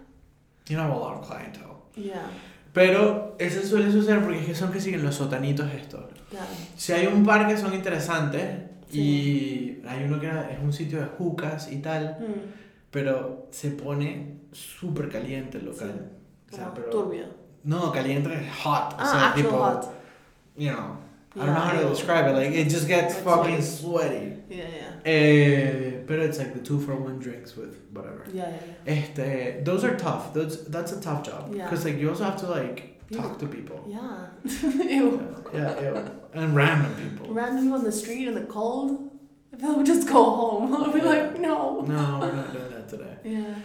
you 0.68 0.76
don't 0.78 0.88
have 0.88 0.92
a 0.96 1.00
lot 1.00 1.20
of 1.20 1.28
clientele. 1.28 1.76
Yeah. 1.96 2.28
Pero 2.74 3.36
eso 3.40 3.62
suele 3.66 3.92
suceder 3.92 4.22
porque 4.22 4.40
es 4.40 4.46
que 4.46 4.56
son 4.56 4.72
que 4.72 4.80
siguen 4.80 5.04
los 5.04 5.16
sotanitos 5.16 5.72
estos. 5.74 6.06
Yeah. 6.32 6.46
Si 6.76 6.92
hay 6.94 7.08
un 7.08 7.24
par 7.24 7.48
que 7.48 7.56
son 7.58 7.74
interesantes 7.74 8.44
y 8.92 9.78
hay 9.88 10.04
uno 10.06 10.20
que 10.20 10.28
es 10.28 10.60
un 10.62 10.74
sitio 10.74 11.00
de 11.00 11.06
jucas 11.06 11.72
y 11.72 11.78
tal, 11.80 12.18
Hmm. 12.20 12.52
pero 12.92 13.48
se 13.52 13.70
pone 13.72 14.40
súper 14.52 15.10
caliente 15.10 15.60
el 15.60 15.66
local. 15.66 16.10
Sí. 16.50 16.56
O 16.56 16.58
sea, 16.58 16.74
pero- 16.74 16.90
turbio. 16.90 17.26
No, 17.64 17.92
caliente 17.92 18.34
es 18.34 18.52
hot. 18.64 18.94
o 18.94 18.96
Ah, 18.98 19.06
sea, 19.06 19.28
actual 19.30 19.34
tipo, 19.36 19.58
hot. 19.58 19.99
You 20.60 20.72
know, 20.72 20.98
I 21.36 21.46
don't 21.46 21.56
know 21.56 21.62
how 21.62 21.82
to 21.82 21.90
describe 21.90 22.28
it. 22.28 22.34
Like, 22.34 22.52
it 22.52 22.70
just 22.70 22.88
gets 22.88 23.16
Like 23.16 23.24
fucking 23.24 23.62
sweaty. 23.62 24.34
Yeah, 24.50 24.66
yeah. 24.78 25.12
Eh, 25.12 25.92
pero 26.06 26.22
it's 26.24 26.38
like 26.38 26.54
the 26.54 26.60
two 26.60 26.80
for 26.82 26.96
one 26.96 27.18
drinks 27.20 27.56
with 27.56 27.78
whatever. 27.94 28.26
Yeah, 28.34 28.50
yeah, 28.50 28.58
yeah. 28.86 28.94
Este, 28.94 29.64
those 29.64 29.86
are 29.86 29.96
tough. 29.96 30.34
Those, 30.34 30.66
that's 30.68 30.92
a 30.92 31.00
tough 31.00 31.24
job. 31.26 31.56
Yeah. 31.56 31.64
Because 31.64 31.86
like 31.86 31.98
you 31.98 32.10
also 32.10 32.26
have 32.26 32.38
to 32.42 32.48
like 32.48 33.00
talk 33.12 33.40
to 33.40 33.48
people. 33.48 33.86
Yeah. 33.88 34.28
Ew. 34.64 35.36
Yeah, 35.54 35.82
yeah, 35.82 36.10
and 36.34 36.56
random 36.56 36.94
people. 36.96 37.34
Random 37.34 37.64
people 37.64 37.78
in 37.80 37.84
the 37.86 37.92
street 37.92 38.28
in 38.28 38.36
the 38.36 38.46
cold. 38.46 39.10
I 39.54 39.58
feel 39.58 39.70
like 39.70 39.78
we 39.78 39.84
just 39.86 40.08
go 40.08 40.24
home. 40.24 40.74
I'll 40.76 40.92
be 40.92 41.02
like, 41.02 41.40
no. 41.40 41.82
No, 41.82 42.20
we're 42.20 42.34
not 42.34 42.54
doing 42.54 42.70
that 42.70 42.90
today. 42.90 43.16
Yeah. 43.24 43.56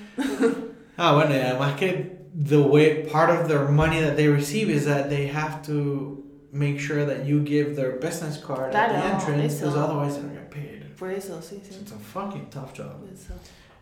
Ah, 0.97 1.12
bueno, 1.14 1.30
y 1.34 1.40
además 1.40 1.76
que 1.76 2.18
the 2.34 2.62
way 2.62 3.05
part 3.11 3.30
of 3.30 3.49
their 3.49 3.66
money 3.68 4.01
that 4.01 4.16
they 4.16 4.28
receive 4.28 4.70
is 4.70 4.84
that 4.86 5.11
they 5.11 5.26
have 5.26 5.61
to 5.66 6.24
make 6.55 6.79
sure 6.79 7.05
that 7.05 7.27
you 7.27 7.41
give 7.41 7.75
their 7.75 7.93
business 7.97 8.37
card 8.39 8.75
at 8.75 8.89
the 8.91 8.97
entrance 8.97 9.57
because 9.57 9.77
otherwise 9.77 10.15
they 10.15 10.23
don't 10.23 10.35
get 10.35 10.51
paid. 10.51 10.97
Por 10.97 11.11
eso, 11.11 11.39
sí, 11.41 11.61
So 11.69 11.81
it's 11.81 11.91
a 11.91 11.97
fucking 11.97 12.47
tough 12.51 12.73
job. 12.73 13.07
Eso. 13.13 13.35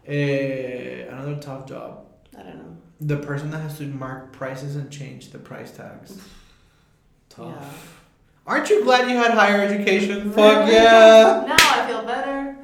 Eh, 0.06 1.04
another 1.08 1.36
tough 1.36 1.66
job. 1.66 2.06
I 2.36 2.42
don't 2.42 2.56
know. 2.56 2.76
The 3.02 3.18
person 3.18 3.50
that 3.50 3.60
has 3.60 3.76
to 3.78 3.84
mark 3.84 4.32
prices 4.32 4.76
and 4.76 4.90
change 4.90 5.30
the 5.30 5.38
price 5.38 5.70
tags. 5.70 6.18
Tough. 7.28 7.54
Yeah. 7.54 7.68
Aren't 8.46 8.70
you 8.70 8.82
glad 8.82 9.08
you 9.10 9.16
had 9.16 9.32
higher 9.32 9.60
education? 9.60 10.32
Fuck 10.32 10.68
yeah! 10.72 11.44
Now 11.46 11.56
I 11.58 11.86
feel 11.86 12.02
better. 12.02 12.56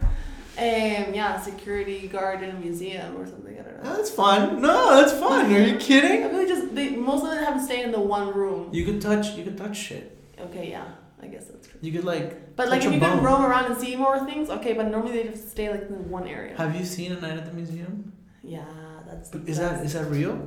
Um, 0.58 1.14
yeah, 1.14 1.40
security 1.40 2.08
guard 2.08 2.42
in 2.42 2.50
a 2.50 2.58
museum 2.58 3.16
or 3.16 3.26
something. 3.26 3.56
I 3.58 3.62
don't 3.62 3.82
know. 3.84 3.96
That's 3.96 4.10
fun. 4.10 4.60
No, 4.60 4.96
that's 4.96 5.12
fun. 5.12 5.52
Are 5.52 5.58
you 5.60 5.76
kidding? 5.76 6.10
I 6.10 6.16
kidding? 6.16 6.36
really 6.36 6.48
just 6.48 6.74
they 6.74 6.90
most 6.90 7.22
of 7.24 7.30
them 7.30 7.44
have 7.44 7.54
to 7.54 7.62
stay 7.64 7.82
in 7.84 7.92
the 7.92 8.00
one 8.00 8.34
room. 8.34 8.68
You 8.72 8.84
could 8.84 9.00
touch. 9.00 9.36
You 9.36 9.44
could 9.44 9.56
touch 9.56 9.76
shit. 9.76 10.18
Okay, 10.40 10.70
yeah, 10.70 10.84
I 11.22 11.26
guess 11.28 11.44
that's 11.46 11.68
true. 11.68 11.78
You 11.80 11.92
could 11.92 12.04
like. 12.04 12.56
But 12.56 12.70
like 12.70 12.80
touch 12.80 12.86
if 12.86 12.92
a 12.92 12.94
you 12.96 13.00
can 13.00 13.16
bone. 13.18 13.24
roam 13.24 13.44
around 13.44 13.66
and 13.70 13.80
see 13.80 13.94
more 13.94 14.18
things, 14.26 14.50
okay. 14.50 14.72
But 14.72 14.88
normally 14.90 15.12
they 15.22 15.28
just 15.28 15.48
stay 15.50 15.70
like 15.70 15.82
in 15.82 16.10
one 16.10 16.26
area. 16.26 16.56
Have 16.56 16.74
you 16.74 16.84
seen 16.84 17.12
a 17.12 17.20
night 17.20 17.38
at 17.38 17.46
the 17.46 17.52
museum? 17.52 18.12
yeah, 18.42 18.64
that's. 19.06 19.30
Is 19.46 19.58
that 19.58 19.84
is 19.84 19.92
that 19.92 20.10
real? 20.10 20.44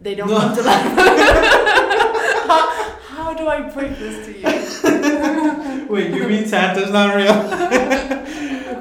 They 0.00 0.14
don't 0.14 0.28
No. 0.30 0.38
come 0.38 0.54
to 0.56 0.62
life. 0.62 0.82
how, 2.48 2.96
how 3.08 3.34
do 3.34 3.46
I 3.48 3.60
break 3.68 3.98
this 3.98 4.26
to 4.26 4.32
you? 4.32 5.86
Wait, 5.92 6.10
you 6.14 6.26
mean 6.26 6.46
Santa's 6.46 6.90
not 6.90 7.14
real? 7.14 8.10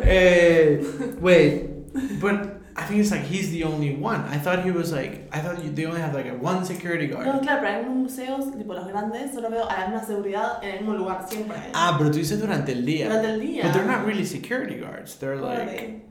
Eh, 0.06 0.84
wait, 1.20 2.20
but 2.20 2.62
I 2.76 2.84
think 2.86 2.99
it's 3.01 3.12
like 3.12 3.22
he's 3.24 3.51
the 3.51 3.64
only 3.64 3.95
one. 3.95 4.22
I 4.22 4.38
thought 4.38 4.64
he 4.64 4.72
was 4.72 4.91
like. 4.91 5.28
I 5.32 5.39
thought 5.39 5.64
you, 5.64 5.72
they 5.72 5.86
only 5.86 6.01
have 6.01 6.14
like 6.14 6.26
a 6.28 6.34
one 6.36 6.66
security 6.66 7.08
guard. 7.08 7.26
No, 7.26 7.39
claro, 7.39 7.62
pero 7.62 7.72
hay 7.72 7.84
unos 7.84 7.95
museos, 7.95 8.45
tipo 8.56 8.74
los 8.74 8.88
grandes, 8.88 9.34
solo 9.34 9.49
veo 9.49 9.68
hay 9.70 9.88
una 9.91 10.04
seguridad 10.04 10.64
en 10.64 10.76
el 10.78 10.80
mismo 10.84 10.97
lugar 10.97 11.26
siempre. 11.30 11.58
Ah, 11.74 11.95
pero 11.97 12.10
tú 12.10 12.18
dices 12.18 12.39
durante 12.39 12.72
el 12.72 12.84
día. 12.86 13.06
Durante 13.08 13.30
el 13.30 13.39
día. 13.41 13.64
But 13.64 13.74
they're 13.74 13.86
not 13.86 14.06
really 14.06 14.26
security 14.26 14.76
guards. 14.80 15.16
They're 15.16 15.38
like. 15.38 15.68
they? 15.68 16.01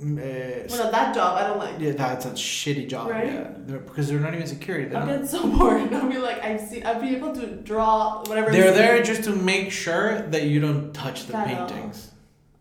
eh, 0.00 0.66
Well, 0.70 0.90
that 0.90 1.14
job 1.14 1.36
I 1.38 1.46
don't 1.46 1.58
like. 1.58 1.78
yeah, 1.80 1.92
that's 1.92 2.26
a 2.26 2.30
shitty 2.32 2.88
job. 2.88 3.08
Right? 3.10 3.26
Yeah, 3.32 3.50
They're- 3.64 3.78
because 3.78 4.08
they're 4.08 4.18
not 4.18 4.34
even 4.34 4.46
security. 4.48 4.86
They're, 4.88 4.98
I'll 4.98 5.06
not, 5.06 5.20
get 5.20 5.28
so 5.30 5.46
bored. 5.56 5.92
I'll 5.94 6.08
be 6.08 6.18
like, 6.18 6.42
I've 6.42 6.60
seen, 6.60 6.84
I'll 6.84 7.00
be 7.00 7.14
able 7.14 7.32
to 7.34 7.46
draw 7.62 8.22
whatever. 8.26 8.50
they're 8.50 8.72
there 8.72 9.00
just 9.04 9.22
to 9.24 9.30
make 9.30 9.70
sure 9.70 10.22
that 10.30 10.42
you 10.44 10.58
don't 10.60 10.92
touch 10.92 11.26
the 11.26 11.32
Claro. 11.32 11.66
paintings. 11.68 12.10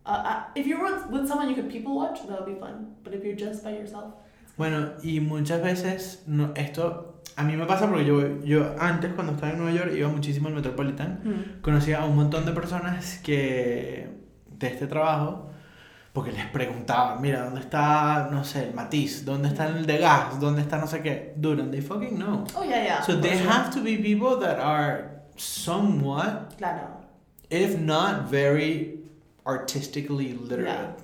Uh, 0.06 0.10
uh, 0.10 0.44
if 0.56 0.68
you 0.68 0.78
were 0.80 0.92
with 1.10 1.28
someone 1.28 1.48
you 1.50 1.56
could 1.56 1.70
people 1.70 1.96
watch, 1.96 2.20
that 2.28 2.40
would 2.40 2.54
be 2.54 2.60
fun. 2.60 2.96
But 3.04 3.14
if 3.14 3.24
you're 3.24 3.36
just 3.38 3.64
by 3.64 3.72
yourself, 3.72 4.14
Bueno, 4.58 4.94
y 5.02 5.20
muchas 5.20 5.62
veces 5.64 6.24
no, 6.28 6.52
esto 6.56 7.16
a 7.36 7.44
mí 7.44 7.56
me 7.58 7.66
pasa 7.66 7.88
porque 7.88 8.06
yo, 8.06 8.40
yo 8.44 8.76
antes 8.80 9.12
cuando 9.14 9.34
estaba 9.34 9.52
en 9.54 9.58
Nueva 9.60 9.76
York 9.76 9.94
iba 9.98 10.10
muchísimo 10.10 10.48
al 10.50 10.54
Metropolitan, 10.54 11.58
conocía 11.62 12.02
a 12.02 12.06
un 12.06 12.16
montón 12.16 12.46
de 12.46 12.52
personas 12.52 13.18
que 13.24 14.10
de 14.52 14.68
este 14.68 14.86
trabajo 14.86 15.50
porque 16.14 16.32
les 16.32 16.46
preguntaba, 16.46 17.16
mira, 17.20 17.44
¿dónde 17.46 17.62
está, 17.62 18.30
no 18.32 18.44
sé, 18.44 18.68
el 18.68 18.76
matiz? 18.76 19.26
¿Dónde 19.26 19.48
está 19.48 19.68
el 19.68 19.88
de 19.88 19.98
gas? 19.98 20.40
¿Dónde 20.40 20.62
está 20.62 20.78
no 20.78 20.86
sé 20.86 21.02
qué? 21.02 21.34
Dude, 21.38 21.64
they 21.72 21.82
fucking 21.82 22.18
know. 22.20 22.46
Oh 22.56 22.64
yeah, 22.64 22.84
yeah. 22.84 23.02
So 23.02 23.20
they 23.20 23.36
sure. 23.36 23.50
have 23.50 23.72
to 23.74 23.82
be 23.82 23.98
people 23.98 24.38
that 24.42 24.60
are 24.60 25.24
somewhat, 25.38 26.56
Claro. 26.60 27.02
if 27.50 27.80
not 27.80 28.30
very 28.30 29.00
artistically 29.46 30.34
literate, 30.34 30.96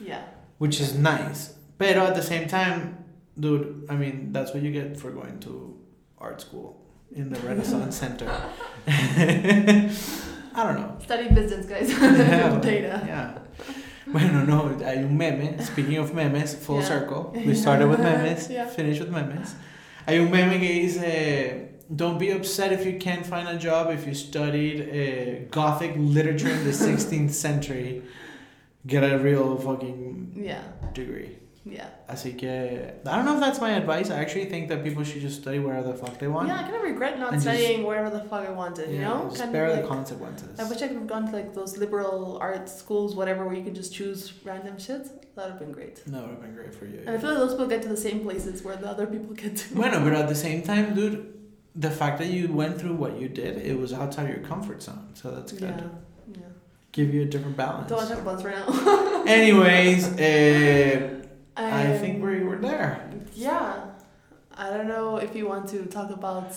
Yeah. 0.00 0.22
which 0.58 0.80
is 0.80 0.94
nice. 0.94 1.54
Pero 1.78 2.04
at 2.06 2.14
the 2.14 2.22
same 2.22 2.48
time, 2.48 3.04
dude, 3.38 3.86
I 3.88 3.96
mean, 3.96 4.32
that's 4.32 4.52
what 4.52 4.62
you 4.62 4.72
get 4.72 4.98
for 4.98 5.10
going 5.10 5.38
to 5.40 5.76
art 6.18 6.40
school 6.40 6.80
in 7.14 7.30
the 7.30 7.38
Renaissance 7.40 7.96
Center. 8.02 8.28
I 8.86 10.64
don't 10.64 10.76
know. 10.76 10.96
Study 11.04 11.28
business, 11.34 11.66
guys. 11.66 11.88
Yeah, 11.98 12.58
Data. 12.60 13.02
yeah. 13.06 13.38
Bueno, 14.06 14.44
no, 14.44 14.68
hay 14.78 14.98
un 15.04 15.16
meme. 15.16 15.60
Speaking 15.62 15.98
of 15.98 16.14
memes, 16.14 16.54
full 16.54 16.80
Yeah. 16.80 16.86
circle. 16.88 17.32
We 17.34 17.54
started 17.54 17.88
with 17.88 18.00
memes, 18.00 18.48
Yeah. 18.50 18.66
finished 18.66 19.00
with 19.00 19.10
memes. 19.10 19.54
Hay 20.06 20.18
un 20.18 20.30
meme 20.30 20.58
que 20.58 20.68
dice, 20.82 21.68
don't 21.94 22.18
be 22.18 22.30
upset 22.30 22.72
if 22.72 22.84
you 22.86 22.98
can't 22.98 23.24
find 23.26 23.48
a 23.48 23.56
job 23.58 23.90
if 23.90 24.06
you 24.06 24.14
studied 24.14 24.78
uh, 24.82 25.48
Gothic 25.50 25.92
literature 25.96 26.50
in 26.50 26.64
the 26.64 26.70
16th 26.86 27.30
century. 27.30 28.02
Get 28.86 29.02
a 29.02 29.18
real 29.18 29.56
fucking 29.58 30.32
Yeah. 30.36 30.62
degree. 30.94 31.36
Yeah. 31.64 31.88
Así 32.08 32.38
que, 32.38 32.48
I 33.04 33.16
don't 33.16 33.26
know 33.26 33.34
if 33.34 33.40
that's 33.40 33.60
my 33.60 33.72
advice. 33.72 34.08
I 34.10 34.18
actually 34.20 34.46
think 34.46 34.68
that 34.70 34.82
people 34.82 35.04
should 35.04 35.20
just 35.20 35.42
study 35.42 35.58
wherever 35.58 35.86
the 35.88 35.94
fuck 35.94 36.18
they 36.18 36.26
want. 36.28 36.48
Yeah, 36.48 36.60
I 36.60 36.62
kind 36.62 36.76
of 36.76 36.82
regret 36.82 37.18
not 37.18 37.34
And 37.34 37.42
just- 37.42 37.54
studying 37.58 37.84
wherever 37.84 38.08
the 38.08 38.22
fuck 38.24 38.48
I 38.48 38.50
wanted. 38.52 38.90
You 38.90 39.00
know, 39.02 39.26
just 39.28 39.40
kind 39.40 39.52
bear 39.52 39.66
of 39.66 39.76
the 39.76 39.80
like. 39.82 39.88
consequences. 39.90 40.58
I 40.58 40.64
wish 40.64 40.80
I 40.80 40.88
could 40.88 40.96
have 40.96 41.06
gone 41.06 41.26
to 41.26 41.32
like 41.32 41.52
those 41.54 41.76
liberal 41.76 42.38
arts 42.40 42.74
schools, 42.74 43.14
whatever, 43.14 43.44
where 43.44 43.54
you 43.54 43.62
could 43.64 43.74
just 43.74 43.92
choose 43.92 44.32
random 44.44 44.78
shit. 44.78 45.02
That 45.34 45.42
would 45.44 45.50
have 45.50 45.58
been 45.58 45.72
great. 45.72 45.96
That 46.06 46.22
would 46.22 46.30
have 46.30 46.40
been 46.40 46.54
great 46.54 46.74
for 46.74 46.86
you. 46.86 47.00
And 47.06 47.10
I 47.10 47.18
feel 47.18 47.30
like 47.30 47.38
those 47.38 47.52
people 47.52 47.66
get 47.66 47.82
to 47.82 47.88
the 47.88 47.96
same 48.08 48.20
places 48.20 48.62
where 48.62 48.76
the 48.76 48.88
other 48.88 49.06
people 49.06 49.34
get 49.34 49.56
to. 49.56 49.74
Bueno, 49.74 50.02
but 50.02 50.14
at 50.14 50.28
the 50.28 50.34
same 50.34 50.62
time, 50.62 50.94
dude, 50.94 51.34
the 51.74 51.90
fact 51.90 52.18
that 52.18 52.28
you 52.28 52.52
went 52.52 52.80
through 52.80 52.94
what 52.94 53.20
you 53.20 53.28
did, 53.28 53.58
it 53.58 53.78
was 53.78 53.92
outside 53.92 54.28
your 54.28 54.38
comfort 54.38 54.82
zone. 54.82 55.10
So 55.14 55.30
that's 55.30 55.52
good. 55.52 55.74
Yeah. 56.32 56.40
Yeah. 56.40 56.46
Give 56.92 57.14
you 57.14 57.22
a 57.22 57.24
different 57.26 57.56
balance. 57.56 57.88
Don't 57.88 57.98
want 57.98 58.08
to 58.08 58.24
talk 58.24 58.44
right 58.44 58.68
now. 58.84 59.24
Anyways, 59.26 60.18
uh, 60.18 61.22
I 61.56 61.92
Um, 61.92 61.98
think 62.00 62.22
we 62.24 62.40
were 62.42 62.56
there. 62.56 63.08
Yeah. 63.34 63.84
I 64.56 64.70
don't 64.70 64.88
know 64.88 65.18
if 65.18 65.36
you 65.36 65.46
want 65.48 65.68
to 65.70 65.84
talk 65.86 66.10
about. 66.10 66.52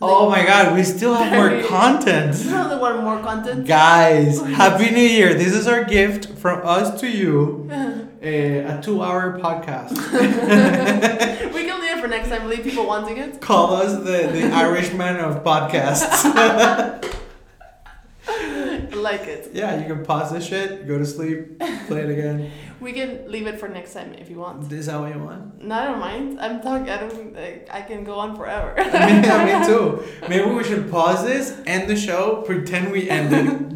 Oh 0.00 0.28
my 0.28 0.44
god, 0.44 0.74
we 0.74 0.82
still 0.82 1.14
have 1.14 1.32
more 1.32 1.62
content. 1.68 2.38
Another 2.44 2.78
one 2.78 3.02
more 3.02 3.18
content. 3.20 3.66
Guys, 3.66 4.40
Happy 4.62 4.90
New 4.90 5.00
Year. 5.00 5.32
This 5.34 5.54
is 5.54 5.66
our 5.66 5.84
gift 5.84 6.38
from 6.38 6.60
us 6.66 7.00
to 7.00 7.08
you. 7.08 7.68
Uh, 7.72 8.02
a 8.22 8.80
two 8.82 9.02
hour 9.02 9.38
podcast. 9.38 9.92
we 11.54 11.64
can 11.64 11.80
leave 11.80 11.96
it 11.96 12.00
for 12.00 12.08
next 12.08 12.28
time. 12.28 12.46
Leave 12.48 12.62
people 12.62 12.86
wanting 12.86 13.16
it. 13.16 13.40
Call 13.40 13.74
us 13.74 13.94
the, 13.98 14.28
the 14.32 14.50
Irishman 14.52 15.16
of 15.16 15.42
podcasts. 15.42 16.24
Like 18.92 19.22
it. 19.22 19.50
yeah, 19.52 19.78
you 19.80 19.86
can 19.86 20.04
pause 20.04 20.32
this 20.32 20.44
shit, 20.46 20.88
go 20.88 20.98
to 20.98 21.06
sleep, 21.06 21.58
play 21.86 22.00
it 22.00 22.10
again. 22.10 22.50
We 22.80 22.92
can 22.92 23.30
leave 23.30 23.46
it 23.46 23.58
for 23.58 23.68
next 23.68 23.94
time 23.94 24.14
if 24.14 24.28
you 24.28 24.36
want. 24.36 24.70
Is 24.72 24.86
that 24.86 25.00
what 25.00 25.14
you 25.14 25.22
want? 25.22 25.62
No, 25.62 25.74
I 25.74 25.84
don't 25.86 25.98
mind. 25.98 26.40
I'm 26.40 26.60
talking. 26.60 26.90
I 26.90 26.98
don't. 26.98 27.34
Like, 27.34 27.68
I 27.70 27.80
can 27.82 28.04
go 28.04 28.18
on 28.18 28.36
forever. 28.36 28.74
I 28.78 28.84
mean, 29.12 29.24
yeah, 29.24 29.60
me 29.60 29.66
too. 29.70 30.02
Maybe 30.28 30.50
we 30.50 30.62
should 30.62 30.90
pause 30.90 31.24
this, 31.24 31.58
end 31.66 31.88
the 31.88 31.96
show, 31.96 32.42
pretend 32.42 32.92
we 32.92 33.08
ended, 33.08 33.72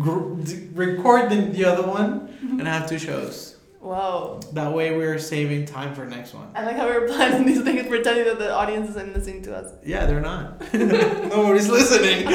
record 0.77 1.31
the, 1.31 1.37
the 1.37 1.65
other 1.65 1.87
one, 1.87 2.37
and 2.43 2.67
have 2.69 2.89
two 2.89 2.99
shows. 2.99 3.57
Wow. 3.81 4.41
That 4.53 4.75
way 4.75 4.95
we're 4.95 5.19
saving 5.19 5.65
time 5.65 5.95
for 5.95 6.05
next 6.05 6.35
one. 6.35 6.51
I 6.55 6.65
like 6.67 6.77
how 6.77 6.87
we're 6.87 7.09
planning 7.09 7.47
these 7.47 7.63
things, 7.63 7.87
pretending 7.89 8.27
that 8.27 8.39
the 8.39 8.53
audience 8.53 8.91
isn't 8.91 9.15
listening 9.15 9.43
to 9.45 9.57
us. 9.57 9.73
Yeah, 9.83 10.05
they're 10.05 10.21
not. 10.21 10.61
Nobody's 10.75 11.69
listening. 11.71 12.27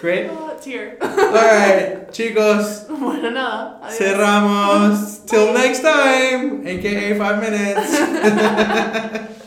Great. 0.00 0.30
Tear. 0.64 0.96
Alright, 1.02 2.10
chicos, 2.12 2.86
bueno, 2.88 3.30
nada. 3.30 3.80
Adiós. 3.82 3.98
cerramos. 3.98 5.20
Till 5.26 5.52
next 5.52 5.80
time, 5.82 6.66
aka 6.66 7.14
five 7.18 7.38
minutes. 7.40 9.34